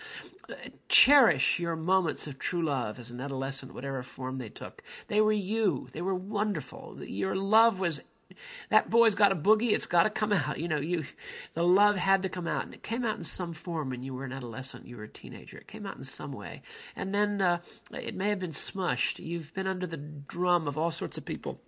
Cherish 0.88 1.59
your 1.59 1.75
moments 1.75 2.27
of 2.27 2.39
true 2.39 2.63
love 2.63 2.99
as 2.99 3.11
an 3.11 3.19
adolescent, 3.19 3.73
whatever 3.73 4.03
form 4.03 4.38
they 4.38 4.49
took. 4.49 4.84
They 5.07 5.21
were 5.21 5.32
you. 5.32 5.88
They 5.91 6.01
were 6.01 6.15
wonderful. 6.15 7.03
Your 7.03 7.36
love 7.36 7.79
was 7.79 8.01
that 8.69 8.89
boy's 8.89 9.15
got 9.15 9.32
a 9.32 9.36
boogie. 9.36 9.71
It's 9.71 9.86
got 9.86 10.03
to 10.03 10.09
come 10.09 10.34
out. 10.34 10.59
You 10.59 10.67
know, 10.67 10.79
you 10.79 11.03
the 11.53 11.63
love 11.63 11.97
had 11.97 12.21
to 12.23 12.29
come 12.29 12.47
out, 12.47 12.65
and 12.65 12.73
it 12.73 12.84
came 12.84 13.05
out 13.05 13.17
in 13.17 13.23
some 13.23 13.53
form 13.53 13.89
when 13.89 14.03
you 14.03 14.13
were 14.13 14.25
an 14.25 14.34
adolescent, 14.34 14.88
you 14.88 14.97
were 14.97 15.03
a 15.03 15.09
teenager. 15.09 15.57
It 15.57 15.67
came 15.67 15.86
out 15.86 15.97
in 15.97 16.03
some 16.03 16.32
way, 16.32 16.61
and 16.95 17.13
then 17.13 17.41
uh, 17.41 17.59
it 17.91 18.15
may 18.15 18.29
have 18.29 18.39
been 18.39 18.51
smushed. 18.51 19.23
You've 19.23 19.53
been 19.53 19.67
under 19.67 19.88
the 19.88 19.97
drum 19.97 20.67
of 20.67 20.77
all 20.77 20.91
sorts 20.91 21.17
of 21.17 21.25
people 21.25 21.61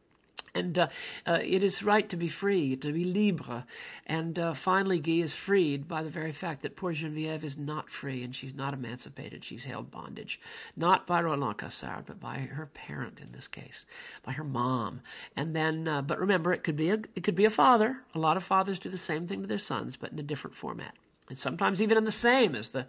and 0.55 0.77
uh, 0.77 0.87
uh, 1.25 1.39
it 1.43 1.63
is 1.63 1.83
right 1.83 2.07
to 2.09 2.17
be 2.17 2.27
free, 2.27 2.75
to 2.75 2.91
be 2.91 3.05
libre. 3.05 3.65
And 4.05 4.37
uh, 4.37 4.53
finally, 4.53 4.99
Guy 4.99 5.13
is 5.13 5.35
freed 5.35 5.87
by 5.87 6.03
the 6.03 6.09
very 6.09 6.31
fact 6.31 6.61
that 6.61 6.75
poor 6.75 6.91
Genevieve 6.91 7.43
is 7.43 7.57
not 7.57 7.89
free 7.89 8.23
and 8.23 8.35
she's 8.35 8.53
not 8.53 8.73
emancipated. 8.73 9.43
She's 9.43 9.65
held 9.65 9.91
bondage, 9.91 10.39
not 10.75 11.07
by 11.07 11.21
Roland 11.21 11.57
Cassard, 11.57 12.05
but 12.05 12.19
by 12.19 12.37
her 12.37 12.67
parent 12.67 13.19
in 13.19 13.31
this 13.31 13.47
case, 13.47 13.85
by 14.23 14.33
her 14.33 14.43
mom. 14.43 15.01
And 15.35 15.55
then, 15.55 15.87
uh, 15.87 16.01
but 16.01 16.19
remember, 16.19 16.53
it 16.53 16.63
could 16.63 16.75
be 16.75 16.89
a 16.89 16.99
it 17.15 17.23
could 17.23 17.35
be 17.35 17.45
a 17.45 17.49
father. 17.49 17.97
A 18.13 18.19
lot 18.19 18.37
of 18.37 18.43
fathers 18.43 18.79
do 18.79 18.89
the 18.89 18.97
same 18.97 19.27
thing 19.27 19.41
to 19.41 19.47
their 19.47 19.57
sons, 19.57 19.95
but 19.95 20.11
in 20.11 20.19
a 20.19 20.23
different 20.23 20.55
format, 20.55 20.95
and 21.29 21.37
sometimes 21.37 21.81
even 21.81 21.97
in 21.97 22.03
the 22.03 22.11
same 22.11 22.55
as 22.55 22.69
the 22.69 22.87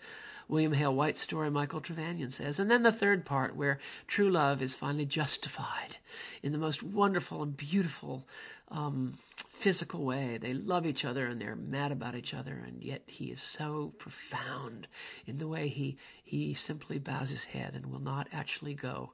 William 0.49 0.73
Hale 0.73 0.95
White's 0.95 1.21
story 1.21 1.51
Michael 1.51 1.81
Trevanion 1.81 2.33
says. 2.33 2.59
And 2.59 2.71
then 2.71 2.83
the 2.83 2.93
third 2.93 3.25
part 3.25 3.57
where 3.57 3.79
true 4.07 4.31
love 4.31 4.63
is 4.63 4.75
finally 4.75 5.07
justified 5.07 5.97
in 6.43 6.53
the 6.53 6.59
most 6.59 6.83
wonderful 6.83 7.43
and 7.43 7.57
beautiful 7.57 8.27
um, 8.69 9.13
physical 9.37 10.05
way. 10.05 10.39
They 10.39 10.53
love 10.53 10.87
each 10.87 11.05
other 11.05 11.27
and 11.27 11.41
they're 11.41 11.57
mad 11.57 11.93
about 11.93 12.15
each 12.15 12.35
other, 12.35 12.63
and 12.67 12.83
yet 12.83 13.03
he 13.07 13.27
is 13.27 13.41
so 13.41 13.95
profound 13.99 14.89
in 15.27 15.39
the 15.39 15.49
way 15.49 15.69
he, 15.69 15.97
he 16.23 16.55
simply 16.55 16.99
bows 16.99 17.31
his 17.31 17.45
head 17.45 17.75
and 17.75 17.87
will 17.87 18.01
not 18.01 18.29
actually 18.33 18.75
go 18.75 19.13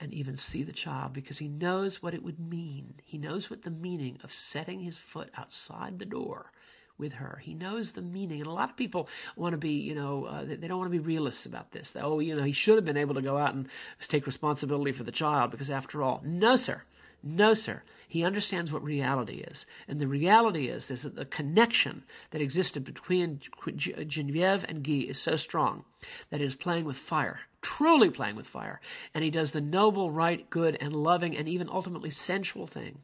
and 0.00 0.12
even 0.12 0.36
see 0.36 0.62
the 0.62 0.72
child 0.72 1.12
because 1.12 1.38
he 1.38 1.48
knows 1.48 2.02
what 2.02 2.14
it 2.14 2.22
would 2.22 2.40
mean. 2.40 2.94
He 3.04 3.18
knows 3.18 3.48
what 3.48 3.62
the 3.62 3.70
meaning 3.70 4.18
of 4.24 4.32
setting 4.32 4.80
his 4.80 4.98
foot 4.98 5.30
outside 5.36 5.98
the 5.98 6.04
door 6.04 6.50
with 6.98 7.14
her. 7.14 7.40
He 7.42 7.54
knows 7.54 7.92
the 7.92 8.02
meaning. 8.02 8.40
And 8.40 8.46
a 8.46 8.52
lot 8.52 8.70
of 8.70 8.76
people 8.76 9.08
want 9.36 9.52
to 9.52 9.58
be, 9.58 9.72
you 9.72 9.94
know, 9.94 10.24
uh, 10.26 10.44
they, 10.44 10.56
don't 10.56 10.78
want 10.78 10.90
to 10.90 10.98
be 10.98 11.04
realists 11.04 11.46
about 11.46 11.72
this. 11.72 11.96
Oh, 12.00 12.20
you 12.20 12.36
know, 12.36 12.42
he 12.42 12.52
should 12.52 12.76
have 12.76 12.84
been 12.84 12.96
able 12.96 13.14
to 13.14 13.22
go 13.22 13.36
out 13.36 13.54
and 13.54 13.68
take 14.00 14.26
responsibility 14.26 14.92
for 14.92 15.04
the 15.04 15.12
child 15.12 15.50
because 15.50 15.70
after 15.70 16.02
all, 16.02 16.22
no, 16.24 16.56
sir. 16.56 16.82
No, 17.26 17.54
sir. 17.54 17.82
He 18.06 18.22
understands 18.22 18.70
what 18.70 18.84
reality 18.84 19.38
is. 19.38 19.64
And 19.88 19.98
the 19.98 20.06
reality 20.06 20.66
is, 20.66 20.90
is 20.90 21.04
that 21.04 21.16
the 21.16 21.24
connection 21.24 22.04
that 22.30 22.42
existed 22.42 22.84
between 22.84 23.40
Genevieve 23.76 24.64
and 24.68 24.84
Guy 24.84 25.06
is 25.08 25.18
so 25.18 25.34
strong 25.34 25.86
that 26.28 26.42
it 26.42 26.44
is 26.44 26.54
playing 26.54 26.84
with 26.84 26.96
fire, 26.96 27.40
truly 27.62 28.10
playing 28.10 28.36
with 28.36 28.46
fire. 28.46 28.78
And 29.14 29.24
he 29.24 29.30
does 29.30 29.52
the 29.52 29.62
noble, 29.62 30.10
right, 30.10 30.48
good, 30.50 30.76
and 30.82 30.94
loving, 30.94 31.34
and 31.34 31.48
even 31.48 31.70
ultimately 31.70 32.10
sensual 32.10 32.66
thing 32.66 32.98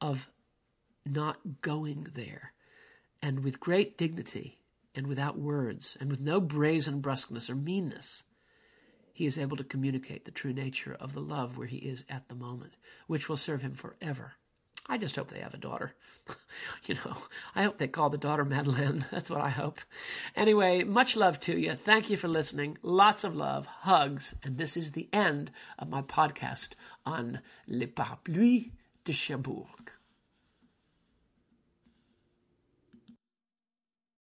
of 0.00 0.30
not 1.04 1.60
going 1.60 2.06
there 2.14 2.53
and 3.24 3.42
with 3.42 3.58
great 3.58 3.96
dignity 3.96 4.58
and 4.94 5.06
without 5.06 5.38
words 5.38 5.96
and 5.98 6.10
with 6.10 6.20
no 6.20 6.42
brazen 6.42 7.00
brusqueness 7.00 7.48
or 7.48 7.54
meanness, 7.54 8.22
he 9.14 9.24
is 9.24 9.38
able 9.38 9.56
to 9.56 9.64
communicate 9.64 10.26
the 10.26 10.30
true 10.30 10.52
nature 10.52 10.94
of 11.00 11.14
the 11.14 11.22
love 11.22 11.56
where 11.56 11.66
he 11.66 11.78
is 11.78 12.04
at 12.10 12.28
the 12.28 12.34
moment, 12.34 12.74
which 13.06 13.26
will 13.26 13.38
serve 13.38 13.62
him 13.62 13.72
forever. 13.72 14.34
I 14.86 14.98
just 14.98 15.16
hope 15.16 15.28
they 15.28 15.40
have 15.40 15.54
a 15.54 15.56
daughter. 15.56 15.94
you 16.84 16.96
know, 16.96 17.16
I 17.54 17.62
hope 17.62 17.78
they 17.78 17.88
call 17.88 18.10
the 18.10 18.18
daughter 18.18 18.44
Madeleine. 18.44 19.06
That's 19.10 19.30
what 19.30 19.40
I 19.40 19.48
hope. 19.48 19.80
Anyway, 20.36 20.84
much 20.84 21.16
love 21.16 21.40
to 21.40 21.58
you. 21.58 21.72
Thank 21.72 22.10
you 22.10 22.18
for 22.18 22.28
listening. 22.28 22.76
Lots 22.82 23.24
of 23.24 23.34
love, 23.34 23.64
hugs, 23.64 24.34
and 24.42 24.58
this 24.58 24.76
is 24.76 24.92
the 24.92 25.08
end 25.14 25.50
of 25.78 25.88
my 25.88 26.02
podcast 26.02 26.74
on 27.06 27.40
Le 27.66 27.86
Parapluie 27.86 28.72
de 29.06 29.12
Cherbourg. 29.14 29.93